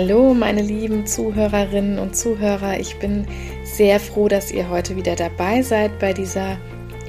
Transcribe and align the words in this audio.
Hallo, 0.00 0.32
meine 0.32 0.62
lieben 0.62 1.06
Zuhörerinnen 1.06 1.98
und 1.98 2.16
Zuhörer. 2.16 2.78
Ich 2.78 3.00
bin 3.00 3.26
sehr 3.64 3.98
froh, 3.98 4.28
dass 4.28 4.52
ihr 4.52 4.70
heute 4.70 4.94
wieder 4.94 5.16
dabei 5.16 5.62
seid 5.62 5.98
bei 5.98 6.12
dieser 6.12 6.56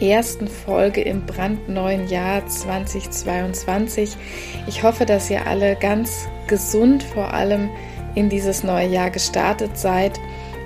ersten 0.01 0.47
Folge 0.47 1.01
im 1.01 1.23
brandneuen 1.23 2.07
Jahr 2.07 2.47
2022. 2.47 4.17
Ich 4.65 4.81
hoffe, 4.81 5.05
dass 5.05 5.29
ihr 5.29 5.45
alle 5.45 5.75
ganz 5.75 6.27
gesund 6.47 7.03
vor 7.03 7.31
allem 7.31 7.69
in 8.15 8.27
dieses 8.27 8.63
neue 8.63 8.87
Jahr 8.87 9.11
gestartet 9.11 9.77
seid 9.77 10.19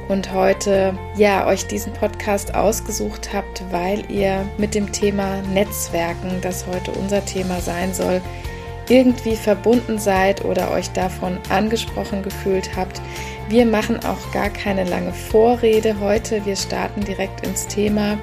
und 0.08 0.32
heute 0.32 0.98
ja 1.18 1.46
euch 1.46 1.68
diesen 1.68 1.92
Podcast 1.92 2.56
ausgesucht 2.56 3.34
habt, 3.34 3.66
weil 3.70 4.10
ihr 4.10 4.46
mit 4.58 4.76
dem 4.76 4.94
Thema 4.94 5.42
Netzwerken, 5.54 6.40
das 6.40 6.68
heute 6.68 6.92
unser 6.92 7.26
Thema 7.26 7.60
sein 7.60 7.94
soll, 7.94 8.22
irgendwie 8.90 9.36
verbunden 9.36 10.00
seid 10.00 10.44
oder 10.46 10.72
euch 10.72 10.90
davon 10.92 11.38
angesprochen 11.50 12.24
gefühlt 12.24 12.76
habt. 12.76 13.02
Wir 13.50 13.66
machen 13.66 14.04
auch 14.06 14.32
gar 14.32 14.50
keine 14.50 14.84
lange 14.84 15.14
Vorrede 15.14 16.00
heute. 16.00 16.46
Wir 16.46 16.56
starten 16.56 17.02
direkt 17.02 17.46
ins 17.46 17.68
Thema. 17.68 18.18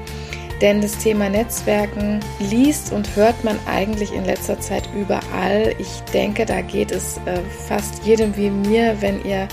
Denn 0.60 0.82
das 0.82 0.98
Thema 0.98 1.30
Netzwerken 1.30 2.20
liest 2.38 2.92
und 2.92 3.16
hört 3.16 3.44
man 3.44 3.58
eigentlich 3.66 4.12
in 4.12 4.26
letzter 4.26 4.60
Zeit 4.60 4.88
überall. 4.94 5.74
Ich 5.78 6.00
denke, 6.12 6.44
da 6.44 6.60
geht 6.60 6.90
es 6.90 7.16
äh, 7.24 7.40
fast 7.66 8.04
jedem 8.04 8.36
wie 8.36 8.50
mir, 8.50 9.00
wenn 9.00 9.24
ihr 9.24 9.48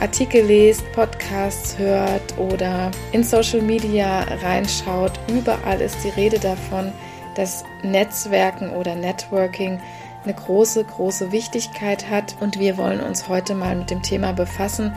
Artikel 0.00 0.44
lest, 0.44 0.82
Podcasts 0.92 1.78
hört 1.78 2.38
oder 2.38 2.90
in 3.12 3.24
Social 3.24 3.62
Media 3.62 4.22
reinschaut. 4.42 5.12
Überall 5.28 5.80
ist 5.80 5.96
die 6.04 6.10
Rede 6.10 6.38
davon, 6.38 6.92
dass 7.36 7.64
Netzwerken 7.82 8.70
oder 8.70 8.94
Networking 8.94 9.80
eine 10.24 10.34
große, 10.34 10.84
große 10.84 11.32
Wichtigkeit 11.32 12.10
hat. 12.10 12.36
Und 12.40 12.58
wir 12.58 12.76
wollen 12.76 13.00
uns 13.00 13.28
heute 13.28 13.54
mal 13.54 13.76
mit 13.76 13.90
dem 13.90 14.02
Thema 14.02 14.32
befassen. 14.32 14.94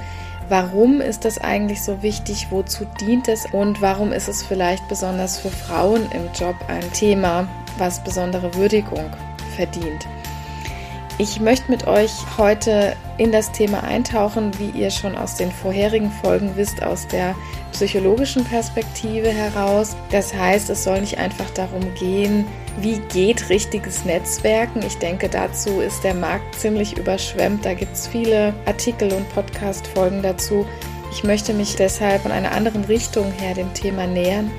Warum 0.50 1.00
ist 1.00 1.26
das 1.26 1.40
eigentlich 1.40 1.82
so 1.82 2.02
wichtig? 2.02 2.48
Wozu 2.50 2.86
dient 3.00 3.28
es? 3.28 3.46
Und 3.52 3.82
warum 3.82 4.12
ist 4.12 4.28
es 4.28 4.44
vielleicht 4.44 4.88
besonders 4.88 5.40
für 5.40 5.50
Frauen 5.50 6.12
im 6.12 6.30
Job 6.34 6.56
ein 6.68 6.92
Thema, 6.92 7.48
was 7.78 8.04
besondere 8.04 8.54
Würdigung 8.56 9.10
verdient? 9.56 10.06
Ich 11.20 11.40
möchte 11.40 11.72
mit 11.72 11.86
euch 11.86 12.12
heute 12.38 12.96
in 13.18 13.32
das 13.32 13.52
Thema 13.52 13.84
eintauchen, 13.84 14.52
wie 14.58 14.72
ihr 14.72 14.90
schon 14.90 15.16
aus 15.16 15.36
den 15.36 15.52
vorherigen 15.52 16.12
Folgen 16.12 16.56
wisst, 16.56 16.82
aus 16.82 17.08
der 17.08 17.36
psychologischen 17.74 18.46
Perspektive 18.46 19.30
heraus. 19.30 19.96
Das 20.12 20.34
heißt, 20.34 20.70
es 20.70 20.84
soll 20.84 21.02
nicht 21.02 21.18
einfach 21.18 21.50
darum 21.50 21.94
gehen, 21.96 22.46
wie 22.80 23.00
geht 23.12 23.50
richtiges 23.50 24.06
Netzwerken. 24.06 24.82
Ich 24.86 24.98
denke, 24.98 25.28
dazu 25.28 25.82
ist 25.82 26.04
der 26.04 26.14
Markt 26.14 26.56
ziemlich 26.56 26.98
überschwemmt. 26.98 27.66
Da 27.66 27.74
gibt 27.74 27.94
es 27.94 28.08
viele 28.08 28.54
Artikel 28.66 29.12
und 29.12 29.28
Podcast-Folgen 29.34 30.22
dazu. 30.22 30.66
Ich 31.12 31.24
möchte 31.24 31.54
mich 31.54 31.76
deshalb 31.76 32.26
in 32.26 32.32
einer 32.32 32.54
anderen 32.54 32.86
Richtung 32.86 33.32
her 33.32 33.54
dem 33.54 33.74
Thema 33.74 34.08
nähern, 34.08 34.50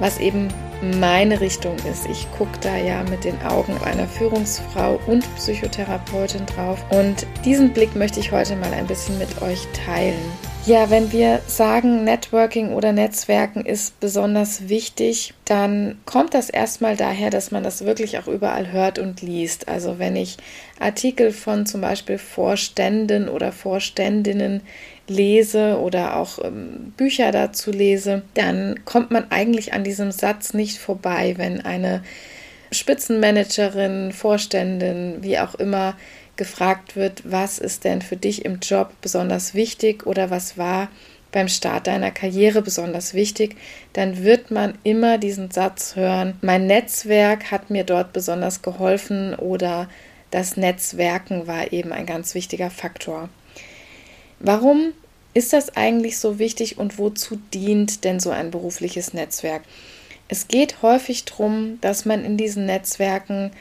was 0.00 0.18
eben 0.18 0.48
meine 0.84 1.40
Richtung 1.40 1.76
ist. 1.90 2.06
Ich 2.06 2.26
gucke 2.36 2.58
da 2.60 2.76
ja 2.76 3.02
mit 3.04 3.24
den 3.24 3.40
Augen 3.42 3.76
einer 3.84 4.06
Führungsfrau 4.06 5.00
und 5.06 5.24
Psychotherapeutin 5.36 6.46
drauf. 6.46 6.84
Und 6.90 7.26
diesen 7.44 7.72
Blick 7.72 7.96
möchte 7.96 8.20
ich 8.20 8.32
heute 8.32 8.56
mal 8.56 8.72
ein 8.72 8.86
bisschen 8.86 9.18
mit 9.18 9.42
euch 9.42 9.66
teilen. 9.86 10.32
Ja, 10.66 10.88
wenn 10.88 11.12
wir 11.12 11.42
sagen, 11.46 12.04
Networking 12.04 12.72
oder 12.72 12.92
Netzwerken 12.92 13.66
ist 13.66 14.00
besonders 14.00 14.70
wichtig, 14.70 15.34
dann 15.44 15.98
kommt 16.06 16.32
das 16.32 16.48
erstmal 16.48 16.96
daher, 16.96 17.28
dass 17.28 17.50
man 17.50 17.62
das 17.62 17.84
wirklich 17.84 18.18
auch 18.18 18.28
überall 18.28 18.72
hört 18.72 18.98
und 18.98 19.20
liest. 19.20 19.68
Also 19.68 19.98
wenn 19.98 20.16
ich 20.16 20.38
Artikel 20.78 21.32
von 21.32 21.66
zum 21.66 21.82
Beispiel 21.82 22.16
Vorständen 22.16 23.28
oder 23.28 23.52
Vorständinnen 23.52 24.62
lese 25.06 25.78
oder 25.78 26.16
auch 26.16 26.38
ähm, 26.42 26.92
Bücher 26.96 27.30
dazu 27.32 27.70
lese, 27.70 28.22
dann 28.34 28.84
kommt 28.84 29.10
man 29.10 29.30
eigentlich 29.30 29.72
an 29.72 29.84
diesem 29.84 30.10
Satz 30.10 30.54
nicht 30.54 30.78
vorbei, 30.78 31.34
wenn 31.36 31.60
eine 31.60 32.02
Spitzenmanagerin, 32.72 34.12
Vorständin, 34.12 35.18
wie 35.20 35.38
auch 35.38 35.54
immer, 35.54 35.96
gefragt 36.36 36.96
wird, 36.96 37.22
was 37.24 37.58
ist 37.58 37.84
denn 37.84 38.02
für 38.02 38.16
dich 38.16 38.44
im 38.44 38.58
Job 38.58 38.90
besonders 39.00 39.54
wichtig 39.54 40.06
oder 40.06 40.30
was 40.30 40.58
war 40.58 40.88
beim 41.30 41.48
Start 41.48 41.88
deiner 41.88 42.12
Karriere 42.12 42.62
besonders 42.62 43.12
wichtig, 43.12 43.56
dann 43.92 44.22
wird 44.22 44.50
man 44.52 44.78
immer 44.84 45.18
diesen 45.18 45.50
Satz 45.50 45.96
hören, 45.96 46.38
mein 46.42 46.66
Netzwerk 46.66 47.50
hat 47.50 47.70
mir 47.70 47.84
dort 47.84 48.12
besonders 48.12 48.62
geholfen 48.62 49.34
oder 49.34 49.88
das 50.30 50.56
Netzwerken 50.56 51.46
war 51.46 51.72
eben 51.72 51.92
ein 51.92 52.06
ganz 52.06 52.34
wichtiger 52.34 52.70
Faktor. 52.70 53.28
Warum 54.46 54.92
ist 55.32 55.54
das 55.54 55.74
eigentlich 55.74 56.18
so 56.18 56.38
wichtig 56.38 56.76
und 56.76 56.98
wozu 56.98 57.38
dient 57.54 58.04
denn 58.04 58.20
so 58.20 58.28
ein 58.28 58.50
berufliches 58.50 59.14
Netzwerk? 59.14 59.62
Es 60.28 60.48
geht 60.48 60.82
häufig 60.82 61.24
darum, 61.24 61.78
dass 61.80 62.04
man 62.04 62.26
in 62.26 62.36
diesen 62.36 62.66
Netzwerken 62.66 63.52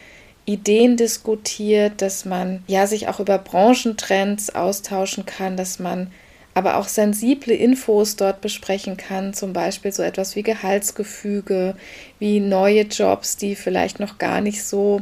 Ideen 0.44 0.98
diskutiert, 0.98 2.02
dass 2.02 2.26
man 2.26 2.66
ja 2.68 2.86
sich 2.86 3.08
auch 3.08 3.22
über 3.22 3.38
Branchentrends 3.38 4.54
austauschen 4.54 5.26
kann, 5.26 5.56
dass 5.56 5.80
man 5.80 6.12
aber 6.54 6.76
auch 6.76 6.90
sensible 6.90 7.54
Infos 7.54 8.18
dort 8.18 8.42
besprechen 8.42 8.98
kann, 8.98 9.34
zum 9.34 9.54
Beispiel 9.54 9.94
so 9.94 10.04
etwas 10.04 10.36
wie 10.36 10.44
Gehaltsgefüge, 10.44 11.78
wie 12.20 12.42
neue 12.42 12.82
Jobs, 12.82 13.38
die 13.38 13.56
vielleicht 13.56 14.02
noch 14.02 14.18
gar 14.18 14.42
nicht 14.42 14.66
so 14.66 15.02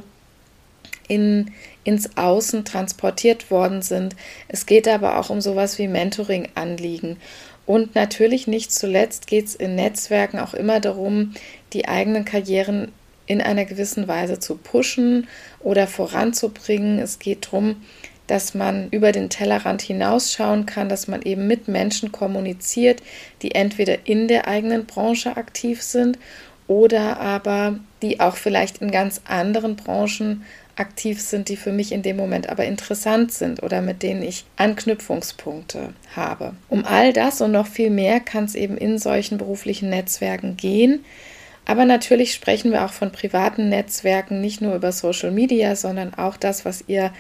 in, 1.08 1.52
ins 1.84 2.18
Außen 2.18 2.66
transportiert 2.66 3.52
worden 3.52 3.82
sind. 3.82 4.16
Es 4.48 4.66
geht 4.66 4.88
aber 4.88 5.20
auch 5.20 5.30
um 5.30 5.42
sowas 5.42 5.78
wie 5.78 5.88
Mentoring-Anliegen. 5.88 7.18
Und 7.66 7.96
natürlich 7.96 8.48
nicht 8.48 8.72
zuletzt 8.72 9.28
geht 9.28 9.46
es 9.46 9.56
in 9.56 9.76
Netzwerken 9.76 10.40
auch 10.40 10.54
immer 10.54 10.80
darum, 10.80 11.34
die 11.74 11.88
eigenen 11.88 12.26
Karrieren 12.26 12.92
in 13.28 13.42
einer 13.42 13.66
gewissen 13.66 14.08
Weise 14.08 14.40
zu 14.40 14.58
pushen 14.58 15.28
oder 15.60 15.88
voranzubringen. 15.88 17.00
Es 17.00 17.20
geht 17.20 17.46
darum, 17.46 17.78
dass 18.28 18.54
man 18.54 18.90
über 18.90 19.12
den 19.12 19.30
Tellerrand 19.30 19.82
hinausschauen 19.82 20.66
kann, 20.66 20.90
dass 20.90 21.08
man 21.08 21.22
eben 21.22 21.48
mit 21.48 21.68
Menschen 21.68 22.12
kommuniziert, 22.12 23.04
die 23.42 23.56
entweder 23.56 24.06
in 24.06 24.28
der 24.28 24.48
eigenen 24.48 24.86
Branche 24.86 25.38
aktiv 25.38 25.82
sind 25.82 26.18
oder 26.68 27.20
aber 27.20 27.80
die 28.02 28.20
auch 28.20 28.38
vielleicht 28.38 28.78
in 28.78 28.92
ganz 28.92 29.22
anderen 29.26 29.76
Branchen 29.76 30.46
aktiv 30.76 31.22
sind, 31.22 31.50
die 31.50 31.58
für 31.58 31.72
mich 31.72 31.92
in 31.92 32.02
dem 32.02 32.18
Moment 32.18 32.50
aber 32.50 32.66
interessant 32.66 33.32
sind 33.32 33.62
oder 33.62 33.82
mit 33.82 34.04
denen 34.04 34.24
ich 34.24 34.46
Anknüpfungspunkte 34.56 35.94
habe. 36.16 36.54
Um 36.70 36.86
all 36.86 37.14
das 37.14 37.42
und 37.42 37.52
noch 37.52 37.68
viel 37.68 37.90
mehr 37.90 38.20
kann 38.20 38.46
es 38.46 38.56
eben 38.56 38.78
in 38.78 38.98
solchen 38.98 39.38
beruflichen 39.38 39.90
Netzwerken 39.90 40.58
gehen. 40.58 41.04
Aber 41.66 41.86
natürlich 41.86 42.34
sprechen 42.34 42.72
wir 42.72 42.86
auch 42.86 42.94
von 42.94 43.12
privaten 43.12 43.70
Netzwerken, 43.70 44.42
nicht 44.42 44.62
nur 44.62 44.76
über 44.76 44.92
Social 44.92 45.32
Media, 45.32 45.76
sondern 45.76 46.14
auch 46.14 46.38
das, 46.38 46.66
was 46.66 46.84
ihr 46.88 47.12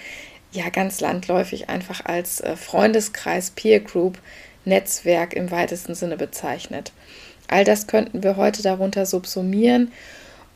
ja 0.51 0.69
ganz 0.69 0.99
landläufig 0.99 1.69
einfach 1.69 2.05
als 2.05 2.41
äh, 2.41 2.55
Freundeskreis, 2.55 3.51
Peer 3.51 3.79
Group, 3.79 4.17
Netzwerk 4.65 5.33
im 5.33 5.51
weitesten 5.51 5.95
Sinne 5.95 6.17
bezeichnet. 6.17 6.91
All 7.47 7.63
das 7.63 7.87
könnten 7.87 8.23
wir 8.23 8.37
heute 8.37 8.61
darunter 8.63 9.05
subsumieren. 9.05 9.91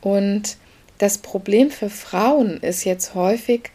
Und 0.00 0.56
das 0.98 1.18
Problem 1.18 1.70
für 1.70 1.90
Frauen 1.90 2.58
ist 2.58 2.84
jetzt 2.84 3.14
häufig 3.14 3.70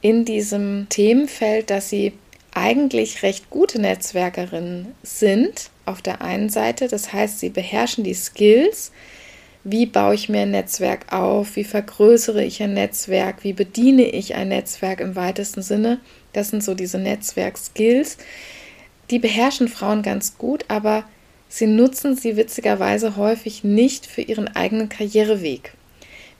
in 0.00 0.24
diesem 0.24 0.86
Themenfeld, 0.88 1.70
dass 1.70 1.88
sie 1.88 2.12
eigentlich 2.52 3.22
recht 3.22 3.50
gute 3.50 3.80
Netzwerkerinnen 3.80 4.94
sind 5.02 5.70
auf 5.86 6.02
der 6.02 6.22
einen 6.22 6.48
Seite. 6.48 6.88
Das 6.88 7.12
heißt, 7.12 7.38
sie 7.38 7.50
beherrschen 7.50 8.04
die 8.04 8.14
Skills, 8.14 8.90
wie 9.64 9.86
baue 9.86 10.14
ich 10.14 10.28
mir 10.28 10.42
ein 10.42 10.50
Netzwerk 10.50 11.12
auf, 11.12 11.56
wie 11.56 11.64
vergrößere 11.64 12.44
ich 12.44 12.62
ein 12.62 12.74
Netzwerk, 12.74 13.44
wie 13.44 13.52
bediene 13.52 14.06
ich 14.06 14.34
ein 14.34 14.48
Netzwerk 14.48 15.00
im 15.00 15.14
weitesten 15.14 15.62
Sinne. 15.62 16.00
Das 16.32 16.48
sind 16.48 16.64
so 16.64 16.74
diese 16.74 16.98
Netzwerk-Skills. 16.98 18.18
Die 19.10 19.18
beherrschen 19.18 19.68
Frauen 19.68 20.02
ganz 20.02 20.38
gut, 20.38 20.64
aber 20.68 21.04
sie 21.48 21.66
nutzen 21.66 22.16
sie 22.16 22.36
witzigerweise 22.36 23.16
häufig 23.16 23.64
nicht 23.64 24.06
für 24.06 24.22
ihren 24.22 24.48
eigenen 24.48 24.88
Karriereweg. 24.88 25.72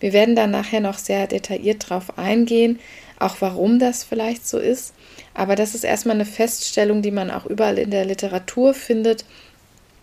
Wir 0.00 0.12
werden 0.12 0.37
da 0.37 0.47
nachher 0.47 0.81
noch 0.81 0.99
sehr 0.99 1.27
detailliert 1.27 1.89
drauf 1.89 2.19
eingehen, 2.19 2.79
auch 3.19 3.37
warum 3.41 3.79
das 3.79 4.05
vielleicht 4.05 4.47
so 4.47 4.59
ist. 4.59 4.95
Aber 5.35 5.56
das 5.56 5.75
ist 5.75 5.85
erstmal 5.85 6.15
eine 6.15 6.25
Feststellung, 6.25 7.03
die 7.03 7.11
man 7.11 7.31
auch 7.31 7.47
überall 7.47 7.79
in 7.79 7.91
der 7.91 8.05
Literatur 8.05 8.75
findet, 8.75 9.25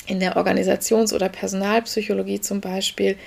in 0.08 0.20
der 0.20 0.38
Organisations- 0.38 1.14
oder 1.14 1.30
Personalpsychologie 1.30 2.42
zum 2.42 2.62
Beispiel, 2.62 3.18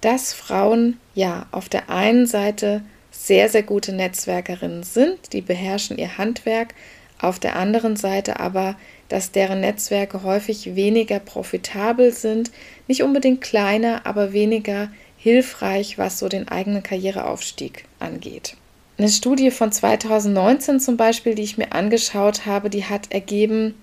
dass 0.00 0.32
Frauen 0.32 0.98
ja 1.14 1.46
auf 1.50 1.68
der 1.68 1.90
einen 1.90 2.26
Seite 2.26 2.82
sehr, 3.10 3.48
sehr 3.48 3.62
gute 3.62 3.92
Netzwerkerinnen 3.92 4.82
sind, 4.82 5.32
die 5.32 5.40
beherrschen 5.40 5.96
ihr 5.98 6.18
Handwerk, 6.18 6.74
auf 7.20 7.38
der 7.38 7.56
anderen 7.56 7.96
Seite 7.96 8.40
aber, 8.40 8.76
dass 9.08 9.30
deren 9.30 9.60
Netzwerke 9.60 10.24
häufig 10.24 10.74
weniger 10.74 11.20
profitabel 11.20 12.12
sind, 12.12 12.50
nicht 12.88 13.02
unbedingt 13.02 13.40
kleiner, 13.40 14.04
aber 14.04 14.32
weniger 14.32 14.90
hilfreich, 15.24 15.96
was 15.96 16.18
so 16.18 16.28
den 16.28 16.48
eigenen 16.48 16.82
Karriereaufstieg 16.82 17.86
angeht. 17.98 18.58
Eine 18.98 19.08
Studie 19.08 19.50
von 19.50 19.72
2019 19.72 20.80
zum 20.80 20.98
Beispiel, 20.98 21.34
die 21.34 21.42
ich 21.42 21.56
mir 21.56 21.72
angeschaut 21.72 22.44
habe, 22.44 22.68
die 22.68 22.84
hat 22.84 23.10
ergeben, 23.10 23.74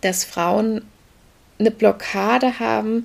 dass 0.00 0.22
Frauen 0.22 0.82
eine 1.58 1.72
Blockade 1.72 2.60
haben, 2.60 3.04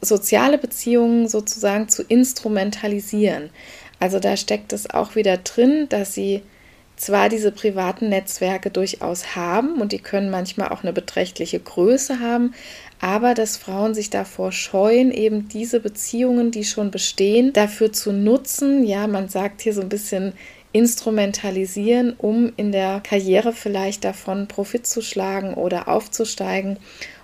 soziale 0.00 0.56
Beziehungen 0.56 1.28
sozusagen 1.28 1.90
zu 1.90 2.02
instrumentalisieren. 2.02 3.50
Also 4.00 4.18
da 4.18 4.38
steckt 4.38 4.72
es 4.72 4.88
auch 4.88 5.14
wieder 5.14 5.36
drin, 5.36 5.90
dass 5.90 6.14
sie 6.14 6.40
zwar 6.98 7.28
diese 7.28 7.52
privaten 7.52 8.08
Netzwerke 8.08 8.70
durchaus 8.70 9.36
haben 9.36 9.80
und 9.80 9.92
die 9.92 10.00
können 10.00 10.30
manchmal 10.30 10.68
auch 10.68 10.82
eine 10.82 10.92
beträchtliche 10.92 11.60
Größe 11.60 12.20
haben, 12.20 12.54
aber 13.00 13.34
dass 13.34 13.56
Frauen 13.56 13.94
sich 13.94 14.10
davor 14.10 14.52
scheuen, 14.52 15.10
eben 15.12 15.48
diese 15.48 15.80
Beziehungen, 15.80 16.50
die 16.50 16.64
schon 16.64 16.90
bestehen, 16.90 17.52
dafür 17.52 17.92
zu 17.92 18.12
nutzen. 18.12 18.84
Ja, 18.84 19.06
man 19.06 19.28
sagt 19.28 19.62
hier 19.62 19.72
so 19.72 19.80
ein 19.80 19.88
bisschen 19.88 20.32
instrumentalisieren, 20.72 22.14
um 22.18 22.52
in 22.56 22.72
der 22.72 23.00
Karriere 23.00 23.52
vielleicht 23.52 24.04
davon 24.04 24.48
Profit 24.48 24.86
zu 24.86 25.00
schlagen 25.00 25.54
oder 25.54 25.88
aufzusteigen. 25.88 26.78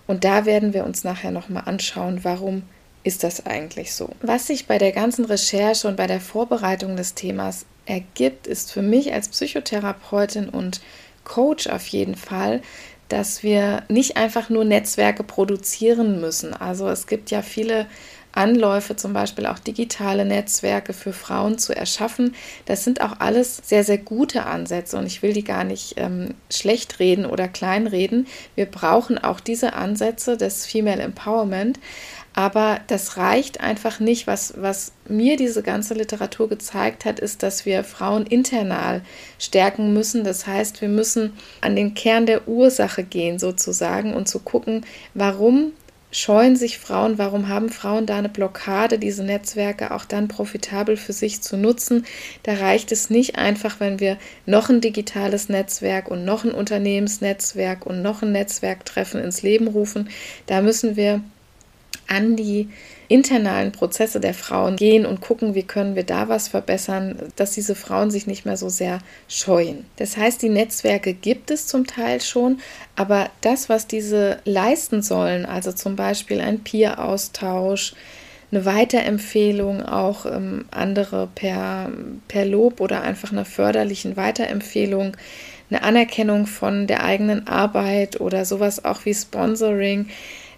Und 0.07 0.25
da 0.25 0.47
werden 0.47 0.75
wir 0.75 0.85
uns 0.85 1.05
nachher 1.05 1.31
nochmal 1.31 1.65
anschauen, 1.67 2.21
warum 2.23 2.63
ist 3.05 3.23
das 3.23 3.47
eigentlich 3.47 3.93
so? 3.93 4.09
Was 4.23 4.49
sich 4.49 4.67
bei 4.67 4.79
der 4.79 4.93
ganzen 4.93 5.27
Recherche 5.27 5.87
und 5.87 5.97
bei 5.97 6.07
der 6.07 6.21
Vorbereitung 6.21 6.97
des 6.97 7.15
Themas 7.15 7.67
ergibt, 7.87 8.47
ist 8.47 8.73
für 8.73 8.83
mich 8.83 9.13
als 9.13 9.29
Psychotherapeutin 9.29 10.49
und 10.49 10.81
Coach 11.23 11.67
auf 11.69 11.87
jeden 11.87 12.17
Fall, 12.17 12.63
dass 13.09 13.43
wir 13.43 13.85
nicht 13.89 14.17
einfach 14.17 14.49
nur 14.49 14.65
Netzwerke 14.65 15.23
produzieren 15.23 16.21
müssen. 16.21 16.55
Also 16.55 16.89
es 16.89 17.07
gibt 17.07 17.31
ja 17.31 17.43
viele 17.43 17.87
Anläufe, 18.33 18.97
zum 18.97 19.13
Beispiel 19.13 19.47
auch 19.47 19.59
digitale 19.59 20.25
Netzwerke 20.25 20.93
für 20.93 21.13
Frauen 21.13 21.59
zu 21.59 21.77
erschaffen. 21.77 22.35
Das 22.65 22.83
sind 22.83 23.01
auch 23.01 23.21
alles 23.21 23.61
sehr, 23.65 23.85
sehr 23.85 23.99
gute 23.99 24.47
Ansätze 24.47 24.99
und 24.99 25.07
ich 25.07 25.23
will 25.23 25.33
die 25.33 25.45
gar 25.45 25.65
nicht 25.65 25.95
ähm, 25.99 26.35
schlecht 26.51 26.99
reden 26.99 27.27
oder 27.27 27.47
kleinreden. 27.47 28.27
Wir 28.55 28.67
brauchen 28.67 29.19
auch 29.19 29.41
diese 29.41 29.75
Ansätze 29.75 30.37
des 30.37 30.67
Female 30.67 31.03
Empowerment. 31.03 31.79
Aber 32.35 32.81
das 32.89 33.17
reicht 33.17 33.61
einfach 33.61 34.01
nicht. 34.01 34.27
Was, 34.27 34.55
was 34.57 34.93
mir 35.09 35.37
diese 35.37 35.63
ganze 35.63 35.95
Literatur 35.95 36.49
gezeigt 36.49 37.05
hat, 37.05 37.21
ist, 37.21 37.45
dass 37.45 37.65
wir 37.65 37.85
Frauen 37.85 38.27
internal 38.27 39.03
stärken 39.39 39.93
müssen. 39.93 40.25
Das 40.25 40.47
heißt, 40.47 40.81
wir 40.81 40.89
müssen 40.89 41.33
an 41.61 41.77
den 41.77 41.95
Kern 41.95 42.27
der 42.27 42.49
Ursache 42.49 43.05
gehen 43.05 43.39
sozusagen 43.39 44.15
und 44.15 44.29
zu 44.29 44.41
gucken, 44.41 44.85
warum 45.15 45.73
scheuen 46.11 46.55
sich 46.55 46.79
Frauen, 46.79 47.19
warum 47.19 47.49
haben 47.49 47.69
Frauen 47.71 48.07
da 48.07 48.19
eine 48.19 48.29
Blockade, 48.29 48.99
diese 48.99 49.25
Netzwerke 49.25 49.93
auch 49.93 50.05
dann 50.05 50.29
profitabel 50.29 50.97
für 50.97 51.13
sich 51.13 51.43
zu 51.43 51.57
nutzen. 51.57 52.07
Da 52.45 52.55
reicht 52.55 52.93
es 52.93 53.11
nicht 53.11 53.37
einfach, 53.37 53.81
wenn 53.81 53.99
wir 53.99 54.17
noch 54.47 54.71
ein 54.71 54.81
digitales 54.81 55.49
Netzwerk 55.49 56.09
und 56.09 56.25
noch 56.25 56.45
ein 56.45 56.53
Unternehmensnetzwerk 56.53 57.85
und 57.85 58.03
noch 58.03 58.23
ein 58.23 58.31
Netzwerktreffen 58.31 59.21
ins 59.21 59.43
Leben 59.43 59.67
rufen. 59.67 60.09
Da 60.47 60.63
müssen 60.63 60.95
wir 60.95 61.21
an 62.09 62.37
die 62.37 62.69
internalen 63.09 63.73
Prozesse 63.73 64.19
der 64.19 64.35
Frauen 64.35 64.77
gehen 64.77 65.05
und 65.07 65.21
gucken, 65.21 65.55
wie 65.55 65.63
können 65.63 65.95
wir 65.95 66.05
da 66.05 66.29
was 66.29 66.49
verbessern, 66.49 67.17
dass 67.37 67.53
diese 67.53 67.75
Frauen 67.75 68.11
sich 68.11 68.27
nicht 68.27 68.47
mehr 68.47 68.57
so 68.57 68.69
sehr 68.69 68.99
scheuen. 69.29 69.85
Das 69.97 70.17
heißt, 70.17 70.41
die 70.43 70.49
Netzwerke 70.49 71.13
gibt 71.13 71.51
es 71.51 71.67
zum 71.67 71.87
Teil 71.87 72.21
schon, 72.21 72.61
aber 72.97 73.31
das, 73.41 73.69
was 73.69 73.87
diese 73.87 74.39
leisten 74.45 75.03
sollen, 75.03 75.45
also 75.45 75.73
zum 75.73 75.97
Beispiel 75.97 76.41
ein 76.41 76.61
Peer-Austausch, 76.61 77.95
eine 78.51 78.65
Weiterempfehlung, 78.65 79.83
auch 79.83 80.27
ähm, 80.27 80.67
andere 80.71 81.29
per, 81.35 81.91
per 82.29 82.45
Lob 82.45 82.81
oder 82.81 83.03
einfach 83.03 83.33
einer 83.33 83.45
förderlichen 83.45 84.17
Weiterempfehlung, 84.17 85.17
eine 85.71 85.83
Anerkennung 85.83 86.47
von 86.47 86.87
der 86.87 87.03
eigenen 87.05 87.49
Arbeit 87.49 88.21
oder 88.21 88.45
sowas 88.45 88.85
auch 88.85 89.05
wie 89.05 89.15
Sponsoring, 89.15 90.07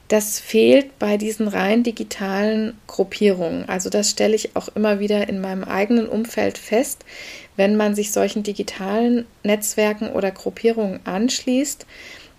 das 0.09 0.39
fehlt 0.39 0.99
bei 0.99 1.17
diesen 1.17 1.49
rein 1.49 1.83
digitalen 1.83 2.79
Gruppierungen. 2.87 3.69
Also 3.69 3.91
das 3.91 4.11
stelle 4.11 4.37
ich 4.37 4.55
auch 4.55 4.69
immer 4.75 5.01
wieder 5.01 5.29
in 5.29 5.41
meinem 5.41 5.65
eigenen 5.65 6.09
Umfeld 6.09 6.59
fest, 6.59 7.05
wenn 7.57 7.77
man 7.77 7.95
sich 7.95 8.13
solchen 8.13 8.43
digitalen 8.43 9.27
Netzwerken 9.43 10.11
oder 10.11 10.31
Gruppierungen 10.31 11.01
anschließt, 11.05 11.87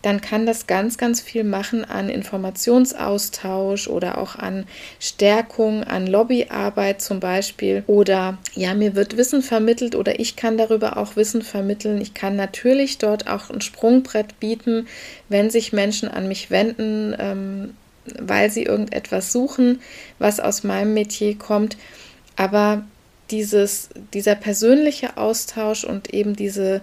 dann 0.07 0.21
kann 0.21 0.45
das 0.45 0.67
ganz, 0.67 0.97
ganz 0.97 1.19
viel 1.19 1.43
machen 1.43 1.83
an 1.83 2.07
Informationsaustausch 2.07 3.89
oder 3.89 4.17
auch 4.17 4.37
an 4.37 4.65
Stärkung, 5.01 5.83
an 5.83 6.07
Lobbyarbeit 6.07 7.01
zum 7.01 7.19
Beispiel. 7.19 7.83
Oder 7.87 8.37
ja, 8.53 8.73
mir 8.73 8.95
wird 8.95 9.17
Wissen 9.17 9.41
vermittelt 9.41 9.95
oder 9.95 10.17
ich 10.17 10.37
kann 10.37 10.57
darüber 10.57 10.95
auch 10.95 11.17
Wissen 11.17 11.41
vermitteln. 11.41 11.99
Ich 11.99 12.13
kann 12.13 12.37
natürlich 12.37 12.99
dort 12.99 13.27
auch 13.27 13.49
ein 13.49 13.59
Sprungbrett 13.59 14.39
bieten, 14.39 14.87
wenn 15.27 15.49
sich 15.49 15.73
Menschen 15.73 16.07
an 16.07 16.29
mich 16.29 16.49
wenden, 16.49 17.13
ähm, 17.19 17.73
weil 18.17 18.49
sie 18.49 18.63
irgendetwas 18.63 19.33
suchen, 19.33 19.81
was 20.19 20.39
aus 20.39 20.63
meinem 20.63 20.93
Metier 20.93 21.37
kommt. 21.37 21.75
Aber 22.37 22.85
dieses, 23.29 23.89
dieser 24.13 24.35
persönliche 24.35 25.17
Austausch 25.17 25.83
und 25.83 26.13
eben 26.13 26.33
diese 26.33 26.79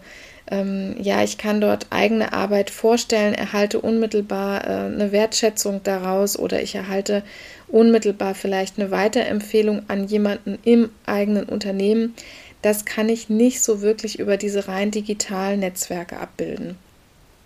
ähm, 0.50 0.96
ja, 1.00 1.22
ich 1.22 1.38
kann 1.38 1.60
dort 1.60 1.86
eigene 1.90 2.32
Arbeit 2.32 2.70
vorstellen, 2.70 3.34
erhalte 3.34 3.80
unmittelbar 3.80 4.64
äh, 4.64 4.86
eine 4.86 5.10
Wertschätzung 5.10 5.82
daraus 5.82 6.38
oder 6.38 6.62
ich 6.62 6.74
erhalte 6.74 7.22
unmittelbar 7.68 8.34
vielleicht 8.34 8.78
eine 8.78 8.90
Weiterempfehlung 8.90 9.82
an 9.88 10.06
jemanden 10.06 10.58
im 10.64 10.90
eigenen 11.06 11.44
Unternehmen. 11.44 12.14
Das 12.60 12.84
kann 12.84 13.08
ich 13.08 13.28
nicht 13.28 13.62
so 13.62 13.80
wirklich 13.80 14.18
über 14.18 14.36
diese 14.36 14.68
rein 14.68 14.90
digitalen 14.90 15.60
Netzwerke 15.60 16.18
abbilden. 16.18 16.76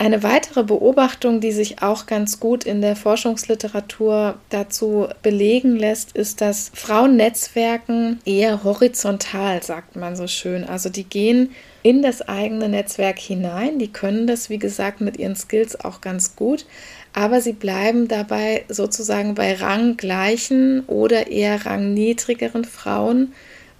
Eine 0.00 0.22
weitere 0.22 0.62
Beobachtung, 0.62 1.40
die 1.40 1.50
sich 1.50 1.82
auch 1.82 2.06
ganz 2.06 2.38
gut 2.38 2.62
in 2.62 2.80
der 2.80 2.94
Forschungsliteratur 2.94 4.38
dazu 4.48 5.08
belegen 5.22 5.74
lässt, 5.74 6.12
ist, 6.12 6.40
dass 6.40 6.70
Frauennetzwerken 6.72 8.20
eher 8.24 8.62
horizontal, 8.62 9.60
sagt 9.64 9.96
man 9.96 10.14
so 10.14 10.28
schön. 10.28 10.62
Also 10.62 10.88
die 10.88 11.02
gehen 11.02 11.50
in 11.82 12.02
das 12.02 12.22
eigene 12.22 12.68
Netzwerk 12.68 13.18
hinein. 13.18 13.78
Die 13.78 13.92
können 13.92 14.26
das, 14.26 14.50
wie 14.50 14.58
gesagt, 14.58 15.00
mit 15.00 15.18
ihren 15.18 15.36
Skills 15.36 15.84
auch 15.84 16.00
ganz 16.00 16.36
gut, 16.36 16.66
aber 17.12 17.40
sie 17.40 17.52
bleiben 17.52 18.08
dabei 18.08 18.64
sozusagen 18.68 19.34
bei 19.34 19.54
ranggleichen 19.54 20.84
oder 20.86 21.28
eher 21.28 21.66
rangniedrigeren 21.66 22.64
Frauen 22.64 23.32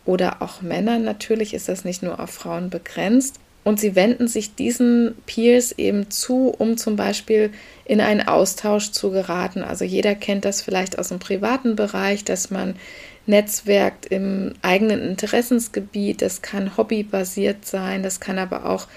oder 0.05 0.41
auch 0.41 0.63
Männern. 0.63 1.05
Natürlich 1.05 1.55
ist 1.55 1.69
das 1.69 1.85
nicht 1.85 2.03
nur 2.03 2.19
auf 2.21 2.31
Frauen 2.31 2.71
begrenzt. 2.71 3.41
Und 3.65 3.79
sie 3.79 3.95
wenden 3.95 4.29
sich 4.29 4.55
diesen 4.55 5.15
Peers 5.27 5.73
eben 5.73 6.11
zu, 6.11 6.49
um 6.57 6.79
zum 6.79 6.97
Beispiel 6.97 7.51
in 7.85 8.01
einen 8.01 8.27
Austausch 8.27 8.93
zu 8.93 9.11
geraten. 9.11 9.63
Also 9.63 9.85
jeder 9.85 10.15
kennt 10.15 10.47
das 10.47 10.63
vielleicht 10.63 10.99
aus 10.99 11.09
dem 11.09 11.19
privaten 11.19 11.77
Bereich, 11.77 12.25
dass 12.25 12.51
man 12.51 12.77
netzwerkt 13.29 14.07
im 14.07 14.55
eigenen 14.63 15.01
Interessensgebiet. 15.01 16.23
Das 16.23 16.43
kann 16.43 16.77
hobbybasiert 16.77 17.65
sein, 17.65 18.03
das 18.03 18.21
kann 18.21 18.39
aber 18.39 18.67
auch 18.67 18.89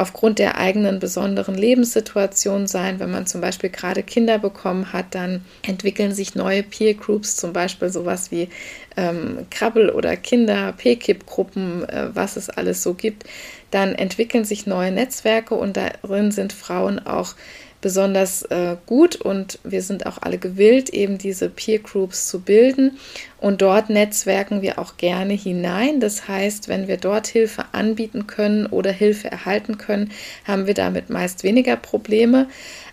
aufgrund 0.00 0.38
der 0.38 0.56
eigenen 0.56 0.98
besonderen 0.98 1.54
Lebenssituation 1.54 2.66
sein. 2.66 3.00
Wenn 3.00 3.10
man 3.10 3.26
zum 3.26 3.40
Beispiel 3.40 3.70
gerade 3.70 4.02
Kinder 4.02 4.38
bekommen 4.38 4.92
hat, 4.92 5.14
dann 5.14 5.44
entwickeln 5.66 6.14
sich 6.14 6.34
neue 6.34 6.62
Peer 6.62 6.94
Groups, 6.94 7.36
zum 7.36 7.52
Beispiel 7.52 7.90
sowas 7.90 8.30
wie 8.30 8.48
ähm, 8.96 9.46
Krabbel- 9.50 9.90
oder 9.90 10.16
Kinder-PKIP-Gruppen, 10.16 11.88
äh, 11.88 12.08
was 12.14 12.36
es 12.36 12.48
alles 12.48 12.82
so 12.82 12.94
gibt. 12.94 13.24
Dann 13.70 13.94
entwickeln 13.94 14.44
sich 14.44 14.66
neue 14.66 14.92
Netzwerke 14.92 15.54
und 15.54 15.76
darin 15.76 16.30
sind 16.30 16.52
Frauen 16.52 17.04
auch 17.04 17.34
besonders 17.80 18.42
äh, 18.42 18.76
gut 18.86 19.16
und 19.16 19.58
wir 19.64 19.82
sind 19.82 20.06
auch 20.06 20.18
alle 20.20 20.38
gewillt, 20.38 20.90
eben 20.90 21.18
diese 21.18 21.48
Peer 21.48 21.78
Groups 21.78 22.28
zu 22.28 22.40
bilden 22.40 22.98
und 23.38 23.62
dort 23.62 23.90
netzwerken 23.90 24.62
wir 24.62 24.78
auch 24.78 24.96
gerne 24.96 25.32
hinein. 25.32 26.00
Das 26.00 26.28
heißt, 26.28 26.68
wenn 26.68 26.88
wir 26.88 26.98
dort 26.98 27.26
Hilfe 27.26 27.64
anbieten 27.72 28.26
können 28.26 28.66
oder 28.66 28.92
Hilfe 28.92 29.30
erhalten 29.30 29.78
können, 29.78 30.12
haben 30.46 30.66
wir 30.66 30.74
damit 30.74 31.10
meist 31.10 31.42
weniger 31.42 31.76
Probleme. 31.76 32.48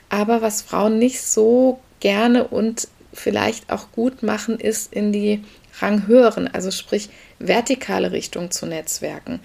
Aber 0.09 0.41
was 0.41 0.61
Frauen 0.61 0.99
nicht 0.99 1.21
so 1.21 1.79
gerne 1.99 2.47
und 2.47 2.87
vielleicht 3.13 3.71
auch 3.71 3.91
gut 3.91 4.23
machen, 4.23 4.59
ist 4.59 4.93
in 4.93 5.11
die 5.11 5.43
ranghöheren, 5.79 6.47
also 6.47 6.71
sprich 6.71 7.09
vertikale 7.39 8.11
Richtung 8.11 8.51
zu 8.51 8.65
netzwerken. 8.65 9.39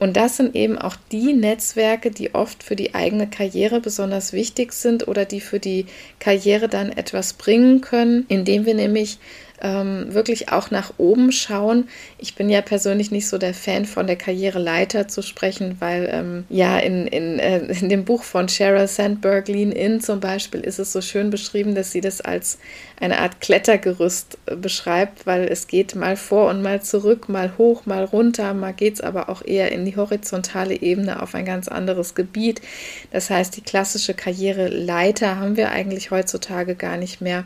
Und 0.00 0.16
das 0.16 0.38
sind 0.38 0.56
eben 0.56 0.78
auch 0.78 0.96
die 1.12 1.34
Netzwerke, 1.34 2.10
die 2.10 2.34
oft 2.34 2.62
für 2.62 2.74
die 2.74 2.94
eigene 2.94 3.28
Karriere 3.28 3.80
besonders 3.80 4.32
wichtig 4.32 4.72
sind 4.72 5.06
oder 5.06 5.26
die 5.26 5.42
für 5.42 5.60
die 5.60 5.84
Karriere 6.18 6.68
dann 6.68 6.90
etwas 6.90 7.34
bringen 7.34 7.82
können, 7.82 8.24
indem 8.28 8.64
wir 8.64 8.74
nämlich 8.74 9.18
ähm, 9.62 10.12
wirklich 10.12 10.50
auch 10.50 10.70
nach 10.70 10.92
oben 10.96 11.32
schauen. 11.32 11.88
Ich 12.18 12.34
bin 12.34 12.48
ja 12.48 12.62
persönlich 12.62 13.10
nicht 13.10 13.28
so 13.28 13.38
der 13.38 13.54
Fan 13.54 13.84
von 13.84 14.06
der 14.06 14.16
Karriereleiter 14.16 15.08
zu 15.08 15.22
sprechen, 15.22 15.76
weil 15.80 16.08
ähm, 16.10 16.44
ja 16.48 16.78
in, 16.78 17.06
in, 17.06 17.38
äh, 17.38 17.58
in 17.66 17.88
dem 17.88 18.04
Buch 18.04 18.22
von 18.22 18.48
Sheryl 18.48 18.88
Sandberg, 18.88 19.48
Lean 19.48 19.72
In 19.72 20.00
zum 20.00 20.20
Beispiel, 20.20 20.60
ist 20.60 20.78
es 20.78 20.92
so 20.92 21.00
schön 21.00 21.30
beschrieben, 21.30 21.74
dass 21.74 21.92
sie 21.92 22.00
das 22.00 22.20
als 22.20 22.58
eine 22.98 23.18
Art 23.18 23.40
Klettergerüst 23.40 24.38
äh, 24.46 24.56
beschreibt, 24.56 25.26
weil 25.26 25.44
es 25.44 25.66
geht 25.66 25.94
mal 25.94 26.16
vor 26.16 26.50
und 26.50 26.62
mal 26.62 26.82
zurück, 26.82 27.28
mal 27.28 27.52
hoch, 27.58 27.86
mal 27.86 28.04
runter, 28.04 28.54
mal 28.54 28.72
geht 28.72 28.94
es 28.94 29.00
aber 29.00 29.28
auch 29.28 29.44
eher 29.44 29.72
in 29.72 29.84
die 29.84 29.96
horizontale 29.96 30.74
Ebene 30.80 31.22
auf 31.22 31.34
ein 31.34 31.44
ganz 31.44 31.68
anderes 31.68 32.14
Gebiet. 32.14 32.60
Das 33.10 33.30
heißt, 33.30 33.56
die 33.56 33.62
klassische 33.62 34.14
Karriereleiter 34.14 35.38
haben 35.38 35.56
wir 35.56 35.70
eigentlich 35.70 36.10
heutzutage 36.10 36.74
gar 36.74 36.96
nicht 36.96 37.20
mehr. 37.20 37.44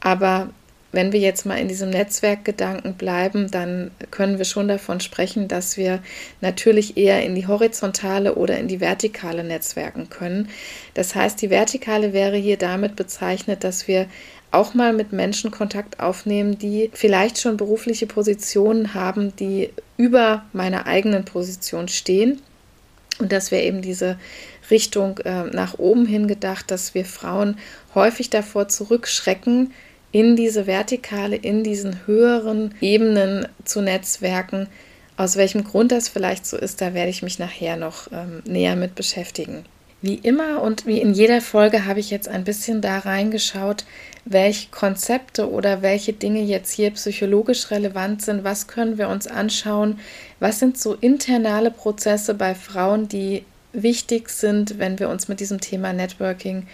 Aber 0.00 0.50
wenn 0.92 1.12
wir 1.12 1.20
jetzt 1.20 1.46
mal 1.46 1.58
in 1.58 1.68
diesem 1.68 1.90
Netzwerkgedanken 1.90 2.94
bleiben, 2.94 3.50
dann 3.50 3.90
können 4.10 4.36
wir 4.36 4.44
schon 4.44 4.68
davon 4.68 5.00
sprechen, 5.00 5.48
dass 5.48 5.78
wir 5.78 6.02
natürlich 6.42 6.98
eher 6.98 7.24
in 7.24 7.34
die 7.34 7.46
horizontale 7.46 8.34
oder 8.34 8.58
in 8.58 8.68
die 8.68 8.80
vertikale 8.80 9.42
Netzwerken 9.42 10.10
können. 10.10 10.50
Das 10.94 11.14
heißt, 11.14 11.40
die 11.40 11.50
vertikale 11.50 12.12
wäre 12.12 12.36
hier 12.36 12.58
damit 12.58 12.94
bezeichnet, 12.94 13.64
dass 13.64 13.88
wir 13.88 14.06
auch 14.50 14.74
mal 14.74 14.92
mit 14.92 15.12
Menschen 15.12 15.50
Kontakt 15.50 15.98
aufnehmen, 15.98 16.58
die 16.58 16.90
vielleicht 16.92 17.40
schon 17.40 17.56
berufliche 17.56 18.06
Positionen 18.06 18.92
haben, 18.92 19.34
die 19.36 19.70
über 19.96 20.44
meiner 20.52 20.86
eigenen 20.86 21.24
Position 21.24 21.88
stehen. 21.88 22.42
Und 23.18 23.32
dass 23.32 23.50
wir 23.50 23.62
eben 23.62 23.82
diese 23.82 24.18
Richtung 24.70 25.18
äh, 25.18 25.44
nach 25.44 25.78
oben 25.78 26.06
hin 26.06 26.28
gedacht, 26.28 26.70
dass 26.70 26.94
wir 26.94 27.04
Frauen 27.04 27.56
häufig 27.94 28.30
davor 28.30 28.68
zurückschrecken, 28.68 29.72
in 30.12 30.36
diese 30.36 30.66
Vertikale, 30.66 31.36
in 31.36 31.64
diesen 31.64 32.06
höheren 32.06 32.74
Ebenen 32.80 33.48
zu 33.64 33.80
netzwerken. 33.80 34.68
Aus 35.16 35.36
welchem 35.36 35.64
Grund 35.64 35.90
das 35.90 36.08
vielleicht 36.08 36.46
so 36.46 36.56
ist, 36.56 36.80
da 36.80 36.94
werde 36.94 37.10
ich 37.10 37.22
mich 37.22 37.38
nachher 37.38 37.76
noch 37.76 38.10
ähm, 38.12 38.42
näher 38.44 38.76
mit 38.76 38.94
beschäftigen. 38.94 39.64
Wie 40.02 40.16
immer 40.16 40.62
und 40.62 40.84
wie 40.84 41.00
in 41.00 41.14
jeder 41.14 41.40
Folge 41.40 41.86
habe 41.86 42.00
ich 42.00 42.10
jetzt 42.10 42.28
ein 42.28 42.42
bisschen 42.42 42.80
da 42.80 42.98
reingeschaut, 42.98 43.84
welche 44.24 44.68
Konzepte 44.70 45.48
oder 45.48 45.80
welche 45.80 46.12
Dinge 46.12 46.42
jetzt 46.42 46.72
hier 46.72 46.90
psychologisch 46.90 47.70
relevant 47.70 48.20
sind, 48.22 48.42
was 48.42 48.66
können 48.66 48.98
wir 48.98 49.08
uns 49.08 49.28
anschauen, 49.28 50.00
was 50.40 50.58
sind 50.58 50.76
so 50.76 50.94
internale 50.94 51.70
Prozesse 51.70 52.34
bei 52.34 52.54
Frauen, 52.54 53.08
die 53.08 53.44
wichtig 53.72 54.28
sind, 54.28 54.78
wenn 54.78 54.98
wir 54.98 55.08
uns 55.08 55.28
mit 55.28 55.38
diesem 55.38 55.60
Thema 55.60 55.92
Networking 55.92 56.66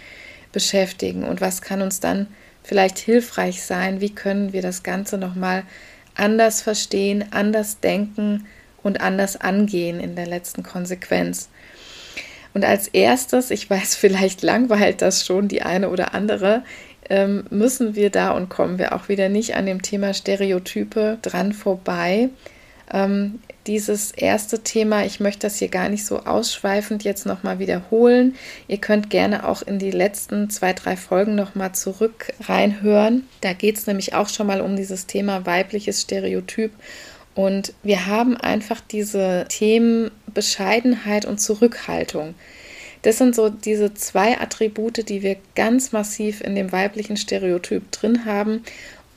beschäftigen 0.51 1.23
und 1.23 1.39
was 1.39 1.61
kann 1.61 1.83
uns 1.83 1.99
dann 1.99 2.27
vielleicht 2.69 2.99
hilfreich 2.99 3.63
sein? 3.63 3.99
Wie 3.99 4.13
können 4.13 4.53
wir 4.53 4.61
das 4.61 4.83
Ganze 4.83 5.17
nochmal 5.17 5.63
anders 6.13 6.61
verstehen, 6.61 7.25
anders 7.31 7.79
denken 7.79 8.45
und 8.83 9.01
anders 9.01 9.41
angehen 9.41 9.99
in 9.99 10.15
der 10.15 10.27
letzten 10.27 10.61
Konsequenz? 10.61 11.49
Und 12.53 12.63
als 12.63 12.87
erstes, 12.87 13.49
ich 13.49 13.67
weiß, 13.69 13.95
vielleicht 13.97 14.43
langweilt 14.43 15.01
das 15.01 15.25
schon 15.25 15.47
die 15.47 15.63
eine 15.63 15.89
oder 15.89 16.13
andere, 16.13 16.63
ähm, 17.09 17.45
müssen 17.49 17.95
wir 17.95 18.11
da 18.11 18.31
und 18.31 18.49
kommen 18.49 18.77
wir 18.77 18.93
auch 18.93 19.09
wieder 19.09 19.29
nicht 19.29 19.55
an 19.55 19.65
dem 19.65 19.81
Thema 19.81 20.13
Stereotype 20.13 21.17
dran 21.23 21.53
vorbei. 21.53 22.29
Ähm, 22.91 23.39
dieses 23.67 24.11
erste 24.11 24.63
Thema, 24.63 25.05
ich 25.05 25.19
möchte 25.19 25.41
das 25.41 25.57
hier 25.57 25.67
gar 25.67 25.89
nicht 25.89 26.05
so 26.05 26.21
ausschweifend 26.25 27.03
jetzt 27.03 27.25
nochmal 27.25 27.59
wiederholen. 27.59 28.35
Ihr 28.67 28.77
könnt 28.77 29.09
gerne 29.09 29.47
auch 29.47 29.61
in 29.61 29.77
die 29.77 29.91
letzten 29.91 30.49
zwei, 30.49 30.73
drei 30.73 30.97
Folgen 30.97 31.35
nochmal 31.35 31.73
zurück 31.73 32.33
reinhören. 32.41 33.27
Da 33.41 33.53
geht 33.53 33.77
es 33.77 33.85
nämlich 33.85 34.15
auch 34.15 34.29
schon 34.29 34.47
mal 34.47 34.61
um 34.61 34.75
dieses 34.75 35.05
Thema 35.05 35.45
weibliches 35.45 36.01
Stereotyp. 36.01 36.71
Und 37.35 37.73
wir 37.83 38.07
haben 38.07 38.35
einfach 38.37 38.81
diese 38.81 39.45
Themen 39.49 40.09
Bescheidenheit 40.33 41.25
und 41.25 41.39
Zurückhaltung. 41.39 42.33
Das 43.03 43.17
sind 43.17 43.33
so 43.33 43.49
diese 43.49 43.93
zwei 43.93 44.39
Attribute, 44.41 45.07
die 45.07 45.21
wir 45.21 45.37
ganz 45.55 45.91
massiv 45.91 46.41
in 46.41 46.55
dem 46.55 46.71
weiblichen 46.71 47.15
Stereotyp 47.17 47.91
drin 47.91 48.25
haben 48.25 48.63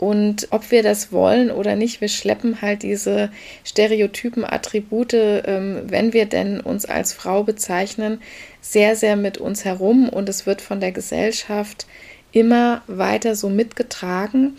und 0.02 0.48
ob 0.50 0.72
wir 0.72 0.82
das 0.82 1.12
wollen 1.12 1.52
oder 1.52 1.76
nicht, 1.76 2.00
wir 2.00 2.08
schleppen 2.08 2.60
halt 2.60 2.82
diese 2.82 3.30
stereotypen 3.62 4.44
Attribute, 4.44 5.14
ähm, 5.14 5.82
wenn 5.86 6.12
wir 6.12 6.26
denn 6.26 6.58
uns 6.60 6.86
als 6.86 7.12
Frau 7.12 7.44
bezeichnen, 7.44 8.20
sehr, 8.60 8.96
sehr 8.96 9.14
mit 9.14 9.38
uns 9.38 9.64
herum 9.64 10.08
und 10.08 10.28
es 10.28 10.44
wird 10.44 10.60
von 10.60 10.80
der 10.80 10.90
Gesellschaft 10.90 11.86
immer 12.32 12.82
weiter 12.88 13.36
so 13.36 13.48
mitgetragen. 13.48 14.56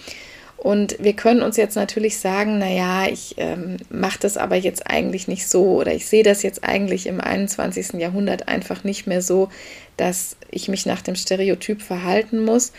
Und 0.56 0.96
wir 1.02 1.12
können 1.12 1.42
uns 1.42 1.58
jetzt 1.58 1.76
natürlich 1.76 2.20
sagen, 2.20 2.58
naja, 2.58 3.08
ich 3.12 3.36
ähm, 3.36 3.76
mache 3.90 4.20
das 4.22 4.38
aber 4.38 4.56
jetzt 4.56 4.90
eigentlich 4.90 5.28
nicht 5.28 5.46
so 5.50 5.74
oder 5.74 5.94
ich 5.94 6.06
sehe 6.06 6.24
das 6.24 6.42
jetzt 6.42 6.64
eigentlich 6.64 7.06
im 7.06 7.20
21. 7.20 8.00
Jahrhundert 8.00 8.48
einfach 8.48 8.86
nicht 8.86 9.08
mehr 9.08 9.22
so, 9.22 9.50
dass 9.98 10.38
ich 10.52 10.70
mich 10.70 10.86
nach 10.86 11.02
dem 11.02 11.16
Stereotyp 11.16 11.82
verhalten 11.82 12.46
muss 12.46 12.72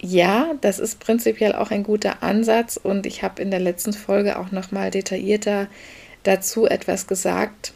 ja, 0.00 0.54
das 0.60 0.78
ist 0.78 0.98
prinzipiell 0.98 1.54
auch 1.54 1.70
ein 1.70 1.82
guter 1.82 2.22
Ansatz 2.22 2.78
und 2.82 3.06
ich 3.06 3.22
habe 3.22 3.42
in 3.42 3.50
der 3.50 3.60
letzten 3.60 3.92
Folge 3.92 4.38
auch 4.38 4.50
noch 4.50 4.72
mal 4.72 4.90
detaillierter 4.90 5.68
dazu 6.22 6.66
etwas 6.66 7.06
gesagt, 7.06 7.72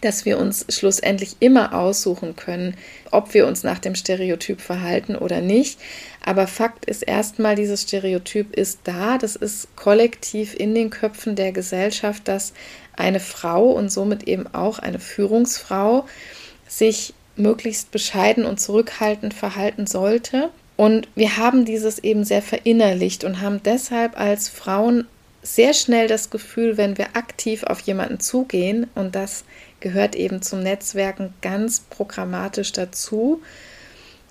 dass 0.00 0.24
wir 0.24 0.38
uns 0.38 0.66
schlussendlich 0.68 1.36
immer 1.40 1.74
aussuchen 1.74 2.34
können, 2.34 2.76
ob 3.10 3.34
wir 3.34 3.46
uns 3.46 3.62
nach 3.62 3.78
dem 3.78 3.94
Stereotyp 3.94 4.60
verhalten 4.60 5.14
oder 5.14 5.40
nicht. 5.40 5.78
Aber 6.24 6.46
Fakt 6.48 6.84
ist 6.86 7.02
erstmal, 7.02 7.54
dieses 7.54 7.82
Stereotyp 7.82 8.54
ist 8.54 8.80
da, 8.84 9.18
das 9.18 9.36
ist 9.36 9.74
kollektiv 9.76 10.54
in 10.54 10.74
den 10.74 10.90
Köpfen 10.90 11.36
der 11.36 11.52
Gesellschaft, 11.52 12.26
dass 12.26 12.52
eine 12.96 13.20
Frau 13.20 13.70
und 13.70 13.90
somit 13.90 14.24
eben 14.24 14.52
auch 14.52 14.80
eine 14.80 14.98
Führungsfrau 14.98 16.04
sich 16.66 17.14
möglichst 17.36 17.92
bescheiden 17.92 18.44
und 18.44 18.60
zurückhaltend 18.60 19.34
verhalten 19.34 19.86
sollte 19.86 20.50
und 20.76 21.08
wir 21.14 21.36
haben 21.36 21.64
dieses 21.64 21.98
eben 21.98 22.24
sehr 22.24 22.42
verinnerlicht 22.42 23.24
und 23.24 23.40
haben 23.40 23.62
deshalb 23.62 24.18
als 24.18 24.48
Frauen 24.48 25.06
sehr 25.42 25.74
schnell 25.74 26.06
das 26.06 26.30
Gefühl, 26.30 26.76
wenn 26.76 26.98
wir 26.98 27.16
aktiv 27.16 27.64
auf 27.64 27.80
jemanden 27.80 28.20
zugehen, 28.20 28.86
und 28.94 29.14
das 29.14 29.44
gehört 29.80 30.14
eben 30.14 30.40
zum 30.40 30.62
Netzwerken 30.62 31.34
ganz 31.42 31.80
programmatisch 31.80 32.72
dazu, 32.72 33.42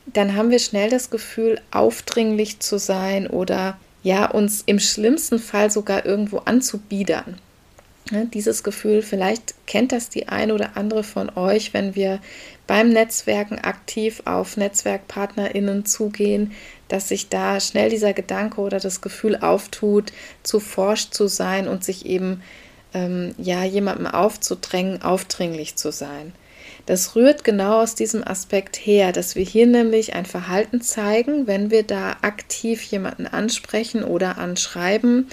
dann 0.06 0.36
haben 0.36 0.50
wir 0.50 0.60
schnell 0.60 0.90
das 0.90 1.10
Gefühl, 1.10 1.62
aufdringlich 1.70 2.60
zu 2.60 2.80
sein 2.80 3.28
oder 3.28 3.78
ja, 4.04 4.26
uns 4.26 4.64
im 4.66 4.80
schlimmsten 4.80 5.38
Fall 5.38 5.70
sogar 5.70 6.06
irgendwo 6.06 6.40
anzubiedern. 6.40 7.38
Ne, 8.10 8.27
dieses 8.34 8.63
Gefühl, 8.63 9.03
vielleicht 9.03 9.53
kennt 9.67 9.91
das 9.91 10.10
die 10.10 10.27
eine 10.27 10.53
oder 10.53 10.75
andere 10.75 11.03
von 11.03 11.29
euch, 11.38 11.74
wenn 11.74 11.96
wir 11.96 12.20
beim 12.67 12.89
Netzwerken 12.89 13.60
aktiv 13.60 14.24
auf 14.25 14.58
NetzwerkpartnerInnen 14.58 15.86
zugehen, 15.86 16.51
dass 16.88 17.10
sich 17.10 17.29
da 17.29 17.60
schnell 17.60 17.89
dieser 17.89 18.13
Gedanke 18.13 18.60
oder 18.60 18.79
das 18.79 19.01
Gefühl 19.01 19.38
auftut, 19.38 20.12
zu 20.43 20.60
forscht 20.60 21.13
zu 21.13 21.27
sein 21.27 21.67
und 21.67 21.84
sich 21.84 22.05
eben 22.05 22.41
ähm, 22.93 23.36
ja 23.38 23.63
jemandem 23.63 24.08
aufzudrängen, 24.08 25.01
aufdringlich 25.01 25.75
zu 25.75 25.91
sein. 25.91 26.34
Das 26.86 27.15
rührt 27.15 27.43
genau 27.43 27.81
aus 27.81 27.96
diesem 27.96 28.27
Aspekt 28.27 28.77
her, 28.77 29.12
dass 29.12 29.36
wir 29.36 29.43
hier 29.43 29.67
nämlich 29.67 30.15
ein 30.15 30.25
Verhalten 30.25 30.81
zeigen, 30.81 31.46
wenn 31.46 31.70
wir 31.72 31.84
da 31.84 32.17
aktiv 32.22 32.81
jemanden 32.84 33.27
ansprechen 33.27 34.03
oder 34.03 34.38
anschreiben, 34.38 35.27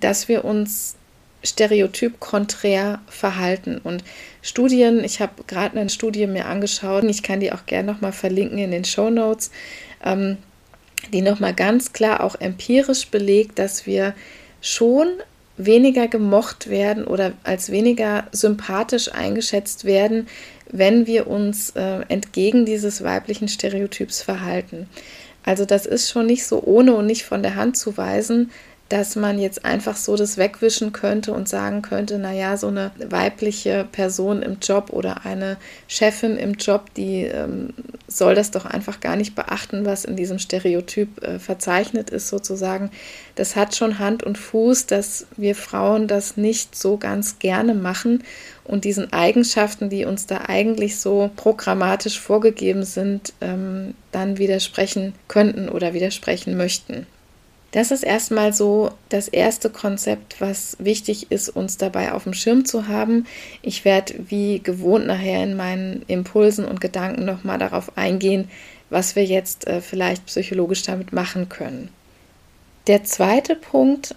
dass 0.00 0.28
wir 0.28 0.44
uns 0.44 0.97
stereotyp 1.44 2.20
konträr 2.20 3.00
verhalten. 3.06 3.78
Und 3.82 4.02
Studien, 4.42 5.04
ich 5.04 5.20
habe 5.20 5.44
gerade 5.46 5.78
eine 5.78 5.90
Studie 5.90 6.26
mir 6.26 6.46
angeschaut, 6.46 7.04
ich 7.04 7.22
kann 7.22 7.40
die 7.40 7.52
auch 7.52 7.66
gerne 7.66 7.92
nochmal 7.92 8.12
verlinken 8.12 8.58
in 8.58 8.70
den 8.70 8.84
Show 8.84 9.10
Notes, 9.10 9.50
ähm, 10.04 10.38
die 11.12 11.22
nochmal 11.22 11.54
ganz 11.54 11.92
klar 11.92 12.22
auch 12.22 12.34
empirisch 12.40 13.08
belegt, 13.08 13.58
dass 13.58 13.86
wir 13.86 14.14
schon 14.60 15.08
weniger 15.56 16.08
gemocht 16.08 16.70
werden 16.70 17.04
oder 17.04 17.32
als 17.42 17.70
weniger 17.70 18.26
sympathisch 18.32 19.12
eingeschätzt 19.12 19.84
werden, 19.84 20.28
wenn 20.70 21.06
wir 21.06 21.26
uns 21.26 21.70
äh, 21.70 22.02
entgegen 22.08 22.64
dieses 22.64 23.02
weiblichen 23.02 23.48
Stereotyps 23.48 24.22
verhalten. 24.22 24.88
Also 25.44 25.64
das 25.64 25.86
ist 25.86 26.10
schon 26.10 26.26
nicht 26.26 26.46
so 26.46 26.62
ohne 26.62 26.94
und 26.94 27.06
nicht 27.06 27.24
von 27.24 27.42
der 27.42 27.56
Hand 27.56 27.76
zu 27.76 27.96
weisen, 27.96 28.50
dass 28.88 29.16
man 29.16 29.38
jetzt 29.38 29.66
einfach 29.66 29.96
so 29.96 30.16
das 30.16 30.38
wegwischen 30.38 30.92
könnte 30.92 31.32
und 31.32 31.46
sagen 31.46 31.82
könnte, 31.82 32.18
naja, 32.18 32.56
so 32.56 32.68
eine 32.68 32.90
weibliche 32.98 33.86
Person 33.92 34.40
im 34.40 34.58
Job 34.62 34.90
oder 34.90 35.26
eine 35.26 35.58
Chefin 35.88 36.38
im 36.38 36.54
Job, 36.54 36.94
die 36.94 37.24
ähm, 37.24 37.74
soll 38.06 38.34
das 38.34 38.50
doch 38.50 38.64
einfach 38.64 39.00
gar 39.00 39.16
nicht 39.16 39.34
beachten, 39.34 39.84
was 39.84 40.06
in 40.06 40.16
diesem 40.16 40.38
Stereotyp 40.38 41.22
äh, 41.22 41.38
verzeichnet 41.38 42.08
ist, 42.08 42.28
sozusagen. 42.28 42.90
Das 43.34 43.56
hat 43.56 43.76
schon 43.76 43.98
Hand 43.98 44.22
und 44.22 44.38
Fuß, 44.38 44.86
dass 44.86 45.26
wir 45.36 45.54
Frauen 45.54 46.08
das 46.08 46.38
nicht 46.38 46.74
so 46.74 46.96
ganz 46.96 47.38
gerne 47.38 47.74
machen 47.74 48.24
und 48.64 48.84
diesen 48.84 49.12
Eigenschaften, 49.12 49.90
die 49.90 50.06
uns 50.06 50.26
da 50.26 50.44
eigentlich 50.46 50.98
so 50.98 51.30
programmatisch 51.36 52.18
vorgegeben 52.18 52.84
sind, 52.84 53.34
ähm, 53.42 53.94
dann 54.12 54.38
widersprechen 54.38 55.14
könnten 55.28 55.68
oder 55.68 55.92
widersprechen 55.92 56.56
möchten. 56.56 57.06
Das 57.70 57.90
ist 57.90 58.02
erstmal 58.02 58.54
so 58.54 58.90
das 59.10 59.28
erste 59.28 59.68
Konzept, 59.68 60.40
was 60.40 60.76
wichtig 60.78 61.30
ist, 61.30 61.50
uns 61.50 61.76
dabei 61.76 62.12
auf 62.12 62.24
dem 62.24 62.32
Schirm 62.32 62.64
zu 62.64 62.88
haben. 62.88 63.26
Ich 63.60 63.84
werde 63.84 64.14
wie 64.28 64.60
gewohnt 64.60 65.06
nachher 65.06 65.42
in 65.44 65.54
meinen 65.54 66.02
Impulsen 66.06 66.64
und 66.64 66.80
Gedanken 66.80 67.26
nochmal 67.26 67.58
darauf 67.58 67.98
eingehen, 67.98 68.48
was 68.88 69.16
wir 69.16 69.24
jetzt 69.24 69.66
äh, 69.66 69.82
vielleicht 69.82 70.24
psychologisch 70.26 70.82
damit 70.82 71.12
machen 71.12 71.50
können. 71.50 71.90
Der 72.86 73.04
zweite 73.04 73.54
Punkt, 73.54 74.14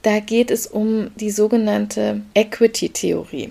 da 0.00 0.20
geht 0.20 0.50
es 0.50 0.66
um 0.66 1.10
die 1.16 1.30
sogenannte 1.30 2.22
Equity-Theorie. 2.32 3.50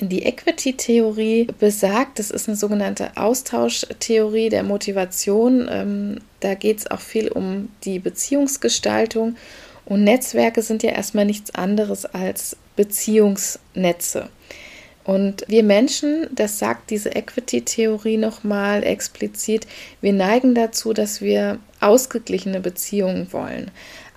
Die 0.00 0.24
Equity-Theorie 0.24 1.46
besagt, 1.58 2.18
das 2.18 2.30
ist 2.30 2.48
eine 2.48 2.56
sogenannte 2.56 3.16
Austauschtheorie 3.16 4.48
der 4.48 4.64
Motivation. 4.64 5.68
Ähm, 5.70 6.20
da 6.40 6.54
geht 6.54 6.78
es 6.78 6.90
auch 6.90 7.00
viel 7.00 7.28
um 7.28 7.68
die 7.84 8.00
Beziehungsgestaltung. 8.00 9.36
Und 9.84 10.02
Netzwerke 10.02 10.62
sind 10.62 10.82
ja 10.82 10.90
erstmal 10.90 11.26
nichts 11.26 11.54
anderes 11.54 12.06
als 12.06 12.56
Beziehungsnetze. 12.74 14.28
Und 15.04 15.44
wir 15.48 15.62
Menschen, 15.62 16.28
das 16.32 16.58
sagt 16.58 16.90
diese 16.90 17.14
Equity-Theorie 17.14 18.16
nochmal 18.16 18.82
explizit, 18.82 19.66
wir 20.00 20.14
neigen 20.14 20.54
dazu, 20.54 20.94
dass 20.94 21.20
wir 21.20 21.58
ausgeglichene 21.80 22.60
Beziehungen 22.60 23.30
wollen. 23.32 23.70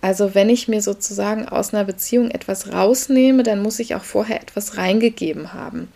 Also 0.08 0.34
wenn 0.34 0.48
ich 0.48 0.70
mir 0.70 0.82
sozusagen 0.82 1.50
aus 1.50 1.74
einer 1.74 1.84
Beziehung 1.84 2.32
etwas 2.32 2.72
rausnehme, 2.72 3.44
dann 3.44 3.62
muss 3.62 3.78
ich 3.78 3.94
auch 3.94 4.06
vorher 4.06 4.42
etwas 4.42 4.78
reingegeben 4.78 5.54
haben. 5.54 5.90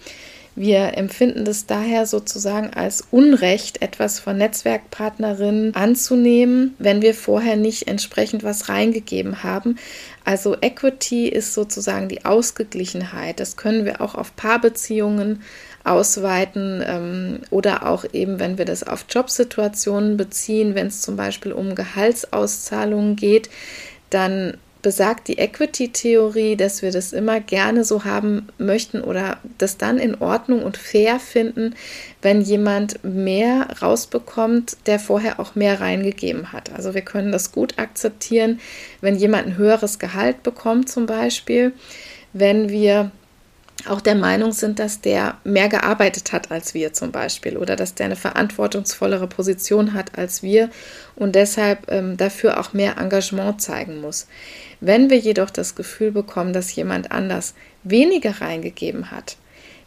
Wir 0.53 0.97
empfinden 0.97 1.45
das 1.45 1.65
daher 1.65 2.05
sozusagen 2.05 2.73
als 2.73 3.05
Unrecht, 3.09 3.81
etwas 3.81 4.19
von 4.19 4.37
Netzwerkpartnerinnen 4.37 5.75
anzunehmen, 5.75 6.75
wenn 6.77 7.01
wir 7.01 7.13
vorher 7.13 7.55
nicht 7.55 7.87
entsprechend 7.87 8.43
was 8.43 8.67
reingegeben 8.67 9.43
haben. 9.43 9.77
Also 10.25 10.57
Equity 10.59 11.29
ist 11.29 11.53
sozusagen 11.53 12.09
die 12.09 12.25
Ausgeglichenheit. 12.25 13.39
Das 13.39 13.55
können 13.55 13.85
wir 13.85 14.01
auch 14.01 14.15
auf 14.15 14.35
Paarbeziehungen 14.35 15.41
ausweiten 15.83 16.83
ähm, 16.85 17.39
oder 17.49 17.87
auch 17.87 18.05
eben, 18.11 18.39
wenn 18.39 18.57
wir 18.57 18.65
das 18.65 18.83
auf 18.83 19.05
Jobsituationen 19.09 20.17
beziehen, 20.17 20.75
wenn 20.75 20.87
es 20.87 21.01
zum 21.01 21.15
Beispiel 21.15 21.53
um 21.53 21.75
Gehaltsauszahlungen 21.75 23.15
geht, 23.15 23.49
dann 24.11 24.57
besagt 24.81 25.27
die 25.27 25.37
Equity-Theorie, 25.37 26.55
dass 26.55 26.81
wir 26.81 26.91
das 26.91 27.13
immer 27.13 27.39
gerne 27.39 27.83
so 27.83 28.03
haben 28.03 28.47
möchten 28.57 29.01
oder 29.01 29.37
das 29.57 29.77
dann 29.77 29.99
in 29.99 30.15
Ordnung 30.15 30.63
und 30.63 30.77
fair 30.77 31.19
finden, 31.19 31.75
wenn 32.21 32.41
jemand 32.41 33.03
mehr 33.03 33.67
rausbekommt, 33.81 34.77
der 34.87 34.99
vorher 34.99 35.39
auch 35.39 35.55
mehr 35.55 35.79
reingegeben 35.81 36.51
hat. 36.51 36.71
Also 36.73 36.93
wir 36.93 37.01
können 37.01 37.31
das 37.31 37.51
gut 37.51 37.77
akzeptieren, 37.77 38.59
wenn 39.01 39.15
jemand 39.15 39.47
ein 39.47 39.57
höheres 39.57 39.99
Gehalt 39.99 40.43
bekommt 40.43 40.89
zum 40.89 41.05
Beispiel, 41.05 41.73
wenn 42.33 42.69
wir 42.69 43.11
auch 43.87 44.01
der 44.01 44.15
Meinung 44.15 44.51
sind, 44.51 44.79
dass 44.79 45.01
der 45.01 45.37
mehr 45.43 45.69
gearbeitet 45.69 46.33
hat 46.33 46.51
als 46.51 46.73
wir 46.73 46.93
zum 46.93 47.11
Beispiel 47.11 47.57
oder 47.57 47.75
dass 47.75 47.95
der 47.95 48.07
eine 48.07 48.15
verantwortungsvollere 48.15 49.27
Position 49.27 49.93
hat 49.93 50.17
als 50.17 50.43
wir 50.43 50.69
und 51.15 51.35
deshalb 51.35 51.91
ähm, 51.91 52.17
dafür 52.17 52.59
auch 52.59 52.73
mehr 52.73 52.97
Engagement 52.97 53.61
zeigen 53.61 54.01
muss. 54.01 54.27
Wenn 54.79 55.09
wir 55.09 55.17
jedoch 55.17 55.49
das 55.49 55.75
Gefühl 55.75 56.11
bekommen, 56.11 56.53
dass 56.53 56.75
jemand 56.75 57.11
anders 57.11 57.53
weniger 57.83 58.41
reingegeben 58.41 59.11
hat, 59.11 59.37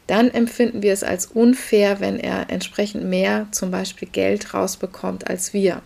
dann 0.07 0.31
empfinden 0.31 0.83
wir 0.83 0.93
es 0.93 1.03
als 1.03 1.27
unfair, 1.27 2.01
wenn 2.01 2.19
er 2.19 2.51
entsprechend 2.51 3.05
mehr 3.05 3.47
zum 3.53 3.71
Beispiel 3.71 4.09
Geld 4.09 4.53
rausbekommt 4.55 5.29
als 5.29 5.53
wir. 5.53 5.83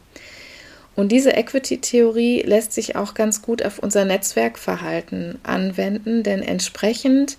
Und 0.97 1.13
diese 1.13 1.31
Equity-Theorie 1.31 2.43
lässt 2.43 2.73
sich 2.73 2.97
auch 2.97 3.15
ganz 3.15 3.41
gut 3.41 3.65
auf 3.65 3.79
unser 3.79 4.05
Netzwerkverhalten 4.05 5.39
anwenden, 5.45 6.25
denn 6.25 6.43
entsprechend 6.43 7.39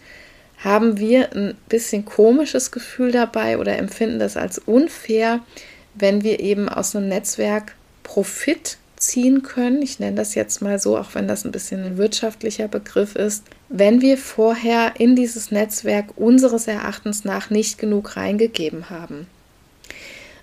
haben 0.63 0.97
wir 0.99 1.33
ein 1.33 1.55
bisschen 1.69 2.05
komisches 2.05 2.71
Gefühl 2.71 3.11
dabei 3.11 3.57
oder 3.57 3.77
empfinden 3.77 4.19
das 4.19 4.35
als 4.35 4.59
unfair, 4.59 5.39
wenn 5.95 6.23
wir 6.23 6.39
eben 6.39 6.69
aus 6.69 6.95
einem 6.95 7.07
Netzwerk 7.07 7.75
Profit 8.03 8.77
ziehen 8.97 9.43
können. 9.43 9.81
Ich 9.81 9.99
nenne 9.99 10.17
das 10.17 10.35
jetzt 10.35 10.61
mal 10.61 10.77
so, 10.77 10.97
auch 10.97 11.15
wenn 11.15 11.27
das 11.27 11.45
ein 11.45 11.51
bisschen 11.51 11.83
ein 11.83 11.97
wirtschaftlicher 11.97 12.67
Begriff 12.67 13.15
ist. 13.15 13.43
Wenn 13.69 14.01
wir 14.01 14.17
vorher 14.17 14.93
in 14.97 15.15
dieses 15.15 15.51
Netzwerk 15.51 16.17
unseres 16.17 16.67
Erachtens 16.67 17.23
nach 17.23 17.49
nicht 17.49 17.77
genug 17.77 18.17
reingegeben 18.17 18.89
haben. 18.89 19.27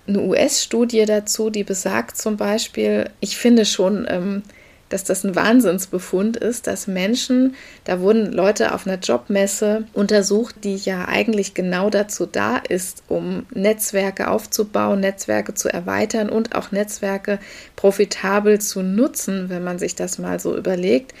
Eine 0.07 0.21
US-Studie 0.21 1.05
dazu, 1.05 1.49
die 1.49 1.63
besagt 1.63 2.17
zum 2.17 2.37
Beispiel, 2.37 3.09
ich 3.19 3.37
finde 3.37 3.65
schon 3.65 4.07
ähm, 4.09 4.41
dass 4.89 5.03
das 5.03 5.23
ein 5.23 5.35
Wahnsinnsbefund 5.35 6.37
ist, 6.37 6.67
dass 6.67 6.87
Menschen, 6.87 7.55
da 7.83 7.99
wurden 7.99 8.31
Leute 8.31 8.73
auf 8.73 8.87
einer 8.87 8.99
Jobmesse 8.99 9.85
untersucht, 9.93 10.63
die 10.63 10.75
ja 10.75 11.05
eigentlich 11.05 11.53
genau 11.53 11.89
dazu 11.89 12.25
da 12.25 12.57
ist, 12.57 13.03
um 13.07 13.45
Netzwerke 13.53 14.29
aufzubauen, 14.29 14.99
Netzwerke 14.99 15.53
zu 15.53 15.69
erweitern 15.69 16.29
und 16.29 16.55
auch 16.55 16.71
Netzwerke 16.71 17.39
profitabel 17.75 18.59
zu 18.59 18.81
nutzen, 18.81 19.49
wenn 19.49 19.63
man 19.63 19.79
sich 19.79 19.95
das 19.95 20.17
mal 20.17 20.39
so 20.39 20.55
überlegt. 20.55 21.13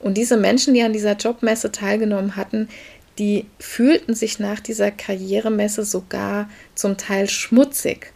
Und 0.00 0.16
diese 0.16 0.36
Menschen, 0.36 0.74
die 0.74 0.82
an 0.82 0.92
dieser 0.92 1.16
Jobmesse 1.16 1.70
teilgenommen 1.70 2.36
hatten, 2.36 2.68
die 3.18 3.46
fühlten 3.58 4.14
sich 4.14 4.38
nach 4.38 4.58
dieser 4.58 4.90
Karrieremesse 4.90 5.84
sogar 5.84 6.48
zum 6.74 6.96
Teil 6.96 7.28
schmutzig 7.28 8.12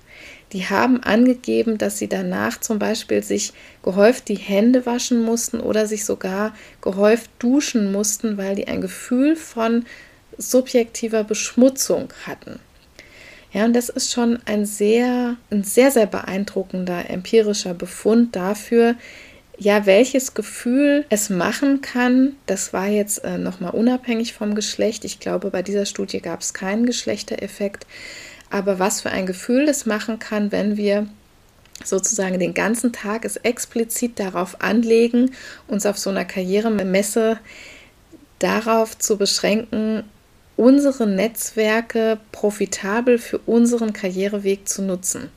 die 0.53 0.67
haben 0.67 1.03
angegeben, 1.03 1.77
dass 1.79 1.99
sie 1.99 2.09
danach 2.09 2.61
zum 2.61 2.79
Beispiel 2.79 3.23
sich 3.23 3.53
gehäuft 3.83 4.29
die 4.29 4.37
Hände 4.37 4.87
waschen 4.87 5.23
mussten 5.23 5.61
oder 5.61 5.87
sich 5.87 6.05
sogar 6.05 6.55
gehäuft 6.81 7.31
duschen 7.39 7.91
mussten, 7.91 8.37
weil 8.39 8.55
die 8.55 8.69
ein 8.69 8.81
Gefühl 8.81 9.37
von 9.37 9.85
subjektiver 10.39 11.25
Beschmutzung 11.25 12.13
hatten. 12.27 12.61
Ja, 13.53 13.65
und 13.65 13.75
das 13.75 13.89
ist 13.89 14.13
schon 14.13 14.39
ein 14.45 14.67
sehr, 14.67 15.37
ein 15.51 15.65
sehr, 15.65 15.91
sehr 15.91 16.07
beeindruckender 16.07 17.09
empirischer 17.09 17.75
Befund 17.75 18.37
dafür, 18.37 18.97
ja, 19.59 19.87
welches 19.87 20.35
Gefühl 20.35 21.07
es 21.09 21.31
machen 21.31 21.81
kann. 21.81 22.37
Das 22.45 22.75
war 22.75 22.89
jetzt 22.89 23.25
äh, 23.25 23.39
nochmal 23.39 23.71
unabhängig 23.71 24.35
vom 24.35 24.55
Geschlecht. 24.55 25.05
Ich 25.07 25.21
glaube, 25.21 25.51
bei 25.51 25.63
dieser 25.63 25.87
Studie 25.87 26.21
gab 26.21 26.43
es 26.43 26.53
keinen 26.53 26.85
Geschlechtereffekt 26.85 27.87
aber 28.51 28.79
was 28.79 29.01
für 29.01 29.11
ein 29.11 29.27
Gefühl 29.27 29.67
das 29.67 29.87
machen 29.87 30.19
kann, 30.19 30.53
wenn 30.53 30.77
wir 30.77 31.07
sozusagen 31.85 32.39
den 32.39 32.55
ganzen 32.55 32.93
Tag 32.93 33.25
es 33.25 33.37
explizit 33.37 34.19
darauf 34.19 34.61
anlegen, 34.61 35.33
uns 35.69 35.85
auf 35.87 35.99
so 35.99 36.11
einer 36.11 36.25
Karrieremesse 36.25 37.39
darauf 38.39 38.99
zu 38.99 39.17
beschränken, 39.17 40.05
unsere 40.57 41.07
Netzwerke 41.07 42.19
profitabel 42.33 43.19
für 43.19 43.39
unseren 43.39 43.93
Karriereweg 43.93 44.69
zu 44.69 44.83
nutzen. 44.83 45.31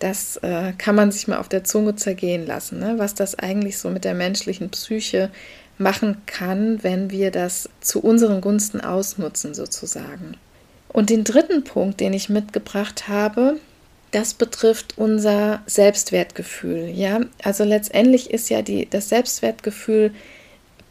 Das 0.00 0.36
äh, 0.38 0.72
kann 0.78 0.96
man 0.96 1.12
sich 1.12 1.28
mal 1.28 1.38
auf 1.38 1.48
der 1.48 1.62
Zunge 1.62 1.94
zergehen 1.94 2.44
lassen, 2.44 2.80
ne? 2.80 2.94
was 2.96 3.14
das 3.14 3.36
eigentlich 3.36 3.78
so 3.78 3.88
mit 3.88 4.04
der 4.04 4.14
menschlichen 4.14 4.68
Psyche 4.70 5.30
machen 5.78 6.22
kann, 6.26 6.82
wenn 6.82 7.10
wir 7.10 7.30
das 7.30 7.68
zu 7.80 8.00
unseren 8.00 8.40
Gunsten 8.40 8.80
ausnutzen 8.80 9.54
sozusagen. 9.54 10.36
Und 10.92 11.10
den 11.10 11.24
dritten 11.24 11.64
Punkt, 11.64 12.00
den 12.00 12.12
ich 12.12 12.28
mitgebracht 12.28 13.08
habe, 13.08 13.58
das 14.10 14.34
betrifft 14.34 14.98
unser 14.98 15.62
Selbstwertgefühl. 15.66 16.90
Ja, 16.94 17.20
also 17.42 17.64
letztendlich 17.64 18.30
ist 18.30 18.50
ja 18.50 18.62
die, 18.62 18.88
das 18.88 19.08
Selbstwertgefühl 19.08 20.12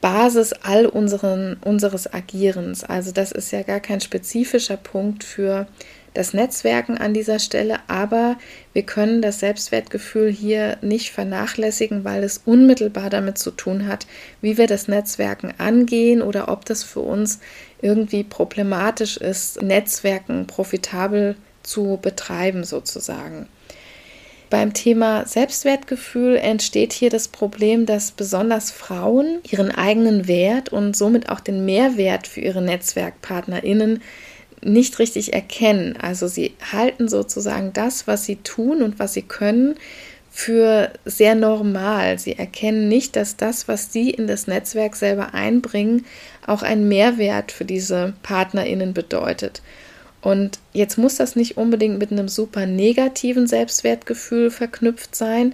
Basis 0.01 0.53
all 0.53 0.87
unseren, 0.87 1.57
unseres 1.63 2.11
Agierens. 2.11 2.83
Also 2.83 3.11
das 3.11 3.31
ist 3.31 3.51
ja 3.51 3.61
gar 3.61 3.79
kein 3.79 4.01
spezifischer 4.01 4.77
Punkt 4.77 5.23
für 5.23 5.67
das 6.13 6.33
Netzwerken 6.33 6.97
an 6.97 7.13
dieser 7.13 7.39
Stelle, 7.39 7.79
aber 7.87 8.37
wir 8.73 8.83
können 8.83 9.21
das 9.21 9.39
Selbstwertgefühl 9.39 10.29
hier 10.29 10.77
nicht 10.81 11.11
vernachlässigen, 11.11 12.03
weil 12.03 12.23
es 12.23 12.41
unmittelbar 12.43 13.09
damit 13.09 13.37
zu 13.37 13.51
tun 13.51 13.87
hat, 13.87 14.07
wie 14.41 14.57
wir 14.57 14.67
das 14.67 14.89
Netzwerken 14.89 15.53
angehen 15.57 16.21
oder 16.21 16.49
ob 16.49 16.65
das 16.65 16.83
für 16.83 16.99
uns 16.99 17.39
irgendwie 17.81 18.23
problematisch 18.23 19.17
ist, 19.17 19.61
Netzwerken 19.61 20.47
profitabel 20.47 21.35
zu 21.63 21.99
betreiben 22.01 22.63
sozusagen. 22.63 23.47
Beim 24.49 24.73
Thema 24.73 25.25
Selbstwertgefühl 25.25 26.35
entsteht 26.35 26.91
hier 26.91 27.09
das 27.09 27.29
Problem, 27.29 27.85
dass 27.85 28.11
besonders 28.11 28.69
Frauen 28.69 29.39
ihren 29.49 29.71
eigenen 29.71 30.27
Wert 30.27 30.69
und 30.69 30.95
somit 30.95 31.29
auch 31.29 31.39
den 31.39 31.63
Mehrwert 31.63 32.27
für 32.27 32.41
ihre 32.41 32.61
Netzwerkpartnerinnen 32.61 34.01
nicht 34.61 34.99
richtig 34.99 35.33
erkennen. 35.33 35.97
Also 36.01 36.27
sie 36.27 36.53
halten 36.71 37.07
sozusagen 37.07 37.71
das, 37.71 38.07
was 38.07 38.25
sie 38.25 38.37
tun 38.37 38.81
und 38.81 38.99
was 38.99 39.13
sie 39.13 39.21
können, 39.21 39.75
für 40.31 40.91
sehr 41.03 41.35
normal. 41.35 42.17
Sie 42.17 42.37
erkennen 42.37 42.87
nicht, 42.87 43.17
dass 43.17 43.35
das, 43.35 43.67
was 43.67 43.91
sie 43.91 44.09
in 44.09 44.27
das 44.27 44.47
Netzwerk 44.47 44.95
selber 44.95 45.33
einbringen, 45.33 46.05
auch 46.47 46.63
einen 46.63 46.87
Mehrwert 46.87 47.51
für 47.51 47.65
diese 47.65 48.13
Partnerinnen 48.23 48.93
bedeutet. 48.93 49.61
Und 50.21 50.59
jetzt 50.71 50.97
muss 50.97 51.17
das 51.17 51.35
nicht 51.35 51.57
unbedingt 51.57 51.99
mit 51.99 52.11
einem 52.11 52.29
super 52.29 52.65
negativen 52.65 53.45
Selbstwertgefühl 53.45 54.51
verknüpft 54.51 55.15
sein. 55.15 55.53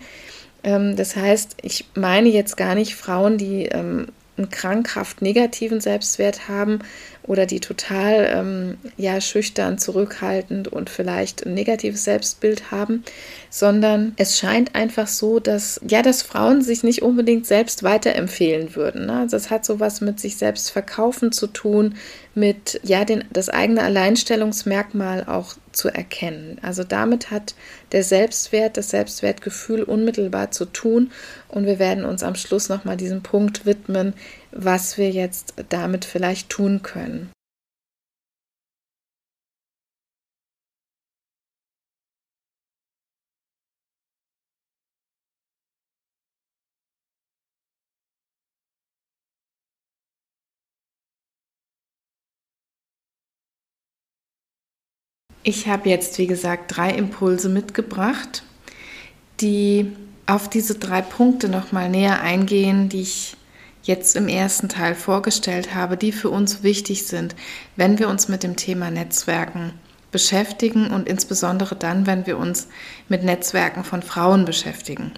Ähm, 0.64 0.96
das 0.96 1.16
heißt, 1.16 1.58
ich 1.62 1.86
meine 1.96 2.30
jetzt 2.30 2.56
gar 2.56 2.76
nicht 2.76 2.96
Frauen, 2.96 3.38
die 3.38 3.64
ähm, 3.66 4.08
einen 4.38 4.50
krankhaft 4.50 5.22
negativen 5.22 5.82
Selbstwert 5.82 6.48
haben 6.48 6.80
oder 7.28 7.46
die 7.46 7.60
total 7.60 8.28
ähm, 8.34 8.78
ja, 8.96 9.20
schüchtern, 9.20 9.78
zurückhaltend 9.78 10.70
und 10.70 10.90
vielleicht 10.90 11.46
ein 11.46 11.54
negatives 11.54 12.06
Selbstbild 12.06 12.72
haben, 12.72 13.04
sondern 13.50 14.14
es 14.18 14.40
scheint 14.40 14.76
einfach 14.76 15.08
so, 15.08 15.40
dass 15.40 15.80
ja, 15.88 16.02
dass 16.02 16.22
Frauen 16.22 16.62
sich 16.62 16.84
nicht 16.84 17.02
unbedingt 17.02 17.46
selbst 17.46 17.84
weiterempfehlen 17.84 18.76
würden. 18.76 19.08
Ne? 19.08 19.20
Also 19.20 19.36
das 19.36 19.50
hat 19.50 19.66
sowas 19.66 20.00
mit 20.00 20.20
sich 20.20 20.38
selbst 20.38 20.72
verkaufen 20.72 21.34
zu 21.34 21.48
tun, 21.48 21.96
mit 22.34 22.80
ja, 22.84 23.04
den, 23.04 23.26
das 23.32 23.50
eigene 23.50 23.82
Alleinstellungsmerkmal 23.82 25.26
auch 25.26 25.56
zu 25.72 25.90
erkennen. 25.90 26.60
Also 26.62 26.84
damit 26.84 27.30
hat 27.30 27.56
der 27.92 28.04
Selbstwert, 28.04 28.78
das 28.78 28.90
Selbstwertgefühl 28.90 29.84
unmittelbar 29.84 30.52
zu 30.52 30.66
tun 30.66 31.12
und 31.50 31.66
wir 31.66 31.80
werden 31.80 32.06
uns 32.06 32.24
am 32.24 32.36
Schluss 32.36 32.70
nochmal 32.70 32.96
diesem 32.96 33.22
Punkt 33.22 33.66
widmen, 33.66 34.14
was 34.58 34.98
wir 34.98 35.12
jetzt 35.12 35.54
damit 35.70 36.04
vielleicht 36.04 36.50
tun 36.50 36.82
können. 36.82 37.32
Ich 55.44 55.70
habe 55.70 55.88
jetzt, 55.88 56.18
wie 56.18 56.28
gesagt, 56.28 56.76
drei 56.76 56.92
Impulse 56.92 57.48
mitgebracht, 57.48 58.44
die 59.40 59.96
auf 60.26 60.50
diese 60.50 60.78
drei 60.78 61.02
Punkte 61.02 61.48
nochmal 61.48 61.90
näher 61.90 62.20
eingehen, 62.20 62.90
die 62.90 63.04
ich 63.04 63.37
jetzt 63.88 64.16
im 64.16 64.28
ersten 64.28 64.70
Teil 64.70 64.96
vorgestellt 64.96 65.74
habe, 65.74 65.98
die 65.98 66.12
für 66.12 66.30
uns 66.30 66.64
wichtig 66.64 67.08
sind, 67.08 67.36
wenn 67.76 68.00
wir 68.00 68.10
uns 68.10 68.28
mit 68.28 68.44
dem 68.44 68.56
Thema 68.56 68.92
Netzwerken 68.92 69.74
beschäftigen 70.12 70.92
und 70.92 71.08
insbesondere 71.08 71.76
dann, 71.76 72.06
wenn 72.06 72.26
wir 72.26 72.38
uns 72.38 72.68
mit 73.10 73.24
Netzwerken 73.24 73.84
von 73.84 74.02
Frauen 74.02 74.46
beschäftigen. 74.46 75.12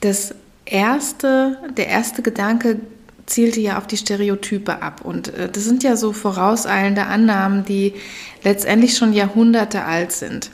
Das 0.00 0.34
erste, 0.64 1.58
der 1.76 1.88
erste 1.88 2.22
Gedanke 2.22 2.80
zielte 3.26 3.60
ja 3.60 3.78
auf 3.78 3.86
die 3.86 3.96
Stereotype 3.96 4.82
ab. 4.82 5.02
Und 5.04 5.28
äh, 5.34 5.48
das 5.48 5.64
sind 5.64 5.82
ja 5.82 5.96
so 5.96 6.12
vorauseilende 6.12 7.06
Annahmen, 7.06 7.64
die 7.64 7.94
letztendlich 8.42 8.96
schon 8.96 9.12
Jahrhunderte 9.12 9.84
alt 9.84 10.12
sind. 10.12 10.50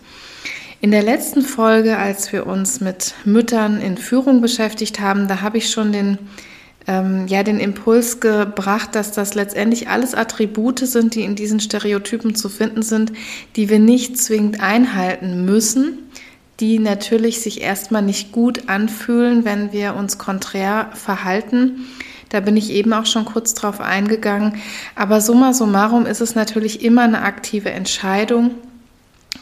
In 0.80 0.92
der 0.92 1.02
letzten 1.02 1.42
Folge, 1.42 1.96
als 1.96 2.32
wir 2.32 2.46
uns 2.46 2.80
mit 2.80 3.14
Müttern 3.24 3.80
in 3.80 3.96
Führung 3.96 4.40
beschäftigt 4.40 5.00
haben, 5.00 5.26
da 5.26 5.40
habe 5.40 5.58
ich 5.58 5.70
schon 5.70 5.92
den, 5.92 6.18
ähm, 6.88 7.28
ja, 7.28 7.44
den 7.44 7.60
Impuls 7.60 8.18
gebracht, 8.18 8.96
dass 8.96 9.12
das 9.12 9.34
letztendlich 9.34 9.88
alles 9.88 10.14
Attribute 10.14 10.80
sind, 10.80 11.14
die 11.14 11.22
in 11.22 11.36
diesen 11.36 11.60
Stereotypen 11.60 12.34
zu 12.34 12.48
finden 12.48 12.82
sind, 12.82 13.12
die 13.54 13.68
wir 13.68 13.78
nicht 13.78 14.18
zwingend 14.18 14.60
einhalten 14.60 15.44
müssen, 15.44 15.98
die 16.58 16.80
natürlich 16.80 17.40
sich 17.40 17.60
erstmal 17.60 18.02
nicht 18.02 18.32
gut 18.32 18.68
anfühlen, 18.68 19.44
wenn 19.44 19.70
wir 19.72 19.94
uns 19.94 20.18
konträr 20.18 20.90
verhalten 20.94 21.86
da 22.28 22.40
bin 22.40 22.56
ich 22.56 22.70
eben 22.70 22.92
auch 22.92 23.06
schon 23.06 23.24
kurz 23.24 23.54
drauf 23.54 23.80
eingegangen. 23.80 24.60
Aber 24.94 25.20
summa 25.20 25.54
summarum 25.54 26.06
ist 26.06 26.20
es 26.20 26.34
natürlich 26.34 26.84
immer 26.84 27.02
eine 27.02 27.22
aktive 27.22 27.70
Entscheidung, 27.70 28.50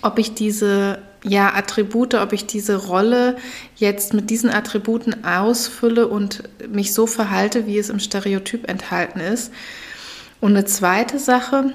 ob 0.03 0.19
ich 0.19 0.35
diese 0.35 0.99
ja, 1.25 1.55
Attribute, 1.55 2.15
ob 2.15 2.33
ich 2.33 2.47
diese 2.47 2.77
Rolle 2.87 3.37
jetzt 3.77 4.15
mit 4.15 4.31
diesen 4.31 4.51
Attributen 4.51 5.25
ausfülle 5.25 6.09
und 6.09 6.45
mich 6.69 6.95
so 6.95 7.07
verhalte, 7.07 7.67
wie 7.67 7.79
es 7.79 7.91
im 7.91 7.99
Stereotyp 7.99 8.69
enthalten 8.69 9.21
ist. 9.21 9.53
Und 10.41 10.51
eine 10.51 10.65
zweite 10.65 11.19
Sache, 11.19 11.73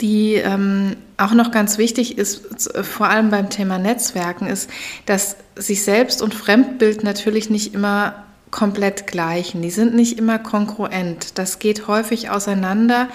die 0.00 0.34
ähm, 0.34 0.96
auch 1.16 1.32
noch 1.32 1.50
ganz 1.50 1.78
wichtig 1.78 2.18
ist, 2.18 2.42
vor 2.84 3.08
allem 3.08 3.30
beim 3.30 3.50
Thema 3.50 3.78
Netzwerken, 3.78 4.46
ist, 4.46 4.70
dass 5.06 5.36
sich 5.56 5.82
Selbst- 5.82 6.22
und 6.22 6.34
Fremdbild 6.34 7.02
natürlich 7.02 7.50
nicht 7.50 7.74
immer 7.74 8.24
komplett 8.50 9.06
gleichen. 9.06 9.62
Die 9.62 9.70
sind 9.70 9.94
nicht 9.94 10.18
immer 10.18 10.38
konkurrent. 10.38 11.38
Das 11.38 11.58
geht 11.58 11.88
häufig 11.88 12.30
auseinander. 12.30 13.08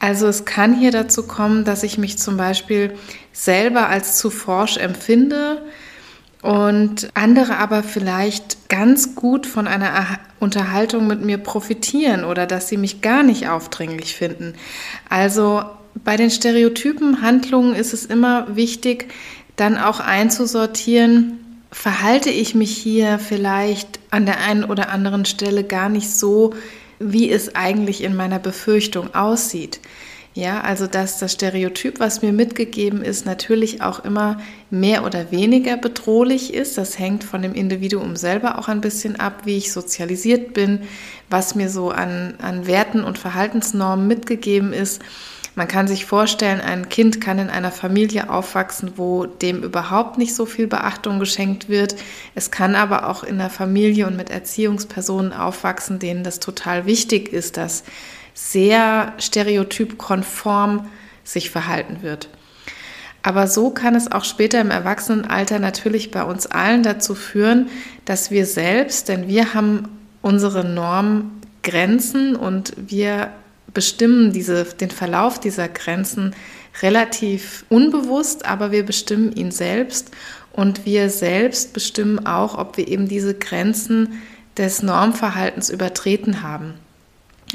Also 0.00 0.26
es 0.26 0.44
kann 0.44 0.74
hier 0.74 0.90
dazu 0.90 1.22
kommen, 1.22 1.64
dass 1.64 1.82
ich 1.82 1.96
mich 1.96 2.18
zum 2.18 2.36
Beispiel 2.36 2.92
selber 3.34 3.88
als 3.90 4.16
zu 4.16 4.30
forsch 4.30 4.78
empfinde 4.78 5.60
und 6.40 7.10
andere 7.14 7.58
aber 7.58 7.82
vielleicht 7.82 8.68
ganz 8.70 9.14
gut 9.14 9.46
von 9.46 9.66
einer 9.66 10.18
Unterhaltung 10.40 11.06
mit 11.06 11.22
mir 11.22 11.38
profitieren 11.38 12.24
oder 12.24 12.46
dass 12.46 12.68
sie 12.68 12.76
mich 12.76 13.02
gar 13.02 13.22
nicht 13.22 13.48
aufdringlich 13.48 14.14
finden. 14.14 14.54
Also 15.10 15.64
bei 16.04 16.16
den 16.16 16.30
Stereotypen 16.30 17.22
Handlungen 17.22 17.74
ist 17.74 17.92
es 17.92 18.06
immer 18.06 18.56
wichtig, 18.56 19.10
dann 19.56 19.76
auch 19.76 20.00
einzusortieren, 20.00 21.38
verhalte 21.72 22.30
ich 22.30 22.54
mich 22.54 22.76
hier 22.76 23.18
vielleicht 23.18 23.98
an 24.10 24.26
der 24.26 24.40
einen 24.40 24.64
oder 24.64 24.90
anderen 24.90 25.24
Stelle 25.24 25.64
gar 25.64 25.88
nicht 25.88 26.10
so, 26.10 26.54
wie 26.98 27.30
es 27.30 27.56
eigentlich 27.56 28.02
in 28.02 28.14
meiner 28.14 28.38
Befürchtung 28.38 29.14
aussieht. 29.14 29.80
Ja, 30.36 30.62
also 30.62 30.88
dass 30.88 31.18
das 31.18 31.32
Stereotyp, 31.32 32.00
was 32.00 32.20
mir 32.20 32.32
mitgegeben 32.32 33.02
ist, 33.02 33.24
natürlich 33.24 33.82
auch 33.82 34.04
immer 34.04 34.38
mehr 34.68 35.04
oder 35.04 35.30
weniger 35.30 35.76
bedrohlich 35.76 36.52
ist. 36.52 36.76
Das 36.76 36.98
hängt 36.98 37.22
von 37.22 37.40
dem 37.40 37.54
Individuum 37.54 38.16
selber 38.16 38.58
auch 38.58 38.66
ein 38.66 38.80
bisschen 38.80 39.14
ab, 39.20 39.42
wie 39.44 39.56
ich 39.56 39.72
sozialisiert 39.72 40.52
bin, 40.52 40.80
was 41.30 41.54
mir 41.54 41.70
so 41.70 41.90
an, 41.90 42.34
an 42.42 42.66
Werten 42.66 43.04
und 43.04 43.16
Verhaltensnormen 43.16 44.08
mitgegeben 44.08 44.72
ist. 44.72 45.00
Man 45.54 45.68
kann 45.68 45.86
sich 45.86 46.04
vorstellen, 46.04 46.60
ein 46.60 46.88
Kind 46.88 47.20
kann 47.20 47.38
in 47.38 47.48
einer 47.48 47.70
Familie 47.70 48.28
aufwachsen, 48.28 48.94
wo 48.96 49.26
dem 49.26 49.62
überhaupt 49.62 50.18
nicht 50.18 50.34
so 50.34 50.46
viel 50.46 50.66
Beachtung 50.66 51.20
geschenkt 51.20 51.68
wird. 51.68 51.94
Es 52.34 52.50
kann 52.50 52.74
aber 52.74 53.08
auch 53.08 53.22
in 53.22 53.40
einer 53.40 53.50
Familie 53.50 54.08
und 54.08 54.16
mit 54.16 54.30
Erziehungspersonen 54.30 55.32
aufwachsen, 55.32 56.00
denen 56.00 56.24
das 56.24 56.40
total 56.40 56.86
wichtig 56.86 57.32
ist, 57.32 57.56
dass 57.56 57.84
sehr 58.34 59.14
stereotypkonform 59.18 60.88
sich 61.22 61.50
verhalten 61.50 62.02
wird. 62.02 62.28
Aber 63.22 63.46
so 63.46 63.70
kann 63.70 63.94
es 63.94 64.12
auch 64.12 64.24
später 64.24 64.60
im 64.60 64.70
Erwachsenenalter 64.70 65.58
natürlich 65.58 66.10
bei 66.10 66.24
uns 66.24 66.46
allen 66.46 66.82
dazu 66.82 67.14
führen, 67.14 67.70
dass 68.04 68.30
wir 68.30 68.44
selbst, 68.44 69.08
denn 69.08 69.28
wir 69.28 69.54
haben 69.54 69.88
unsere 70.20 70.62
Normgrenzen 70.62 72.36
und 72.36 72.74
wir 72.76 73.30
bestimmen 73.72 74.32
diese, 74.32 74.64
den 74.64 74.90
Verlauf 74.90 75.40
dieser 75.40 75.68
Grenzen 75.68 76.34
relativ 76.82 77.64
unbewusst, 77.70 78.44
aber 78.44 78.72
wir 78.72 78.84
bestimmen 78.84 79.32
ihn 79.32 79.50
selbst 79.50 80.10
und 80.52 80.84
wir 80.84 81.08
selbst 81.08 81.72
bestimmen 81.72 82.26
auch, 82.26 82.58
ob 82.58 82.76
wir 82.76 82.88
eben 82.88 83.08
diese 83.08 83.34
Grenzen 83.34 84.20
des 84.56 84.82
Normverhaltens 84.82 85.70
übertreten 85.70 86.42
haben. 86.42 86.74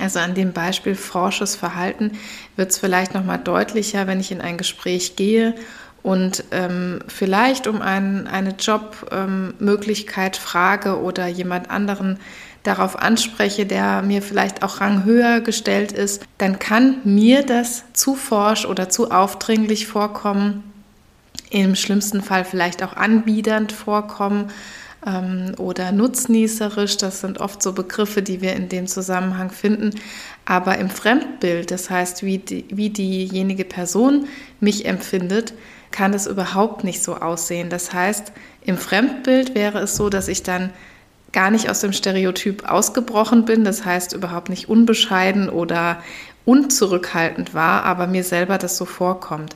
Also 0.01 0.19
an 0.19 0.33
dem 0.33 0.53
Beispiel 0.53 0.95
forsches 0.95 1.55
Verhalten 1.55 2.11
wird 2.55 2.71
es 2.71 2.77
vielleicht 2.77 3.13
noch 3.13 3.23
mal 3.23 3.37
deutlicher, 3.37 4.07
wenn 4.07 4.19
ich 4.19 4.31
in 4.31 4.41
ein 4.41 4.57
Gespräch 4.57 5.15
gehe 5.15 5.55
und 6.01 6.43
ähm, 6.51 6.99
vielleicht 7.07 7.67
um 7.67 7.81
ein, 7.81 8.27
eine 8.27 8.51
Jobmöglichkeit 8.51 10.37
ähm, 10.37 10.41
frage 10.41 11.01
oder 11.01 11.27
jemand 11.27 11.69
anderen 11.69 12.19
darauf 12.63 12.99
anspreche, 12.99 13.65
der 13.65 14.01
mir 14.01 14.21
vielleicht 14.21 14.63
auch 14.63 14.81
ranghöher 14.81 15.41
gestellt 15.41 15.91
ist, 15.91 16.25
dann 16.37 16.59
kann 16.59 16.97
mir 17.03 17.45
das 17.45 17.83
zu 17.93 18.15
forsch 18.15 18.65
oder 18.65 18.89
zu 18.89 19.11
aufdringlich 19.11 19.87
vorkommen, 19.87 20.63
im 21.51 21.75
schlimmsten 21.75 22.21
Fall 22.21 22.45
vielleicht 22.45 22.83
auch 22.83 22.93
anbiedernd 22.93 23.71
vorkommen 23.71 24.51
ähm, 25.05 25.53
oder 25.57 25.91
nutznießerisch. 25.91 26.97
Das 26.97 27.21
sind 27.21 27.39
oft 27.39 27.61
so 27.61 27.73
Begriffe, 27.73 28.21
die 28.21 28.41
wir 28.41 28.55
in 28.55 28.69
dem 28.69 28.87
Zusammenhang 28.87 29.51
finden. 29.51 29.91
Aber 30.45 30.77
im 30.77 30.89
Fremdbild, 30.89 31.71
das 31.71 31.89
heißt, 31.89 32.23
wie, 32.23 32.39
die, 32.39 32.65
wie 32.69 32.89
diejenige 32.89 33.65
Person 33.65 34.27
mich 34.59 34.85
empfindet, 34.85 35.53
kann 35.91 36.13
es 36.13 36.27
überhaupt 36.27 36.83
nicht 36.83 37.01
so 37.01 37.15
aussehen. 37.15 37.69
Das 37.69 37.93
heißt, 37.93 38.31
im 38.63 38.77
Fremdbild 38.77 39.55
wäre 39.55 39.79
es 39.79 39.95
so, 39.95 40.09
dass 40.09 40.27
ich 40.27 40.43
dann 40.43 40.71
gar 41.31 41.51
nicht 41.51 41.69
aus 41.69 41.81
dem 41.81 41.93
Stereotyp 41.93 42.69
ausgebrochen 42.69 43.45
bin, 43.45 43.63
das 43.63 43.85
heißt 43.85 44.13
überhaupt 44.13 44.49
nicht 44.49 44.69
unbescheiden 44.69 45.49
oder 45.49 46.01
unzurückhaltend 46.45 47.53
war, 47.53 47.83
aber 47.83 48.07
mir 48.07 48.23
selber 48.23 48.57
das 48.57 48.77
so 48.77 48.85
vorkommt. 48.85 49.55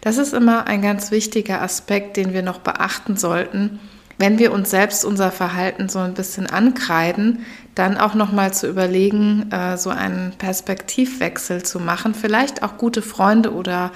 Das 0.00 0.16
ist 0.16 0.32
immer 0.32 0.66
ein 0.66 0.80
ganz 0.80 1.10
wichtiger 1.10 1.60
Aspekt, 1.60 2.16
den 2.16 2.32
wir 2.32 2.42
noch 2.42 2.60
beachten 2.60 3.18
sollten, 3.18 3.78
wenn 4.20 4.38
wir 4.38 4.52
uns 4.52 4.68
selbst 4.68 5.02
unser 5.06 5.32
Verhalten 5.32 5.88
so 5.88 5.98
ein 5.98 6.12
bisschen 6.12 6.46
ankreiden, 6.46 7.46
dann 7.74 7.96
auch 7.96 8.12
noch 8.12 8.32
mal 8.32 8.52
zu 8.52 8.68
überlegen, 8.68 9.50
äh, 9.50 9.78
so 9.78 9.88
einen 9.88 10.32
Perspektivwechsel 10.36 11.62
zu 11.62 11.80
machen, 11.80 12.14
vielleicht 12.14 12.62
auch 12.62 12.76
gute 12.76 13.00
Freunde 13.00 13.54
oder 13.54 13.92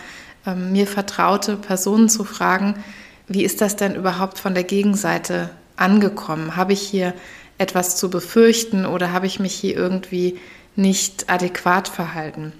ähm, 0.46 0.72
mir 0.72 0.86
vertraute 0.86 1.56
Personen 1.56 2.08
zu 2.08 2.24
fragen, 2.24 2.74
wie 3.28 3.44
ist 3.44 3.60
das 3.60 3.76
denn 3.76 3.94
überhaupt 3.94 4.38
von 4.38 4.54
der 4.54 4.64
Gegenseite 4.64 5.50
angekommen? 5.76 6.56
Habe 6.56 6.72
ich 6.72 6.80
hier 6.80 7.12
etwas 7.58 7.96
zu 7.96 8.08
befürchten 8.08 8.86
oder 8.86 9.12
habe 9.12 9.26
ich 9.26 9.40
mich 9.40 9.52
hier 9.52 9.76
irgendwie 9.76 10.38
nicht 10.74 11.28
adäquat 11.28 11.86
verhalten? 11.86 12.54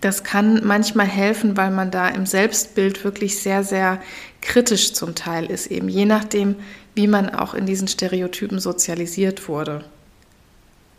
Das 0.00 0.24
kann 0.24 0.64
manchmal 0.64 1.06
helfen, 1.06 1.56
weil 1.56 1.70
man 1.70 1.90
da 1.90 2.08
im 2.08 2.26
Selbstbild 2.26 3.04
wirklich 3.04 3.40
sehr, 3.40 3.64
sehr 3.64 4.00
kritisch 4.40 4.92
zum 4.92 5.14
Teil 5.14 5.46
ist, 5.46 5.68
eben 5.68 5.88
je 5.88 6.04
nachdem, 6.04 6.56
wie 6.94 7.06
man 7.06 7.30
auch 7.30 7.54
in 7.54 7.66
diesen 7.66 7.88
Stereotypen 7.88 8.58
sozialisiert 8.58 9.48
wurde. 9.48 9.84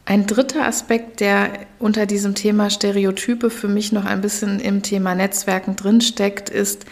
Ein 0.06 0.26
dritter 0.26 0.66
Aspekt, 0.66 1.20
der 1.20 1.52
unter 1.80 2.06
diesem 2.06 2.34
Thema 2.34 2.70
Stereotype 2.70 3.50
für 3.50 3.68
mich 3.68 3.92
noch 3.92 4.06
ein 4.06 4.22
bisschen 4.22 4.62
im 4.62 4.82
Thema 4.82 5.16
Netzwerken 5.16 5.76
drinsteckt, 5.76 6.50
ist, 6.50 6.86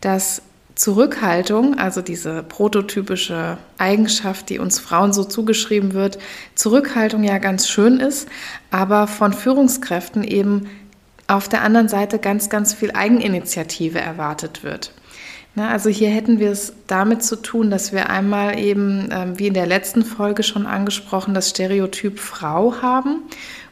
dass 0.00 0.40
Zurückhaltung, 0.74 1.78
also 1.78 2.00
diese 2.00 2.42
prototypische 2.42 3.58
Eigenschaft, 3.76 4.48
die 4.48 4.58
uns 4.58 4.78
Frauen 4.78 5.12
so 5.12 5.22
zugeschrieben 5.22 5.92
wird, 5.92 6.18
Zurückhaltung 6.54 7.24
ja 7.24 7.36
ganz 7.38 7.68
schön 7.68 8.00
ist, 8.00 8.26
aber 8.70 9.06
von 9.06 9.34
Führungskräften 9.34 10.24
eben 10.24 10.70
auf 11.32 11.48
der 11.48 11.62
anderen 11.62 11.88
Seite 11.88 12.18
ganz, 12.18 12.48
ganz 12.50 12.74
viel 12.74 12.92
Eigeninitiative 12.92 14.00
erwartet 14.00 14.62
wird. 14.62 14.92
Na, 15.54 15.70
also 15.70 15.90
hier 15.90 16.08
hätten 16.08 16.38
wir 16.38 16.50
es 16.50 16.72
damit 16.86 17.22
zu 17.22 17.36
tun, 17.36 17.70
dass 17.70 17.92
wir 17.92 18.08
einmal 18.08 18.58
eben, 18.58 19.08
ähm, 19.12 19.38
wie 19.38 19.48
in 19.48 19.54
der 19.54 19.66
letzten 19.66 20.04
Folge 20.04 20.42
schon 20.42 20.66
angesprochen, 20.66 21.34
das 21.34 21.50
Stereotyp 21.50 22.18
Frau 22.18 22.80
haben 22.80 23.22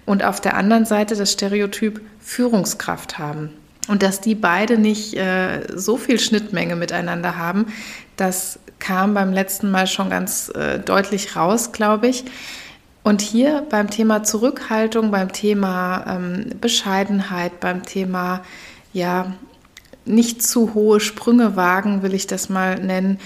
und 0.05 0.23
auf 0.23 0.41
der 0.41 0.57
anderen 0.57 0.85
Seite 0.85 1.17
das 1.17 1.33
Stereotyp 1.33 2.03
Führungskraft 2.21 3.19
haben. 3.19 3.51
Und 3.89 4.03
dass 4.03 4.21
die 4.21 4.35
beide 4.35 4.79
nicht 4.79 5.15
äh, 5.15 5.67
so 5.75 5.97
viel 5.97 6.21
Schnittmenge 6.21 6.77
miteinander 6.77 7.37
haben, 7.37 7.67
das 8.17 8.59
kam 8.79 9.15
beim 9.15 9.33
letzten 9.33 9.71
Mal 9.71 9.87
schon 9.87 10.11
ganz 10.11 10.51
äh, 10.55 10.79
deutlich 10.79 11.35
raus, 11.35 11.73
glaube 11.73 12.09
ich. 12.09 12.25
Und 13.03 13.23
hier 13.23 13.67
beim 13.71 13.89
Thema 13.89 14.25
Zurückhaltung, 14.25 15.11
beim 15.11 15.33
Thema 15.33 16.05
ähm, 16.07 16.51
Bescheidenheit, 16.61 17.61
beim 17.61 17.83
Thema 17.83 18.43
ja 18.93 19.33
nicht 20.05 20.43
zu 20.43 20.75
hohe 20.75 21.01
Sprünge 21.01 21.57
wagen, 21.57 22.03
will 22.03 22.15
ich 22.15 22.27
das 22.27 22.49
mal 22.49 22.79
nennen, 22.79 23.19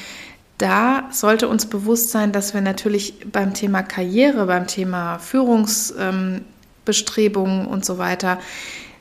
da 0.58 1.08
sollte 1.10 1.48
uns 1.48 1.66
bewusst 1.66 2.10
sein, 2.10 2.30
dass 2.30 2.54
wir 2.54 2.60
natürlich 2.60 3.14
beim 3.30 3.54
Thema 3.54 3.82
Karriere, 3.82 4.46
beim 4.46 4.68
Thema 4.68 5.18
Führungsbestrebungen 5.18 7.62
ähm, 7.62 7.66
und 7.66 7.84
so 7.84 7.98
weiter 7.98 8.38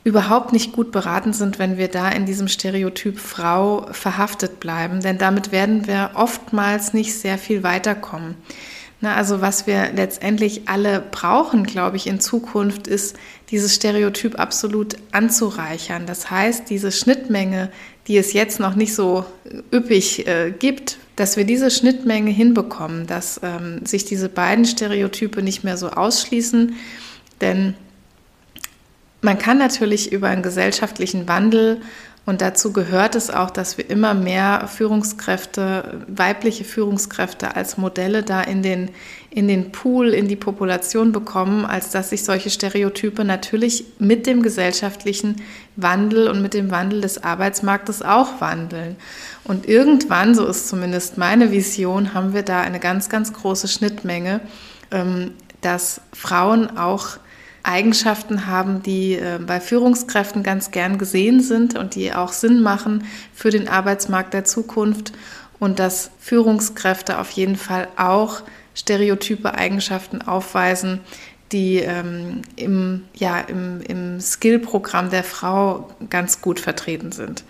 überhaupt 0.04 0.52
nicht 0.52 0.74
gut 0.74 0.92
beraten 0.92 1.32
sind, 1.32 1.60
wenn 1.60 1.78
wir 1.78 1.88
da 1.88 2.10
in 2.10 2.26
diesem 2.26 2.48
Stereotyp 2.48 3.20
Frau 3.20 3.88
verhaftet 3.92 4.60
bleiben, 4.60 5.02
denn 5.02 5.18
damit 5.18 5.52
werden 5.52 5.88
wir 5.88 6.12
oftmals 6.16 6.94
nicht 6.94 7.14
sehr 7.14 7.38
viel 7.38 7.64
weiterkommen. 7.64 8.36
Na, 9.04 9.16
also 9.16 9.42
was 9.42 9.68
wir 9.68 9.92
letztendlich 9.94 10.70
alle 10.70 11.02
brauchen, 11.02 11.66
glaube 11.66 11.98
ich, 11.98 12.08
in 12.08 12.22
Zukunft, 12.22 12.88
ist 12.88 13.18
dieses 13.52 13.76
Stereotyp 13.76 14.40
absolut 14.40 14.96
anzureichern. 15.12 16.06
Das 16.06 16.32
heißt, 16.32 16.70
diese 16.70 16.90
Schnittmenge, 16.90 17.70
die 18.08 18.16
es 18.16 18.32
jetzt 18.32 18.62
noch 18.62 18.76
nicht 18.76 18.96
so 18.96 19.26
üppig 19.74 20.26
äh, 20.26 20.54
gibt, 20.58 21.00
dass 21.18 21.36
wir 21.36 21.44
diese 21.44 21.70
Schnittmenge 21.70 22.32
hinbekommen, 22.32 23.06
dass 23.06 23.42
ähm, 23.44 23.86
sich 23.86 24.06
diese 24.06 24.30
beiden 24.30 24.64
Stereotype 24.64 25.42
nicht 25.42 25.66
mehr 25.66 25.76
so 25.76 25.90
ausschließen. 25.90 26.76
Denn 27.42 27.74
man 29.20 29.38
kann 29.38 29.58
natürlich 29.58 30.14
über 30.14 30.30
einen 30.30 30.44
gesellschaftlichen 30.44 31.28
Wandel 31.28 31.82
und 32.26 32.40
dazu 32.40 32.72
gehört 32.72 33.16
es 33.16 33.30
auch, 33.30 33.50
dass 33.50 33.78
wir 33.78 33.90
immer 33.90 34.14
mehr 34.14 34.70
Führungskräfte, 34.70 36.06
weibliche 36.08 36.64
Führungskräfte 36.64 37.58
als 37.58 37.78
Modelle 37.78 38.24
da 38.24 38.42
in 38.42 38.64
den, 38.64 38.92
in 39.30 39.50
den 39.50 39.74
Pool, 39.74 40.14
in 40.14 40.30
die 40.30 40.38
Population 40.38 41.12
bekommen, 41.12 41.66
als 41.66 41.90
dass 41.90 42.12
sich 42.12 42.24
solche 42.24 42.50
Stereotype 42.50 43.26
natürlich 43.26 43.84
mit 44.00 44.26
dem 44.26 44.42
gesellschaftlichen 44.42 45.42
Wandel 45.76 46.30
und 46.30 46.42
mit 46.42 46.54
dem 46.54 46.72
Wandel 46.72 47.02
des 47.02 47.22
Arbeitsmarktes 47.22 48.02
auch 48.02 48.40
wandeln. 48.40 48.96
Und 49.44 49.68
irgendwann, 49.68 50.34
so 50.34 50.46
ist 50.46 50.70
zumindest 50.70 51.18
meine 51.18 51.52
Vision, 51.52 52.14
haben 52.14 52.34
wir 52.34 52.44
da 52.44 52.62
eine 52.62 52.80
ganz, 52.80 53.10
ganz 53.10 53.34
große 53.34 53.68
Schnittmenge, 53.68 54.40
ähm, 54.92 55.32
dass 55.60 56.00
Frauen 56.14 56.78
auch 56.78 57.18
Eigenschaften 57.64 58.46
haben, 58.46 58.84
die 58.84 59.14
äh, 59.14 59.40
bei 59.46 59.60
Führungskräften 59.60 60.44
ganz 60.44 60.72
gern 60.72 60.98
gesehen 60.98 61.42
sind 61.42 61.78
und 61.78 61.96
die 61.96 62.14
auch 62.14 62.34
Sinn 62.34 62.62
machen 62.62 63.06
für 63.34 63.50
den 63.50 63.68
Arbeitsmarkt 63.70 64.34
der 64.34 64.44
Zukunft 64.44 65.14
und 65.60 65.80
dass 65.80 66.12
Führungskräfte 66.20 67.20
auf 67.20 67.32
jeden 67.32 67.56
Fall 67.56 67.88
auch 67.96 68.42
stereotype 68.76 69.54
Eigenschaften 69.54 70.22
aufweisen, 70.22 71.00
die 71.54 71.78
ähm, 71.78 72.42
im, 72.56 73.06
ja, 73.14 73.40
im, 73.40 73.82
im 73.82 74.20
Skill-Programm 74.20 75.10
der 75.10 75.24
Frau 75.24 75.90
ganz 76.10 76.42
gut 76.42 76.60
vertreten 76.60 77.12
sind. 77.12 77.44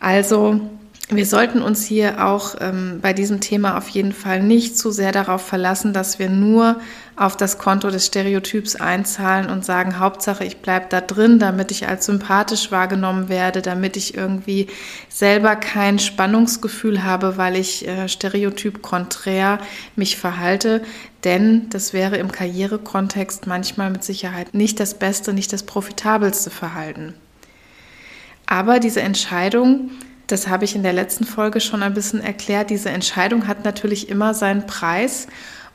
Also 0.00 0.60
wir 1.08 1.24
sollten 1.24 1.62
uns 1.62 1.86
hier 1.86 2.26
auch 2.26 2.56
ähm, 2.58 2.98
bei 3.00 3.12
diesem 3.12 3.40
Thema 3.40 3.78
auf 3.78 3.88
jeden 3.90 4.12
Fall 4.12 4.42
nicht 4.42 4.76
zu 4.76 4.90
sehr 4.90 5.12
darauf 5.12 5.40
verlassen, 5.40 5.92
dass 5.92 6.18
wir 6.18 6.28
nur 6.28 6.80
auf 7.14 7.36
das 7.36 7.58
Konto 7.58 7.90
des 7.90 8.06
Stereotyps 8.06 8.74
einzahlen 8.74 9.48
und 9.48 9.64
sagen, 9.64 10.00
Hauptsache 10.00 10.44
ich 10.44 10.56
bleibe 10.56 10.86
da 10.88 11.00
drin, 11.00 11.38
damit 11.38 11.70
ich 11.70 11.86
als 11.86 12.06
sympathisch 12.06 12.72
wahrgenommen 12.72 13.28
werde, 13.28 13.62
damit 13.62 13.96
ich 13.96 14.16
irgendwie 14.16 14.66
selber 15.08 15.54
kein 15.54 16.00
Spannungsgefühl 16.00 17.04
habe, 17.04 17.36
weil 17.36 17.54
ich 17.54 17.86
äh, 17.86 18.08
stereotyp 18.08 18.82
konträr 18.82 19.60
mich 19.94 20.16
verhalte. 20.16 20.82
Denn 21.22 21.70
das 21.70 21.92
wäre 21.92 22.16
im 22.16 22.32
Karrierekontext 22.32 23.46
manchmal 23.46 23.90
mit 23.90 24.02
Sicherheit 24.02 24.54
nicht 24.54 24.80
das 24.80 24.94
beste, 24.94 25.32
nicht 25.32 25.52
das 25.52 25.62
profitabelste 25.62 26.50
Verhalten. 26.50 27.14
Aber 28.46 28.80
diese 28.80 29.02
Entscheidung, 29.02 29.90
das 30.26 30.48
habe 30.48 30.64
ich 30.64 30.74
in 30.74 30.82
der 30.82 30.92
letzten 30.92 31.24
Folge 31.24 31.60
schon 31.60 31.82
ein 31.82 31.94
bisschen 31.94 32.20
erklärt. 32.20 32.70
Diese 32.70 32.90
Entscheidung 32.90 33.46
hat 33.46 33.64
natürlich 33.64 34.08
immer 34.08 34.34
seinen 34.34 34.66
Preis. 34.66 35.28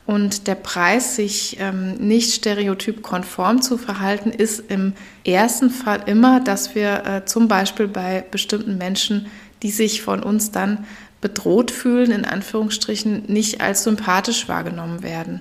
Und 0.04 0.48
der 0.48 0.56
Preis, 0.56 1.14
sich 1.14 1.58
ähm, 1.60 1.94
nicht 1.94 2.34
stereotypkonform 2.34 3.62
zu 3.62 3.78
verhalten, 3.78 4.30
ist 4.30 4.64
im 4.68 4.94
ersten 5.24 5.70
Fall 5.70 6.02
immer, 6.06 6.40
dass 6.40 6.74
wir 6.74 7.06
äh, 7.06 7.24
zum 7.24 7.46
Beispiel 7.46 7.86
bei 7.86 8.24
bestimmten 8.28 8.78
Menschen, 8.78 9.26
die 9.62 9.70
sich 9.70 10.02
von 10.02 10.22
uns 10.22 10.50
dann 10.50 10.86
bedroht 11.20 11.70
fühlen, 11.70 12.10
in 12.10 12.24
Anführungsstrichen, 12.24 13.24
nicht 13.28 13.60
als 13.60 13.84
sympathisch 13.84 14.48
wahrgenommen 14.48 15.04
werden. 15.04 15.40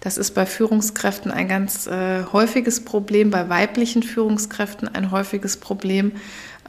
Das 0.00 0.16
ist 0.16 0.34
bei 0.34 0.46
Führungskräften 0.46 1.30
ein 1.30 1.48
ganz 1.48 1.86
äh, 1.86 2.24
häufiges 2.32 2.84
Problem, 2.84 3.30
bei 3.30 3.48
weiblichen 3.48 4.02
Führungskräften 4.02 4.88
ein 4.88 5.10
häufiges 5.10 5.58
Problem, 5.58 6.12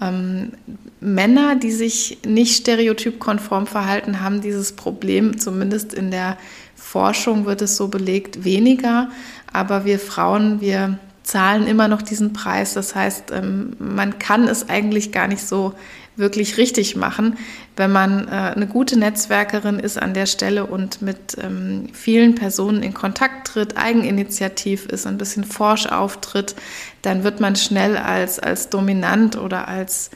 ähm, 0.02 0.52
Männer, 1.00 1.56
die 1.56 1.72
sich 1.72 2.20
nicht 2.26 2.56
stereotypkonform 2.56 3.68
verhalten, 3.68 4.22
haben 4.22 4.42
dieses 4.42 4.74
Problem, 4.74 5.40
zumindest 5.40 5.94
in 5.94 6.12
der 6.12 6.38
Forschung 6.76 7.46
wird 7.46 7.62
es 7.62 7.78
so 7.78 7.88
belegt, 7.88 8.44
weniger. 8.44 9.10
Aber 9.52 9.86
wir 9.86 10.00
Frauen, 10.00 10.62
wir 10.62 11.00
zahlen 11.24 11.68
immer 11.68 11.88
noch 11.88 12.02
diesen 12.02 12.34
Preis. 12.34 12.74
Das 12.74 12.96
heißt, 12.96 13.32
ähm, 13.32 13.74
man 13.80 14.20
kann 14.20 14.48
es 14.48 14.70
eigentlich 14.70 15.12
gar 15.12 15.28
nicht 15.28 15.46
so 15.48 15.74
wirklich 16.19 16.58
richtig 16.58 16.95
machen, 16.95 17.38
wenn 17.75 17.91
man 17.91 18.27
äh, 18.27 18.32
eine 18.32 18.67
gute 18.67 18.99
Netzwerkerin 18.99 19.79
ist 19.79 19.99
an 19.99 20.13
der 20.13 20.25
Stelle 20.25 20.65
und 20.65 21.01
mit 21.01 21.38
ähm, 21.41 21.89
vielen 21.93 22.36
Personen 22.36 22.84
in 22.84 22.93
Kontakt 22.93 23.47
tritt, 23.47 23.77
eigeninitiativ 23.77 24.86
ist, 24.86 25.08
ein 25.08 25.17
bisschen 25.17 25.43
forsch 25.43 25.88
auftritt, 25.88 26.55
dann 27.01 27.23
wird 27.23 27.39
man 27.39 27.55
schnell 27.55 27.97
als, 27.97 28.39
als 28.39 28.69
dominant 28.69 29.38
oder 29.38 29.67
als 29.67 30.12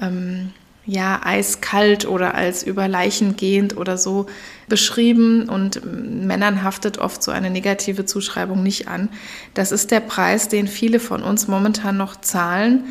ähm, 0.00 0.50
ja, 0.86 1.20
eiskalt 1.24 2.06
oder 2.06 2.34
als 2.34 2.62
über 2.62 2.88
Leichen 2.88 3.36
gehend 3.36 3.76
oder 3.76 3.96
so 3.96 4.26
beschrieben 4.68 5.48
und 5.48 5.80
Männern 5.84 6.62
haftet 6.62 6.98
oft 6.98 7.22
so 7.22 7.30
eine 7.30 7.48
negative 7.48 8.04
Zuschreibung 8.04 8.62
nicht 8.62 8.86
an. 8.88 9.08
Das 9.54 9.72
ist 9.72 9.90
der 9.90 10.00
Preis, 10.00 10.48
den 10.48 10.68
viele 10.68 11.00
von 11.00 11.22
uns 11.22 11.48
momentan 11.48 11.96
noch 11.96 12.20
zahlen. 12.20 12.84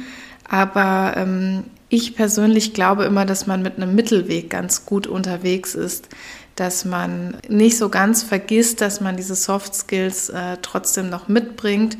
Aber 0.47 1.13
ähm, 1.15 1.65
ich 1.89 2.15
persönlich 2.15 2.73
glaube 2.73 3.05
immer, 3.05 3.25
dass 3.25 3.47
man 3.47 3.61
mit 3.61 3.77
einem 3.77 3.95
Mittelweg 3.95 4.49
ganz 4.49 4.85
gut 4.85 5.07
unterwegs 5.07 5.75
ist, 5.75 6.09
dass 6.55 6.85
man 6.85 7.37
nicht 7.47 7.77
so 7.77 7.89
ganz 7.89 8.23
vergisst, 8.23 8.81
dass 8.81 9.01
man 9.01 9.17
diese 9.17 9.35
Soft 9.35 9.75
Skills 9.75 10.29
äh, 10.29 10.57
trotzdem 10.61 11.09
noch 11.09 11.27
mitbringt. 11.27 11.97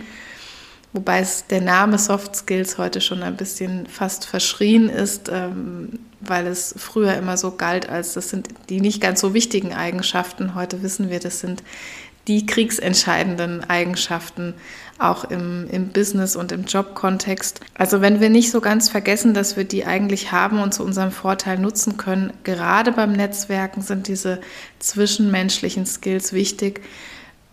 wobei 0.94 1.20
es 1.20 1.48
der 1.48 1.62
Name 1.62 1.98
Soft 1.98 2.36
Skills 2.36 2.78
heute 2.78 3.02
schon 3.02 3.24
ein 3.24 3.36
bisschen 3.36 3.88
fast 3.88 4.26
verschrien 4.26 4.90
ist, 4.90 5.30
ähm, 5.32 6.00
weil 6.22 6.48
es 6.48 6.76
früher 6.78 7.16
immer 7.16 7.36
so 7.36 7.52
galt, 7.56 7.90
als 7.90 8.14
das 8.14 8.30
sind 8.30 8.50
die 8.70 8.80
nicht 8.80 9.02
ganz 9.02 9.20
so 9.20 9.34
wichtigen 9.34 9.74
Eigenschaften. 9.74 10.56
Heute 10.56 10.84
wissen 10.84 11.10
wir, 11.10 11.20
das 11.20 11.40
sind 11.40 11.64
die 12.28 12.46
kriegsentscheidenden 12.46 13.64
Eigenschaften 13.70 14.54
auch 15.00 15.26
im, 15.26 15.68
im 15.70 15.90
Business- 15.90 16.36
und 16.36 16.52
im 16.52 16.66
Jobkontext. 16.66 17.60
Also 17.74 18.02
wenn 18.02 18.22
wir 18.22 18.30
nicht 18.30 18.52
so 18.52 18.62
ganz 18.62 18.90
vergessen, 18.90 19.34
dass 19.34 19.58
wir 19.58 19.64
die 19.64 19.86
eigentlich 19.86 20.32
haben 20.32 20.60
und 20.60 20.74
zu 20.74 20.84
unserem 20.84 21.12
Vorteil 21.12 21.60
nutzen 21.60 21.98
können, 21.98 22.34
gerade 22.44 22.92
beim 22.92 23.12
Netzwerken 23.12 23.82
sind 23.82 24.08
diese 24.08 24.40
zwischenmenschlichen 24.80 25.86
Skills 25.86 26.34
wichtig, 26.34 26.82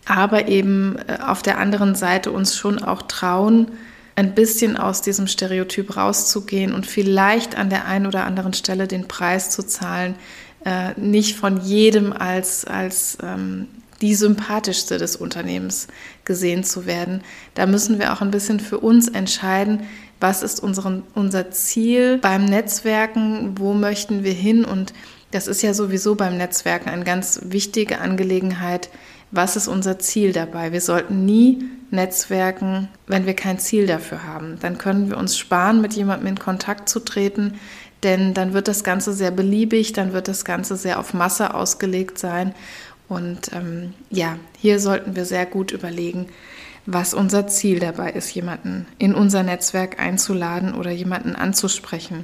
aber 0.05 0.47
eben 0.47 0.97
äh, 1.07 1.17
auf 1.21 1.41
der 1.41 1.57
anderen 1.57 1.95
Seite 1.95 2.31
uns 2.31 2.55
schon 2.55 2.81
auch 2.81 3.03
trauen, 3.03 3.71
ein 4.15 4.35
bisschen 4.35 4.77
aus 4.77 5.01
diesem 5.01 5.27
Stereotyp 5.27 5.95
rauszugehen 5.95 6.73
und 6.73 6.85
vielleicht 6.85 7.57
an 7.57 7.69
der 7.69 7.85
einen 7.85 8.07
oder 8.07 8.25
anderen 8.25 8.53
Stelle 8.53 8.87
den 8.87 9.07
Preis 9.07 9.49
zu 9.49 9.63
zahlen, 9.63 10.15
äh, 10.65 10.99
nicht 10.99 11.37
von 11.37 11.61
jedem 11.61 12.13
als, 12.13 12.65
als 12.65 13.17
ähm, 13.23 13.67
die 14.01 14.15
sympathischste 14.15 14.97
des 14.97 15.15
Unternehmens 15.15 15.87
gesehen 16.25 16.63
zu 16.63 16.85
werden. 16.85 17.21
Da 17.53 17.65
müssen 17.65 17.99
wir 17.99 18.13
auch 18.13 18.21
ein 18.21 18.31
bisschen 18.31 18.59
für 18.59 18.79
uns 18.79 19.07
entscheiden, 19.07 19.83
was 20.19 20.43
ist 20.43 20.61
unseren, 20.61 21.03
unser 21.13 21.51
Ziel 21.51 22.17
beim 22.17 22.45
Netzwerken, 22.45 23.55
wo 23.57 23.73
möchten 23.73 24.23
wir 24.23 24.33
hin 24.33 24.65
und 24.65 24.93
das 25.31 25.47
ist 25.47 25.61
ja 25.61 25.73
sowieso 25.73 26.15
beim 26.15 26.37
Netzwerken 26.37 26.89
eine 26.89 27.05
ganz 27.05 27.39
wichtige 27.45 27.99
Angelegenheit. 27.99 28.89
Was 29.31 29.55
ist 29.55 29.69
unser 29.69 29.97
Ziel 29.97 30.33
dabei? 30.33 30.73
Wir 30.73 30.81
sollten 30.81 31.25
nie 31.25 31.63
netzwerken, 31.89 32.89
wenn 33.07 33.25
wir 33.25 33.33
kein 33.33 33.57
Ziel 33.57 33.87
dafür 33.87 34.25
haben. 34.25 34.57
Dann 34.59 34.77
können 34.77 35.09
wir 35.09 35.17
uns 35.17 35.37
sparen, 35.37 35.79
mit 35.79 35.93
jemandem 35.93 36.27
in 36.27 36.39
Kontakt 36.39 36.89
zu 36.89 36.99
treten, 36.99 37.53
denn 38.03 38.33
dann 38.33 38.51
wird 38.51 38.67
das 38.67 38.83
Ganze 38.83 39.13
sehr 39.13 39.31
beliebig, 39.31 39.93
dann 39.93 40.11
wird 40.11 40.27
das 40.27 40.43
Ganze 40.43 40.75
sehr 40.75 40.99
auf 40.99 41.13
Masse 41.13 41.53
ausgelegt 41.53 42.17
sein 42.17 42.53
und 43.11 43.51
ähm, 43.51 43.93
ja, 44.09 44.37
hier 44.57 44.79
sollten 44.79 45.17
wir 45.17 45.25
sehr 45.25 45.45
gut 45.45 45.73
überlegen, 45.73 46.27
was 46.85 47.13
unser 47.13 47.45
Ziel 47.45 47.79
dabei 47.79 48.11
ist, 48.11 48.33
jemanden 48.33 48.85
in 48.99 49.13
unser 49.13 49.43
Netzwerk 49.43 49.99
einzuladen 49.99 50.73
oder 50.73 50.91
jemanden 50.91 51.35
anzusprechen. 51.35 52.23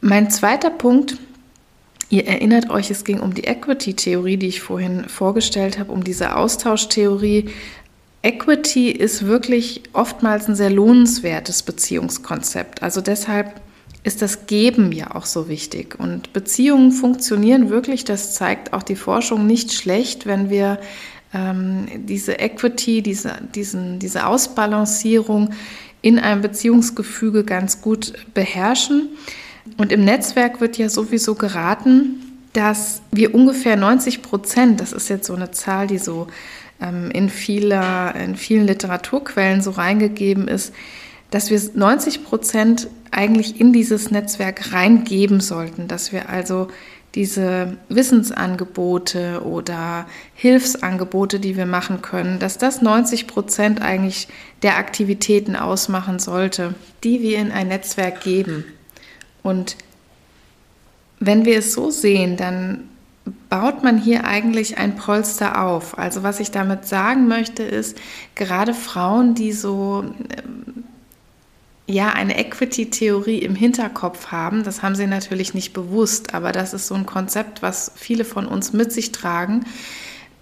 Mein 0.00 0.30
zweiter 0.30 0.70
Punkt, 0.70 1.18
ihr 2.10 2.26
erinnert 2.26 2.70
euch, 2.70 2.90
es 2.90 3.04
ging 3.04 3.20
um 3.20 3.34
die 3.34 3.44
Equity-Theorie, 3.44 4.36
die 4.36 4.48
ich 4.48 4.62
vorhin 4.62 5.08
vorgestellt 5.08 5.78
habe, 5.78 5.92
um 5.92 6.02
diese 6.02 6.34
Austauschtheorie. 6.34 7.50
Equity 8.22 8.90
ist 8.90 9.26
wirklich 9.26 9.84
oftmals 9.92 10.48
ein 10.48 10.56
sehr 10.56 10.70
lohnenswertes 10.70 11.62
Beziehungskonzept. 11.62 12.82
Also 12.82 13.00
deshalb 13.00 13.60
ist 14.04 14.20
das 14.20 14.46
Geben 14.46 14.92
ja 14.92 15.14
auch 15.14 15.24
so 15.24 15.48
wichtig. 15.48 15.98
Und 15.98 16.32
Beziehungen 16.34 16.92
funktionieren 16.92 17.70
wirklich, 17.70 18.04
das 18.04 18.34
zeigt 18.34 18.74
auch 18.74 18.82
die 18.82 18.96
Forschung 18.96 19.46
nicht 19.46 19.72
schlecht, 19.72 20.26
wenn 20.26 20.50
wir 20.50 20.78
ähm, 21.32 21.86
diese 22.04 22.38
Equity, 22.38 23.00
diese, 23.00 23.32
diesen, 23.54 23.98
diese 23.98 24.26
Ausbalancierung 24.26 25.50
in 26.02 26.18
einem 26.18 26.42
Beziehungsgefüge 26.42 27.44
ganz 27.44 27.80
gut 27.80 28.12
beherrschen. 28.34 29.08
Und 29.78 29.90
im 29.90 30.04
Netzwerk 30.04 30.60
wird 30.60 30.76
ja 30.76 30.90
sowieso 30.90 31.34
geraten, 31.34 32.20
dass 32.52 33.00
wir 33.10 33.34
ungefähr 33.34 33.76
90 33.76 34.20
Prozent, 34.20 34.80
das 34.80 34.92
ist 34.92 35.08
jetzt 35.08 35.26
so 35.26 35.34
eine 35.34 35.50
Zahl, 35.50 35.86
die 35.86 35.98
so 35.98 36.26
ähm, 36.80 37.10
in, 37.10 37.30
vieler, 37.30 38.14
in 38.14 38.36
vielen 38.36 38.66
Literaturquellen 38.66 39.62
so 39.62 39.70
reingegeben 39.70 40.46
ist, 40.46 40.74
dass 41.34 41.50
wir 41.50 41.60
90 41.74 42.22
Prozent 42.22 42.86
eigentlich 43.10 43.60
in 43.60 43.72
dieses 43.72 44.12
Netzwerk 44.12 44.72
reingeben 44.72 45.40
sollten, 45.40 45.88
dass 45.88 46.12
wir 46.12 46.28
also 46.28 46.68
diese 47.16 47.76
Wissensangebote 47.88 49.42
oder 49.44 50.06
Hilfsangebote, 50.36 51.40
die 51.40 51.56
wir 51.56 51.66
machen 51.66 52.02
können, 52.02 52.38
dass 52.38 52.56
das 52.56 52.82
90 52.82 53.26
Prozent 53.26 53.82
eigentlich 53.82 54.28
der 54.62 54.78
Aktivitäten 54.78 55.56
ausmachen 55.56 56.20
sollte, 56.20 56.76
die 57.02 57.20
wir 57.20 57.38
in 57.38 57.50
ein 57.50 57.66
Netzwerk 57.66 58.20
geben. 58.20 58.64
Und 59.42 59.76
wenn 61.18 61.44
wir 61.44 61.58
es 61.58 61.72
so 61.72 61.90
sehen, 61.90 62.36
dann 62.36 62.88
baut 63.48 63.82
man 63.82 63.98
hier 63.98 64.24
eigentlich 64.24 64.78
ein 64.78 64.94
Polster 64.94 65.64
auf. 65.64 65.98
Also 65.98 66.22
was 66.22 66.38
ich 66.38 66.52
damit 66.52 66.86
sagen 66.86 67.26
möchte, 67.26 67.64
ist, 67.64 67.98
gerade 68.36 68.72
Frauen, 68.72 69.34
die 69.34 69.50
so 69.50 70.04
ja 71.86 72.10
eine 72.10 72.38
Equity-Theorie 72.38 73.38
im 73.38 73.54
Hinterkopf 73.54 74.28
haben. 74.28 74.64
Das 74.64 74.82
haben 74.82 74.94
sie 74.94 75.06
natürlich 75.06 75.54
nicht 75.54 75.72
bewusst, 75.72 76.34
aber 76.34 76.52
das 76.52 76.72
ist 76.72 76.86
so 76.86 76.94
ein 76.94 77.06
Konzept, 77.06 77.62
was 77.62 77.92
viele 77.94 78.24
von 78.24 78.46
uns 78.46 78.72
mit 78.72 78.92
sich 78.92 79.12
tragen. 79.12 79.64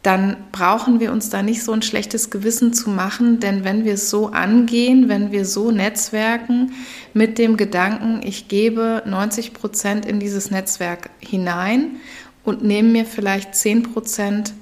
Dann 0.02 0.36
brauchen 0.50 0.98
wir 0.98 1.12
uns 1.12 1.30
da 1.30 1.42
nicht 1.42 1.62
so 1.62 1.72
ein 1.72 1.82
schlechtes 1.82 2.30
Gewissen 2.30 2.72
zu 2.72 2.90
machen, 2.90 3.38
denn 3.38 3.62
wenn 3.62 3.84
wir 3.84 3.94
es 3.94 4.10
so 4.10 4.28
angehen, 4.28 5.08
wenn 5.08 5.30
wir 5.30 5.44
so 5.44 5.70
netzwerken 5.70 6.72
mit 7.14 7.38
dem 7.38 7.56
Gedanken, 7.56 8.20
ich 8.24 8.48
gebe 8.48 9.02
90 9.06 9.52
Prozent 9.52 10.04
in 10.04 10.18
dieses 10.18 10.50
Netzwerk 10.50 11.10
hinein 11.20 11.96
und 12.42 12.64
nehme 12.64 12.88
mir 12.88 13.04
vielleicht 13.04 13.54
10 13.54 13.84
Prozent 13.84 14.54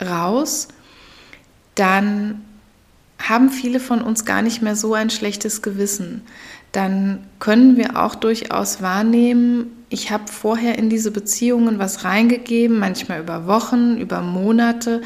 raus, 0.00 0.68
dann 1.76 2.44
haben 3.18 3.50
viele 3.50 3.80
von 3.80 4.02
uns 4.02 4.24
gar 4.24 4.42
nicht 4.42 4.62
mehr 4.62 4.76
so 4.76 4.94
ein 4.94 5.10
schlechtes 5.10 5.62
Gewissen. 5.62 6.22
Dann 6.72 7.26
können 7.40 7.76
wir 7.76 8.02
auch 8.02 8.14
durchaus 8.14 8.82
wahrnehmen, 8.82 9.72
ich 9.90 10.10
habe 10.10 10.30
vorher 10.30 10.78
in 10.78 10.90
diese 10.90 11.10
Beziehungen 11.10 11.78
was 11.78 12.04
reingegeben, 12.04 12.78
manchmal 12.78 13.20
über 13.20 13.46
Wochen, 13.46 13.96
über 13.96 14.20
Monate, 14.20 15.00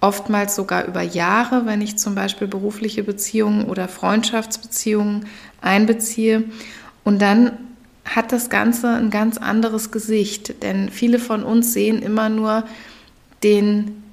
oftmals 0.00 0.56
sogar 0.56 0.86
über 0.86 1.02
Jahre, 1.02 1.66
wenn 1.66 1.80
ich 1.80 1.96
zum 1.96 2.14
Beispiel 2.14 2.48
berufliche 2.48 3.04
Beziehungen 3.04 3.64
oder 3.64 3.86
Freundschaftsbeziehungen 3.88 5.26
einbeziehe. 5.60 6.44
Und 7.04 7.22
dann 7.22 7.52
hat 8.04 8.32
das 8.32 8.50
Ganze 8.50 8.88
ein 8.90 9.10
ganz 9.10 9.38
anderes 9.38 9.90
Gesicht, 9.90 10.62
denn 10.62 10.90
viele 10.90 11.18
von 11.18 11.42
uns 11.42 11.72
sehen 11.72 12.02
immer 12.02 12.28
nur 12.28 12.64
den 13.42 14.03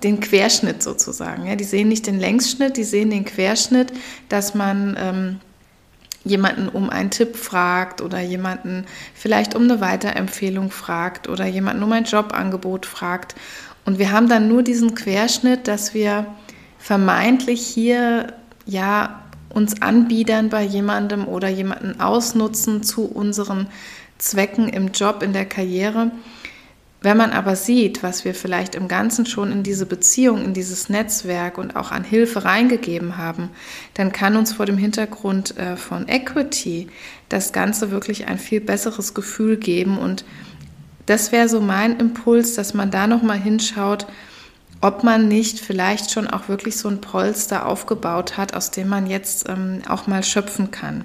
den 0.00 0.20
Querschnitt 0.20 0.82
sozusagen. 0.82 1.46
Ja, 1.46 1.54
die 1.54 1.64
sehen 1.64 1.88
nicht 1.88 2.06
den 2.06 2.18
Längsschnitt, 2.18 2.76
die 2.76 2.84
sehen 2.84 3.10
den 3.10 3.24
Querschnitt, 3.24 3.92
dass 4.28 4.54
man 4.54 4.96
ähm, 4.98 5.40
jemanden 6.24 6.68
um 6.68 6.88
einen 6.90 7.10
Tipp 7.10 7.36
fragt 7.36 8.00
oder 8.00 8.20
jemanden 8.20 8.86
vielleicht 9.14 9.54
um 9.54 9.62
eine 9.62 9.80
Weiterempfehlung 9.80 10.70
fragt 10.70 11.28
oder 11.28 11.46
jemanden 11.46 11.82
um 11.82 11.92
ein 11.92 12.04
Jobangebot 12.04 12.86
fragt. 12.86 13.34
Und 13.84 13.98
wir 13.98 14.12
haben 14.12 14.28
dann 14.28 14.48
nur 14.48 14.62
diesen 14.62 14.94
Querschnitt, 14.94 15.68
dass 15.68 15.92
wir 15.92 16.26
vermeintlich 16.78 17.66
hier 17.66 18.32
ja 18.64 19.22
uns 19.50 19.82
anbiedern 19.82 20.48
bei 20.48 20.62
jemandem 20.62 21.28
oder 21.28 21.48
jemanden 21.48 22.00
ausnutzen 22.00 22.82
zu 22.82 23.04
unseren 23.04 23.66
Zwecken 24.18 24.68
im 24.68 24.92
Job, 24.92 25.22
in 25.22 25.32
der 25.32 25.44
Karriere. 25.44 26.12
Wenn 27.02 27.16
man 27.16 27.32
aber 27.32 27.56
sieht, 27.56 28.04
was 28.04 28.24
wir 28.24 28.32
vielleicht 28.32 28.76
im 28.76 28.86
Ganzen 28.86 29.26
schon 29.26 29.50
in 29.50 29.64
diese 29.64 29.86
Beziehung, 29.86 30.44
in 30.44 30.54
dieses 30.54 30.88
Netzwerk 30.88 31.58
und 31.58 31.74
auch 31.74 31.90
an 31.90 32.04
Hilfe 32.04 32.44
reingegeben 32.44 33.16
haben, 33.16 33.50
dann 33.94 34.12
kann 34.12 34.36
uns 34.36 34.52
vor 34.52 34.66
dem 34.66 34.78
Hintergrund 34.78 35.56
äh, 35.58 35.76
von 35.76 36.08
Equity 36.08 36.88
das 37.28 37.52
Ganze 37.52 37.90
wirklich 37.90 38.28
ein 38.28 38.38
viel 38.38 38.60
besseres 38.60 39.14
Gefühl 39.14 39.56
geben. 39.56 39.98
Und 39.98 40.24
das 41.06 41.32
wäre 41.32 41.48
so 41.48 41.60
mein 41.60 41.98
Impuls, 41.98 42.54
dass 42.54 42.72
man 42.72 42.92
da 42.92 43.08
nochmal 43.08 43.40
hinschaut, 43.40 44.06
ob 44.80 45.02
man 45.02 45.26
nicht 45.26 45.58
vielleicht 45.58 46.12
schon 46.12 46.28
auch 46.28 46.48
wirklich 46.48 46.76
so 46.76 46.88
ein 46.88 47.00
Polster 47.00 47.66
aufgebaut 47.66 48.36
hat, 48.36 48.54
aus 48.54 48.70
dem 48.70 48.88
man 48.88 49.08
jetzt 49.08 49.48
ähm, 49.48 49.82
auch 49.88 50.06
mal 50.06 50.22
schöpfen 50.22 50.70
kann. 50.70 51.04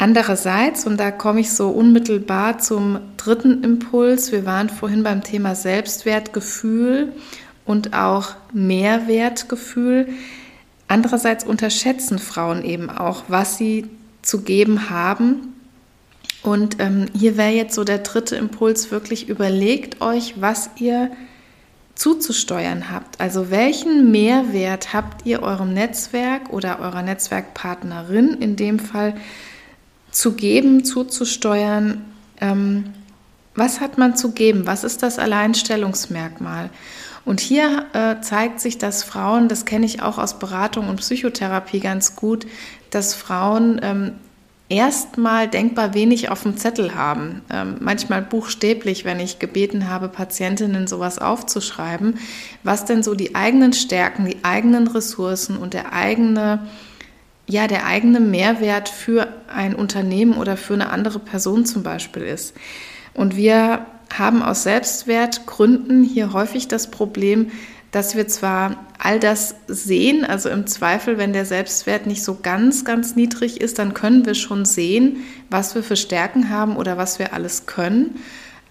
Andererseits, 0.00 0.86
und 0.86 0.96
da 0.96 1.10
komme 1.10 1.40
ich 1.40 1.52
so 1.52 1.68
unmittelbar 1.68 2.58
zum 2.58 3.00
dritten 3.18 3.62
Impuls, 3.62 4.32
wir 4.32 4.46
waren 4.46 4.70
vorhin 4.70 5.02
beim 5.02 5.22
Thema 5.22 5.54
Selbstwertgefühl 5.54 7.12
und 7.66 7.92
auch 7.92 8.34
Mehrwertgefühl. 8.54 10.08
Andererseits 10.88 11.44
unterschätzen 11.44 12.18
Frauen 12.18 12.64
eben 12.64 12.88
auch, 12.88 13.24
was 13.28 13.58
sie 13.58 13.90
zu 14.22 14.40
geben 14.40 14.88
haben. 14.88 15.54
Und 16.42 16.80
ähm, 16.80 17.04
hier 17.14 17.36
wäre 17.36 17.50
jetzt 17.50 17.74
so 17.74 17.84
der 17.84 17.98
dritte 17.98 18.36
Impuls, 18.36 18.90
wirklich 18.90 19.28
überlegt 19.28 20.00
euch, 20.00 20.40
was 20.40 20.70
ihr 20.76 21.10
zuzusteuern 21.94 22.90
habt. 22.90 23.20
Also 23.20 23.50
welchen 23.50 24.10
Mehrwert 24.10 24.94
habt 24.94 25.26
ihr 25.26 25.42
eurem 25.42 25.74
Netzwerk 25.74 26.48
oder 26.54 26.80
eurer 26.80 27.02
Netzwerkpartnerin 27.02 28.38
in 28.40 28.56
dem 28.56 28.78
Fall 28.78 29.12
zu 30.10 30.32
geben, 30.32 30.84
zuzusteuern. 30.84 32.04
Ähm, 32.40 32.84
was 33.54 33.80
hat 33.80 33.98
man 33.98 34.16
zu 34.16 34.32
geben? 34.32 34.66
Was 34.66 34.84
ist 34.84 35.02
das 35.02 35.18
Alleinstellungsmerkmal? 35.18 36.70
Und 37.24 37.40
hier 37.40 37.86
äh, 37.92 38.20
zeigt 38.22 38.60
sich, 38.60 38.78
dass 38.78 39.04
Frauen, 39.04 39.48
das 39.48 39.64
kenne 39.64 39.86
ich 39.86 40.02
auch 40.02 40.18
aus 40.18 40.38
Beratung 40.38 40.88
und 40.88 40.96
Psychotherapie 40.96 41.80
ganz 41.80 42.16
gut, 42.16 42.46
dass 42.90 43.14
Frauen 43.14 43.80
ähm, 43.82 44.12
erstmal 44.70 45.48
denkbar 45.48 45.94
wenig 45.94 46.30
auf 46.30 46.44
dem 46.44 46.56
Zettel 46.56 46.94
haben. 46.94 47.42
Ähm, 47.52 47.76
manchmal 47.80 48.22
buchstäblich, 48.22 49.04
wenn 49.04 49.20
ich 49.20 49.38
gebeten 49.38 49.88
habe, 49.88 50.08
Patientinnen 50.08 50.86
sowas 50.86 51.18
aufzuschreiben, 51.18 52.18
was 52.62 52.84
denn 52.84 53.02
so 53.02 53.14
die 53.14 53.34
eigenen 53.34 53.72
Stärken, 53.72 54.24
die 54.24 54.38
eigenen 54.42 54.86
Ressourcen 54.86 55.58
und 55.58 55.74
der 55.74 55.92
eigene, 55.92 56.66
ja, 57.50 57.66
der 57.66 57.84
eigene 57.86 58.20
Mehrwert 58.20 58.88
für 58.88 59.28
ein 59.52 59.74
Unternehmen 59.74 60.34
oder 60.34 60.56
für 60.56 60.74
eine 60.74 60.90
andere 60.90 61.18
Person 61.18 61.66
zum 61.66 61.82
Beispiel 61.82 62.22
ist. 62.22 62.54
Und 63.12 63.36
wir 63.36 63.86
haben 64.16 64.42
aus 64.42 64.62
Selbstwertgründen 64.62 66.04
hier 66.04 66.32
häufig 66.32 66.68
das 66.68 66.90
Problem, 66.90 67.50
dass 67.90 68.14
wir 68.14 68.28
zwar 68.28 68.86
all 68.98 69.18
das 69.18 69.56
sehen, 69.66 70.24
also 70.24 70.48
im 70.48 70.68
Zweifel, 70.68 71.18
wenn 71.18 71.32
der 71.32 71.44
Selbstwert 71.44 72.06
nicht 72.06 72.22
so 72.22 72.38
ganz, 72.40 72.84
ganz 72.84 73.16
niedrig 73.16 73.60
ist, 73.60 73.80
dann 73.80 73.94
können 73.94 74.26
wir 74.26 74.34
schon 74.34 74.64
sehen, 74.64 75.24
was 75.50 75.74
wir 75.74 75.82
für 75.82 75.96
Stärken 75.96 76.50
haben 76.50 76.76
oder 76.76 76.98
was 76.98 77.18
wir 77.18 77.32
alles 77.32 77.66
können. 77.66 78.20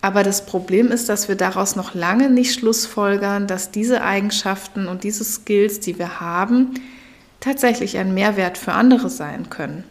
Aber 0.02 0.24
das 0.24 0.46
Problem 0.46 0.88
ist, 0.88 1.10
dass 1.10 1.28
wir 1.28 1.36
daraus 1.36 1.76
noch 1.76 1.94
lange 1.94 2.30
nicht 2.30 2.54
schlussfolgern, 2.54 3.48
dass 3.48 3.72
diese 3.72 4.02
Eigenschaften 4.02 4.88
und 4.88 5.04
diese 5.04 5.26
Skills, 5.26 5.82
die 5.82 6.00
wir 6.00 6.22
haben, 6.22 6.76
tatsächlich 7.40 7.98
ein 7.98 8.14
Mehrwert 8.14 8.58
für 8.58 8.74
andere 8.74 9.10
sein 9.10 9.50
können. 9.50 9.84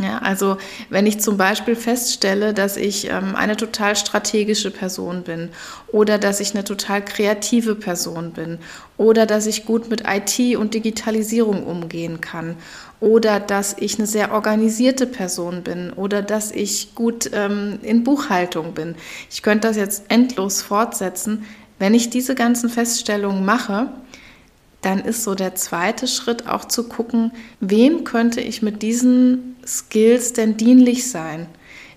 Ja, 0.00 0.18
also 0.18 0.56
wenn 0.88 1.04
ich 1.04 1.20
zum 1.20 1.36
Beispiel 1.36 1.76
feststelle, 1.76 2.54
dass 2.54 2.78
ich 2.78 3.10
ähm, 3.10 3.36
eine 3.36 3.58
total 3.58 3.94
strategische 3.94 4.70
Person 4.70 5.22
bin 5.22 5.50
oder 5.88 6.16
dass 6.16 6.40
ich 6.40 6.54
eine 6.54 6.64
total 6.64 7.04
kreative 7.04 7.74
Person 7.74 8.32
bin 8.32 8.58
oder 8.96 9.26
dass 9.26 9.46
ich 9.46 9.66
gut 9.66 9.90
mit 9.90 10.04
IT 10.08 10.56
und 10.56 10.72
Digitalisierung 10.72 11.64
umgehen 11.64 12.22
kann 12.22 12.56
oder 13.00 13.38
dass 13.38 13.76
ich 13.78 13.98
eine 13.98 14.06
sehr 14.06 14.32
organisierte 14.32 15.06
Person 15.06 15.62
bin 15.62 15.92
oder 15.92 16.22
dass 16.22 16.52
ich 16.52 16.94
gut 16.94 17.30
ähm, 17.34 17.78
in 17.82 18.02
Buchhaltung 18.02 18.72
bin. 18.72 18.94
Ich 19.30 19.42
könnte 19.42 19.68
das 19.68 19.76
jetzt 19.76 20.04
endlos 20.08 20.62
fortsetzen. 20.62 21.44
Wenn 21.78 21.92
ich 21.92 22.08
diese 22.08 22.34
ganzen 22.34 22.70
Feststellungen 22.70 23.44
mache, 23.44 23.88
dann 24.82 25.00
ist 25.00 25.24
so 25.24 25.34
der 25.34 25.54
zweite 25.54 26.06
Schritt 26.06 26.46
auch 26.48 26.66
zu 26.66 26.88
gucken, 26.88 27.32
wem 27.60 28.04
könnte 28.04 28.40
ich 28.40 28.62
mit 28.62 28.82
diesen 28.82 29.56
Skills 29.66 30.32
denn 30.32 30.56
dienlich 30.56 31.08
sein? 31.08 31.46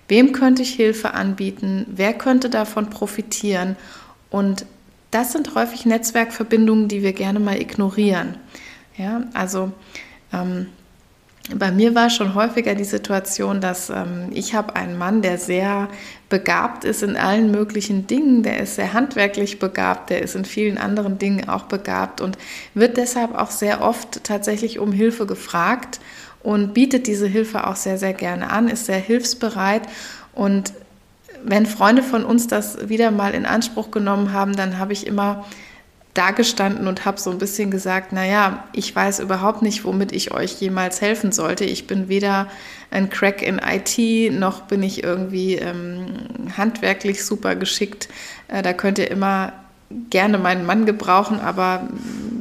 Wem 0.08 0.32
könnte 0.32 0.62
ich 0.62 0.74
Hilfe 0.74 1.14
anbieten? 1.14 1.86
Wer 1.88 2.14
könnte 2.14 2.48
davon 2.48 2.88
profitieren? 2.88 3.76
Und 4.30 4.66
das 5.10 5.32
sind 5.32 5.54
häufig 5.54 5.84
Netzwerkverbindungen, 5.84 6.88
die 6.88 7.02
wir 7.02 7.12
gerne 7.12 7.40
mal 7.40 7.60
ignorieren. 7.60 8.36
Ja, 8.96 9.24
also 9.34 9.72
ähm, 10.32 10.68
bei 11.54 11.70
mir 11.70 11.94
war 11.94 12.10
schon 12.10 12.34
häufiger 12.34 12.74
die 12.74 12.84
Situation, 12.84 13.60
dass 13.60 13.88
ähm, 13.88 14.30
ich 14.32 14.54
habe 14.54 14.74
einen 14.74 14.98
Mann, 14.98 15.22
der 15.22 15.38
sehr 15.38 15.88
begabt 16.28 16.84
ist 16.84 17.04
in 17.04 17.16
allen 17.16 17.52
möglichen 17.52 18.08
Dingen, 18.08 18.42
der 18.42 18.58
ist 18.58 18.74
sehr 18.74 18.92
handwerklich 18.92 19.60
begabt, 19.60 20.10
der 20.10 20.22
ist 20.22 20.34
in 20.34 20.44
vielen 20.44 20.76
anderen 20.76 21.18
Dingen 21.18 21.48
auch 21.48 21.64
begabt 21.64 22.20
und 22.20 22.36
wird 22.74 22.96
deshalb 22.96 23.36
auch 23.36 23.50
sehr 23.50 23.80
oft 23.80 24.24
tatsächlich 24.24 24.80
um 24.80 24.90
Hilfe 24.90 25.24
gefragt 25.26 26.00
und 26.42 26.74
bietet 26.74 27.06
diese 27.06 27.28
Hilfe 27.28 27.66
auch 27.66 27.76
sehr, 27.76 27.98
sehr 27.98 28.12
gerne 28.12 28.50
an, 28.50 28.68
ist 28.68 28.86
sehr 28.86 28.98
hilfsbereit. 28.98 29.82
Und 30.32 30.72
wenn 31.44 31.66
Freunde 31.66 32.02
von 32.02 32.24
uns 32.24 32.48
das 32.48 32.88
wieder 32.88 33.12
mal 33.12 33.34
in 33.34 33.46
Anspruch 33.46 33.92
genommen 33.92 34.32
haben, 34.32 34.56
dann 34.56 34.78
habe 34.78 34.92
ich 34.92 35.06
immer 35.06 35.44
dagestanden 36.16 36.88
und 36.88 37.04
habe 37.04 37.20
so 37.20 37.30
ein 37.30 37.38
bisschen 37.38 37.70
gesagt, 37.70 38.12
naja, 38.12 38.64
ich 38.72 38.94
weiß 38.94 39.20
überhaupt 39.20 39.62
nicht, 39.62 39.84
womit 39.84 40.12
ich 40.12 40.32
euch 40.32 40.60
jemals 40.60 41.00
helfen 41.00 41.32
sollte. 41.32 41.64
Ich 41.64 41.86
bin 41.86 42.08
weder 42.08 42.48
ein 42.90 43.10
Crack 43.10 43.42
in 43.42 43.60
IT, 43.60 44.32
noch 44.32 44.62
bin 44.62 44.82
ich 44.82 45.04
irgendwie 45.04 45.56
ähm, 45.56 46.06
handwerklich 46.56 47.24
super 47.24 47.56
geschickt. 47.56 48.08
Äh, 48.48 48.62
da 48.62 48.72
könnt 48.72 48.98
ihr 48.98 49.10
immer 49.10 49.52
gerne 50.10 50.38
meinen 50.38 50.66
Mann 50.66 50.86
gebrauchen, 50.86 51.40
aber 51.40 51.88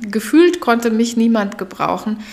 gefühlt 0.01 0.59
konnte 0.59 0.89
mich 0.89 1.17
niemand 1.17 1.57
gebrauchen. 1.57 2.23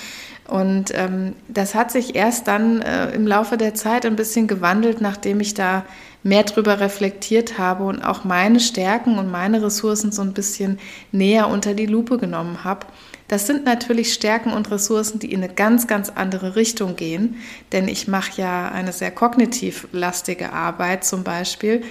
Und 0.52 0.92
ähm, 0.92 1.32
das 1.48 1.74
hat 1.74 1.90
sich 1.90 2.14
erst 2.14 2.46
dann 2.46 2.82
äh, 2.82 3.10
im 3.12 3.26
Laufe 3.26 3.56
der 3.56 3.74
Zeit 3.74 4.04
ein 4.04 4.16
bisschen 4.16 4.48
gewandelt, 4.48 5.00
nachdem 5.00 5.40
ich 5.40 5.54
da 5.54 5.86
mehr 6.22 6.42
drüber 6.42 6.78
reflektiert 6.78 7.56
habe 7.56 7.84
und 7.84 8.04
auch 8.04 8.24
meine 8.24 8.60
Stärken 8.60 9.18
und 9.18 9.30
meine 9.30 9.62
Ressourcen 9.62 10.12
so 10.12 10.20
ein 10.20 10.34
bisschen 10.34 10.78
näher 11.10 11.48
unter 11.48 11.72
die 11.72 11.86
Lupe 11.86 12.18
genommen 12.18 12.64
habe. 12.64 12.86
Das 13.28 13.46
sind 13.46 13.64
natürlich 13.64 14.12
Stärken 14.12 14.52
und 14.52 14.70
Ressourcen, 14.70 15.18
die 15.18 15.32
in 15.32 15.42
eine 15.42 15.50
ganz, 15.50 15.86
ganz 15.86 16.10
andere 16.10 16.54
Richtung 16.54 16.96
gehen, 16.96 17.36
denn 17.72 17.88
ich 17.88 18.06
mache 18.06 18.42
ja 18.42 18.68
eine 18.68 18.92
sehr 18.92 19.10
kognitiv 19.10 19.88
lastige 19.92 20.52
Arbeit 20.52 21.06
zum 21.06 21.24
Beispiel. 21.24 21.82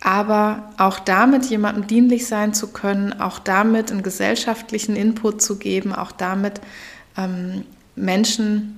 Aber 0.00 0.72
auch 0.78 1.00
damit 1.00 1.46
jemandem 1.46 1.88
dienlich 1.88 2.28
sein 2.28 2.54
zu 2.54 2.68
können, 2.68 3.20
auch 3.20 3.40
damit 3.40 3.90
einen 3.90 4.04
gesellschaftlichen 4.04 4.94
Input 4.94 5.42
zu 5.42 5.58
geben, 5.58 5.92
auch 5.92 6.12
damit 6.12 6.60
ähm, 7.18 7.64
Menschen 7.96 8.76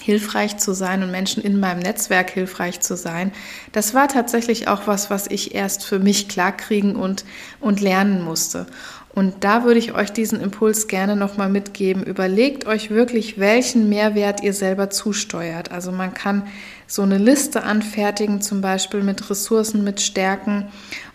hilfreich 0.00 0.56
zu 0.56 0.72
sein 0.72 1.02
und 1.02 1.10
Menschen 1.10 1.42
in 1.42 1.60
meinem 1.60 1.78
Netzwerk 1.78 2.30
hilfreich 2.30 2.80
zu 2.80 2.96
sein, 2.96 3.32
das 3.72 3.94
war 3.94 4.08
tatsächlich 4.08 4.68
auch 4.68 4.86
was, 4.86 5.10
was 5.10 5.26
ich 5.26 5.54
erst 5.54 5.84
für 5.84 5.98
mich 5.98 6.28
klarkriegen 6.28 6.96
und, 6.96 7.24
und 7.60 7.80
lernen 7.80 8.22
musste. 8.22 8.66
Und 9.14 9.44
da 9.44 9.64
würde 9.64 9.78
ich 9.78 9.92
euch 9.94 10.10
diesen 10.10 10.40
Impuls 10.40 10.88
gerne 10.88 11.16
nochmal 11.16 11.50
mitgeben. 11.50 12.02
Überlegt 12.02 12.66
euch 12.66 12.88
wirklich, 12.88 13.38
welchen 13.38 13.90
Mehrwert 13.90 14.42
ihr 14.42 14.54
selber 14.54 14.88
zusteuert. 14.88 15.70
Also 15.70 15.92
man 15.92 16.14
kann 16.14 16.46
so 16.86 17.02
eine 17.02 17.18
Liste 17.18 17.62
anfertigen, 17.62 18.40
zum 18.40 18.62
Beispiel 18.62 19.02
mit 19.02 19.28
Ressourcen, 19.28 19.84
mit 19.84 20.00
Stärken 20.00 20.68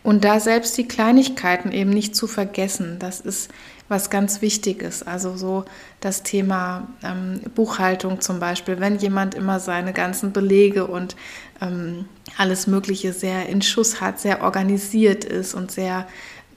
und 0.04 0.24
da 0.24 0.40
selbst 0.40 0.78
die 0.78 0.88
Kleinigkeiten 0.88 1.72
eben 1.72 1.90
nicht 1.90 2.16
zu 2.16 2.28
vergessen. 2.28 2.98
Das 3.00 3.20
ist 3.20 3.50
was 3.90 4.10
ganz 4.10 4.42
wichtig 4.42 4.82
ist. 4.82 5.08
Also 5.08 5.38
so 5.38 5.66
das 6.00 6.24
Thema 6.24 6.88
ähm, 7.04 7.42
Buchhaltung 7.56 8.22
zum 8.22 8.40
Beispiel, 8.40 8.80
wenn 8.80 8.98
jemand 8.98 9.36
immer 9.36 9.60
seine 9.60 9.94
ganzen 9.94 10.34
Belege 10.34 10.88
und 10.88 11.16
ähm, 11.62 12.06
alles 12.38 12.68
Mögliche 12.68 13.14
sehr 13.14 13.48
in 13.48 13.62
Schuss 13.62 14.02
hat, 14.02 14.20
sehr 14.20 14.42
organisiert 14.42 15.24
ist 15.24 15.54
und 15.54 15.72
sehr 15.72 16.08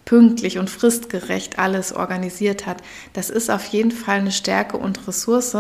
pünktlich 0.05 0.59
und 0.59 0.69
fristgerecht 0.71 1.59
alles 1.59 1.93
organisiert 1.93 2.67
hat, 2.67 2.79
das 3.13 3.31
ist 3.31 3.51
auf 3.51 3.67
jeden 3.67 3.93
Fall 3.93 4.19
eine 4.19 4.33
Stärke 4.33 4.77
und 4.77 5.07
Ressource. 5.07 5.57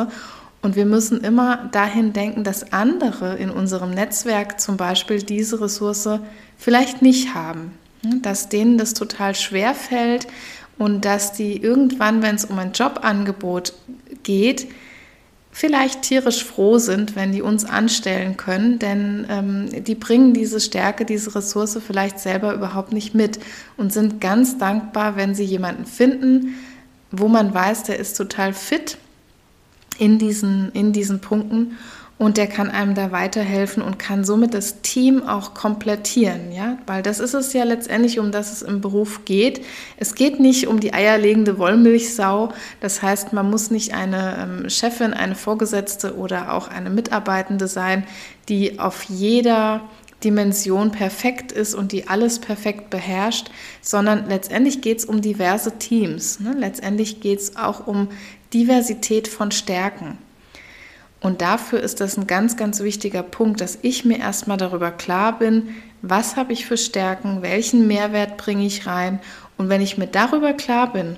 Und 0.62 0.76
wir 0.76 0.84
müssen 0.84 1.22
immer 1.22 1.68
dahin 1.72 2.12
denken, 2.12 2.44
dass 2.44 2.72
andere 2.72 3.36
in 3.36 3.50
unserem 3.50 3.92
Netzwerk 3.92 4.60
zum 4.60 4.76
Beispiel 4.76 5.22
diese 5.22 5.60
Ressource 5.60 6.20
vielleicht 6.58 7.00
nicht 7.00 7.34
haben. 7.34 7.72
Dass 8.02 8.48
denen 8.48 8.76
das 8.76 8.94
total 8.94 9.34
schwer 9.34 9.74
fällt 9.74 10.26
und 10.80 11.04
dass 11.04 11.34
die 11.34 11.62
irgendwann, 11.62 12.22
wenn 12.22 12.36
es 12.36 12.46
um 12.46 12.58
ein 12.58 12.72
Jobangebot 12.72 13.74
geht, 14.22 14.66
vielleicht 15.52 16.00
tierisch 16.00 16.42
froh 16.42 16.78
sind, 16.78 17.16
wenn 17.16 17.32
die 17.32 17.42
uns 17.42 17.66
anstellen 17.66 18.38
können, 18.38 18.78
denn 18.78 19.26
ähm, 19.28 19.84
die 19.84 19.94
bringen 19.94 20.32
diese 20.32 20.58
Stärke, 20.58 21.04
diese 21.04 21.34
Ressource 21.34 21.78
vielleicht 21.86 22.18
selber 22.18 22.54
überhaupt 22.54 22.94
nicht 22.94 23.14
mit 23.14 23.38
und 23.76 23.92
sind 23.92 24.22
ganz 24.22 24.56
dankbar, 24.56 25.16
wenn 25.16 25.34
sie 25.34 25.44
jemanden 25.44 25.84
finden, 25.84 26.54
wo 27.10 27.28
man 27.28 27.52
weiß, 27.52 27.82
der 27.82 27.98
ist 27.98 28.16
total 28.16 28.54
fit 28.54 28.96
in 29.98 30.18
diesen, 30.18 30.72
in 30.72 30.94
diesen 30.94 31.20
Punkten 31.20 31.76
und 32.20 32.36
der 32.36 32.48
kann 32.48 32.70
einem 32.70 32.94
da 32.94 33.12
weiterhelfen 33.12 33.82
und 33.82 33.98
kann 33.98 34.24
somit 34.24 34.52
das 34.52 34.82
Team 34.82 35.26
auch 35.26 35.54
komplettieren, 35.54 36.52
ja, 36.52 36.76
weil 36.86 37.02
das 37.02 37.18
ist 37.18 37.32
es 37.32 37.54
ja 37.54 37.64
letztendlich, 37.64 38.18
um 38.18 38.30
das 38.30 38.52
es 38.52 38.60
im 38.60 38.82
Beruf 38.82 39.24
geht. 39.24 39.64
Es 39.96 40.14
geht 40.14 40.38
nicht 40.38 40.66
um 40.66 40.80
die 40.80 40.92
eierlegende 40.92 41.56
Wollmilchsau, 41.56 42.52
das 42.82 43.00
heißt, 43.00 43.32
man 43.32 43.48
muss 43.48 43.70
nicht 43.70 43.94
eine 43.94 44.36
ähm, 44.38 44.68
Chefin, 44.68 45.14
eine 45.14 45.34
Vorgesetzte 45.34 46.14
oder 46.14 46.52
auch 46.52 46.68
eine 46.68 46.90
Mitarbeitende 46.90 47.66
sein, 47.66 48.04
die 48.50 48.78
auf 48.78 49.04
jeder 49.04 49.80
Dimension 50.22 50.92
perfekt 50.92 51.52
ist 51.52 51.74
und 51.74 51.90
die 51.90 52.06
alles 52.08 52.38
perfekt 52.38 52.90
beherrscht, 52.90 53.50
sondern 53.80 54.28
letztendlich 54.28 54.82
geht 54.82 54.98
es 54.98 55.04
um 55.06 55.22
diverse 55.22 55.78
Teams. 55.78 56.38
Ne? 56.38 56.54
Letztendlich 56.54 57.22
geht 57.22 57.38
es 57.38 57.56
auch 57.56 57.86
um 57.86 58.08
Diversität 58.52 59.26
von 59.26 59.52
Stärken. 59.52 60.18
Und 61.20 61.42
dafür 61.42 61.80
ist 61.80 62.00
das 62.00 62.16
ein 62.16 62.26
ganz, 62.26 62.56
ganz 62.56 62.80
wichtiger 62.80 63.22
Punkt, 63.22 63.60
dass 63.60 63.78
ich 63.82 64.04
mir 64.04 64.18
erstmal 64.18 64.56
darüber 64.56 64.90
klar 64.90 65.38
bin, 65.38 65.68
was 66.02 66.36
habe 66.36 66.52
ich 66.54 66.64
für 66.64 66.78
Stärken, 66.78 67.42
welchen 67.42 67.86
Mehrwert 67.86 68.38
bringe 68.38 68.64
ich 68.64 68.86
rein. 68.86 69.20
Und 69.58 69.68
wenn 69.68 69.82
ich 69.82 69.98
mir 69.98 70.06
darüber 70.06 70.54
klar 70.54 70.92
bin, 70.92 71.16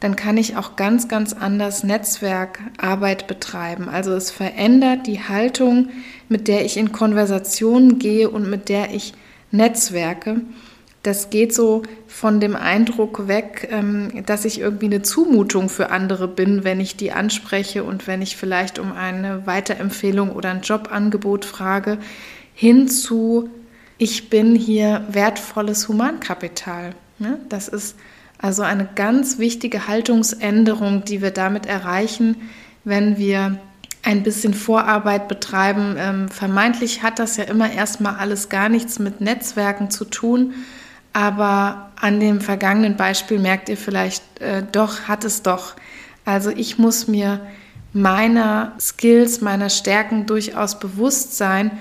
dann 0.00 0.16
kann 0.16 0.36
ich 0.36 0.56
auch 0.56 0.76
ganz, 0.76 1.08
ganz 1.08 1.34
anders 1.34 1.84
Netzwerkarbeit 1.84 3.26
betreiben. 3.26 3.88
Also 3.88 4.12
es 4.14 4.30
verändert 4.30 5.06
die 5.06 5.20
Haltung, 5.20 5.90
mit 6.28 6.48
der 6.48 6.64
ich 6.64 6.76
in 6.76 6.90
Konversationen 6.90 7.98
gehe 7.98 8.30
und 8.30 8.48
mit 8.48 8.68
der 8.68 8.92
ich 8.94 9.12
netzwerke. 9.52 10.40
Das 11.02 11.30
geht 11.30 11.54
so 11.54 11.82
von 12.06 12.40
dem 12.40 12.54
Eindruck 12.54 13.26
weg, 13.26 13.68
ähm, 13.70 14.24
dass 14.26 14.44
ich 14.44 14.60
irgendwie 14.60 14.86
eine 14.86 15.02
Zumutung 15.02 15.68
für 15.68 15.90
andere 15.90 16.28
bin, 16.28 16.62
wenn 16.64 16.80
ich 16.80 16.96
die 16.96 17.12
anspreche 17.12 17.84
und 17.84 18.06
wenn 18.06 18.20
ich 18.20 18.36
vielleicht 18.36 18.78
um 18.78 18.92
eine 18.92 19.46
Weiterempfehlung 19.46 20.30
oder 20.30 20.50
ein 20.50 20.60
Jobangebot 20.60 21.44
frage, 21.44 21.98
hin 22.54 22.88
zu, 22.88 23.48
ich 23.96 24.28
bin 24.28 24.54
hier 24.54 25.06
wertvolles 25.08 25.88
Humankapital. 25.88 26.94
Ne? 27.18 27.38
Das 27.48 27.68
ist 27.68 27.96
also 28.36 28.62
eine 28.62 28.88
ganz 28.94 29.38
wichtige 29.38 29.88
Haltungsänderung, 29.88 31.04
die 31.04 31.22
wir 31.22 31.30
damit 31.30 31.66
erreichen, 31.66 32.36
wenn 32.84 33.16
wir 33.16 33.58
ein 34.02 34.22
bisschen 34.22 34.54
Vorarbeit 34.54 35.28
betreiben. 35.28 35.96
Ähm, 35.98 36.28
vermeintlich 36.28 37.02
hat 37.02 37.18
das 37.18 37.36
ja 37.36 37.44
immer 37.44 37.70
erstmal 37.70 38.16
alles 38.16 38.48
gar 38.48 38.68
nichts 38.68 38.98
mit 38.98 39.20
Netzwerken 39.20 39.90
zu 39.90 40.04
tun, 40.04 40.54
aber 41.12 41.90
an 42.00 42.20
dem 42.20 42.40
vergangenen 42.40 42.96
Beispiel 42.96 43.38
merkt 43.38 43.68
ihr 43.68 43.76
vielleicht, 43.76 44.22
äh, 44.40 44.62
doch, 44.70 45.02
hat 45.02 45.24
es 45.24 45.42
doch. 45.42 45.74
Also 46.24 46.50
ich 46.50 46.78
muss 46.78 47.08
mir 47.08 47.40
meiner 47.92 48.72
Skills, 48.80 49.40
meiner 49.40 49.70
Stärken 49.70 50.26
durchaus 50.26 50.78
bewusst 50.78 51.36
sein, 51.36 51.72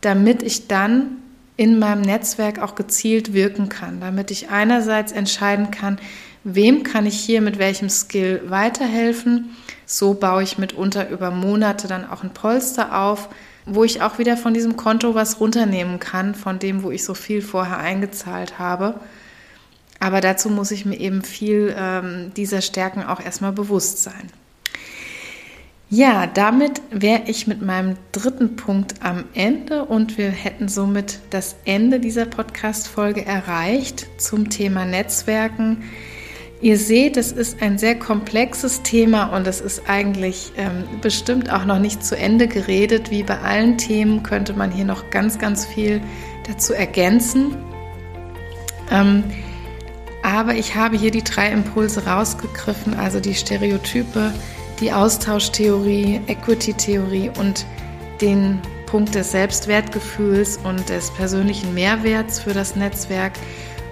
damit 0.00 0.42
ich 0.42 0.68
dann 0.68 1.16
in 1.56 1.78
meinem 1.78 2.02
Netzwerk 2.02 2.60
auch 2.60 2.74
gezielt 2.74 3.32
wirken 3.32 3.68
kann, 3.68 4.00
damit 4.00 4.30
ich 4.30 4.50
einerseits 4.50 5.12
entscheiden 5.12 5.70
kann, 5.70 5.98
wem 6.42 6.82
kann 6.82 7.06
ich 7.06 7.18
hier 7.18 7.40
mit 7.40 7.58
welchem 7.58 7.88
Skill 7.88 8.42
weiterhelfen. 8.48 9.56
So 9.86 10.14
baue 10.14 10.42
ich 10.42 10.58
mitunter 10.58 11.08
über 11.08 11.30
Monate 11.30 11.88
dann 11.88 12.08
auch 12.08 12.22
ein 12.22 12.34
Polster 12.34 13.00
auf 13.00 13.28
wo 13.66 13.84
ich 13.84 14.02
auch 14.02 14.18
wieder 14.18 14.36
von 14.36 14.54
diesem 14.54 14.76
Konto 14.76 15.14
was 15.14 15.40
runternehmen 15.40 15.98
kann, 15.98 16.34
von 16.34 16.58
dem, 16.58 16.82
wo 16.82 16.90
ich 16.90 17.04
so 17.04 17.14
viel 17.14 17.42
vorher 17.42 17.78
eingezahlt 17.78 18.58
habe. 18.58 19.00
Aber 20.00 20.20
dazu 20.20 20.50
muss 20.50 20.70
ich 20.70 20.84
mir 20.84 20.98
eben 20.98 21.22
viel 21.22 21.74
ähm, 21.78 22.32
dieser 22.36 22.60
Stärken 22.60 23.02
auch 23.02 23.20
erstmal 23.20 23.52
bewusst 23.52 24.02
sein. 24.02 24.30
Ja, 25.90 26.26
damit 26.26 26.82
wäre 26.90 27.22
ich 27.26 27.46
mit 27.46 27.62
meinem 27.62 27.96
dritten 28.10 28.56
Punkt 28.56 28.94
am 29.02 29.24
Ende 29.34 29.84
und 29.84 30.18
wir 30.18 30.30
hätten 30.30 30.68
somit 30.68 31.20
das 31.30 31.56
Ende 31.64 32.00
dieser 32.00 32.26
Podcast-Folge 32.26 33.24
erreicht 33.24 34.06
zum 34.18 34.50
Thema 34.50 34.84
Netzwerken. 34.86 35.84
Ihr 36.64 36.78
seht, 36.78 37.18
es 37.18 37.30
ist 37.30 37.60
ein 37.60 37.76
sehr 37.76 37.94
komplexes 37.94 38.80
Thema 38.80 39.24
und 39.36 39.46
es 39.46 39.60
ist 39.60 39.82
eigentlich 39.86 40.50
ähm, 40.56 40.84
bestimmt 41.02 41.52
auch 41.52 41.66
noch 41.66 41.78
nicht 41.78 42.02
zu 42.02 42.16
Ende 42.16 42.48
geredet. 42.48 43.10
Wie 43.10 43.22
bei 43.22 43.38
allen 43.38 43.76
Themen 43.76 44.22
könnte 44.22 44.54
man 44.54 44.70
hier 44.70 44.86
noch 44.86 45.10
ganz, 45.10 45.38
ganz 45.38 45.66
viel 45.66 46.00
dazu 46.48 46.72
ergänzen. 46.72 47.54
Ähm, 48.90 49.24
aber 50.22 50.54
ich 50.54 50.74
habe 50.74 50.96
hier 50.96 51.10
die 51.10 51.22
drei 51.22 51.52
Impulse 51.52 52.06
rausgegriffen, 52.06 52.94
also 52.94 53.20
die 53.20 53.34
Stereotype, 53.34 54.32
die 54.80 54.90
Austauschtheorie, 54.90 56.22
Equity-Theorie 56.28 57.30
und 57.38 57.66
den 58.22 58.62
Punkt 58.86 59.14
des 59.14 59.32
Selbstwertgefühls 59.32 60.56
und 60.64 60.88
des 60.88 61.10
persönlichen 61.10 61.74
Mehrwerts 61.74 62.40
für 62.40 62.54
das 62.54 62.74
Netzwerk. 62.74 63.32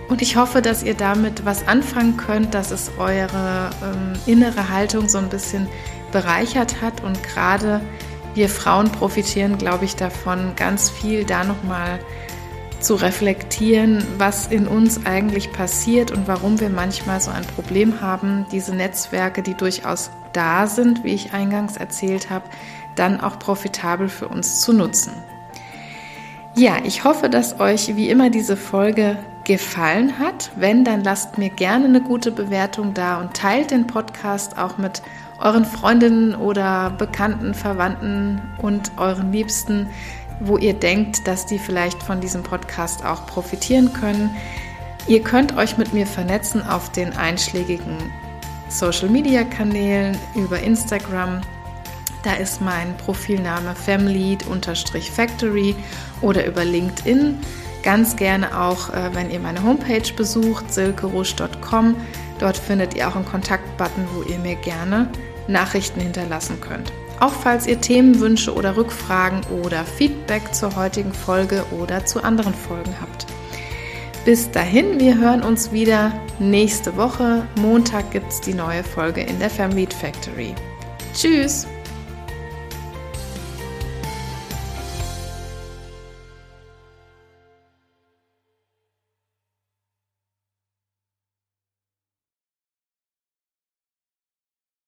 Und 0.09 0.20
ich 0.20 0.36
hoffe, 0.36 0.62
dass 0.62 0.82
ihr 0.82 0.94
damit 0.94 1.44
was 1.44 1.66
anfangen 1.66 2.16
könnt, 2.16 2.55
dass 2.55 2.70
es 2.70 2.90
eure 2.98 3.70
ähm, 3.82 4.12
innere 4.26 4.68
Haltung 4.68 5.09
so 5.09 5.18
ein 5.18 5.28
bisschen 5.28 5.68
bereichert 6.11 6.82
hat. 6.82 7.03
Und 7.03 7.22
gerade 7.22 7.80
wir 8.34 8.48
Frauen 8.48 8.90
profitieren, 8.90 9.59
glaube 9.59 9.84
ich, 9.84 9.96
davon, 9.96 10.53
ganz 10.57 10.90
viel 10.90 11.24
da 11.24 11.44
nochmal 11.44 11.98
zu 12.80 12.94
reflektieren, 12.96 14.05
was 14.18 14.48
in 14.48 14.66
uns 14.66 15.07
eigentlich 15.07 15.53
passiert 15.53 16.11
und 16.11 16.26
warum 16.26 16.59
wir 16.61 16.68
manchmal 16.68 17.20
so 17.20 17.30
ein 17.30 17.44
Problem 17.44 18.00
haben, 18.00 18.44
diese 18.50 18.74
Netzwerke, 18.74 19.42
die 19.42 19.55
durchaus 19.55 20.11
da 20.32 20.66
sind, 20.66 21.05
wie 21.05 21.14
ich 21.14 21.32
eingangs 21.32 21.76
erzählt 21.76 22.28
habe, 22.28 22.44
dann 22.96 23.20
auch 23.20 23.38
profitabel 23.38 24.09
für 24.09 24.28
uns 24.28 24.61
zu 24.61 24.72
nutzen. 24.72 25.12
Ja, 26.55 26.78
ich 26.84 27.05
hoffe, 27.05 27.30
dass 27.30 27.61
euch 27.61 27.96
wie 27.96 28.11
immer 28.11 28.28
diese 28.28 28.57
Folge 28.57 29.16
gefallen 29.45 30.18
hat. 30.18 30.51
Wenn, 30.57 30.84
dann 30.84 31.03
lasst 31.03 31.38
mir 31.38 31.51
gerne 31.51 31.86
eine 31.86 32.01
gute 32.01 32.30
Bewertung 32.30 32.95
da 32.95 33.20
und 33.20 33.34
teilt 33.34 33.70
den 33.70 33.86
Podcast 33.86 34.59
auch 34.59 34.78
mit 34.78 35.03
euren 35.40 35.64
Freundinnen 35.64 36.34
oder 36.34 36.90
Bekannten, 36.90 37.55
Verwandten 37.55 38.40
und 38.59 38.93
euren 38.97 39.32
Liebsten, 39.32 39.88
wo 40.40 40.57
ihr 40.57 40.74
denkt, 40.74 41.26
dass 41.26 41.47
die 41.47 41.59
vielleicht 41.59 42.03
von 42.03 42.20
diesem 42.20 42.43
Podcast 42.43 43.05
auch 43.05 43.26
profitieren 43.26 43.93
können. 43.93 44.34
Ihr 45.09 45.22
könnt 45.22 45.57
euch 45.57 45.78
mit 45.78 45.93
mir 45.93 46.07
vernetzen 46.07 46.64
auf 46.66 46.93
den 46.93 47.16
einschlägigen 47.16 47.97
Social-Media-Kanälen 48.68 50.16
über 50.34 50.61
Instagram. 50.61 51.40
Da 52.22 52.34
ist 52.34 52.61
mein 52.61 52.97
Profilname 52.99 53.74
family-factory 53.74 55.74
oder 56.20 56.47
über 56.47 56.64
LinkedIn. 56.64 57.38
Ganz 57.83 58.16
gerne 58.16 58.61
auch, 58.61 58.91
äh, 58.91 59.11
wenn 59.12 59.30
ihr 59.30 59.41
meine 59.41 59.62
Homepage 59.62 60.12
besucht, 60.16 60.72
silkerusch.com. 60.72 61.97
Dort 62.39 62.57
findet 62.57 62.95
ihr 62.95 63.09
auch 63.09 63.16
einen 63.16 63.24
Kontaktbutton, 63.24 64.07
wo 64.14 64.22
ihr 64.22 64.39
mir 64.39 64.57
gerne 64.57 65.11
Nachrichten 65.49 66.01
hinterlassen 66.01 66.61
könnt. 66.61 66.93
Auch 67.20 67.33
falls 67.33 67.66
ihr 67.66 67.80
Themenwünsche 67.80 68.53
oder 68.55 68.76
Rückfragen 68.76 69.41
oder 69.62 69.85
Feedback 69.85 70.55
zur 70.55 70.74
heutigen 70.76 71.12
Folge 71.12 71.64
oder 71.70 72.05
zu 72.05 72.22
anderen 72.22 72.55
Folgen 72.55 72.95
habt. 73.01 73.26
Bis 74.24 74.51
dahin, 74.51 75.01
wir 75.01 75.18
hören 75.18 75.43
uns 75.43 75.72
wieder 75.72 76.12
nächste 76.39 76.97
Woche. 76.97 77.47
Montag 77.61 78.11
gibt 78.12 78.30
es 78.33 78.41
die 78.41 78.55
neue 78.55 78.85
Folge 78.85 79.20
in 79.20 79.39
der 79.41 79.51
Family 79.51 79.87
Factory. 79.87 80.55
Tschüss! 81.14 81.66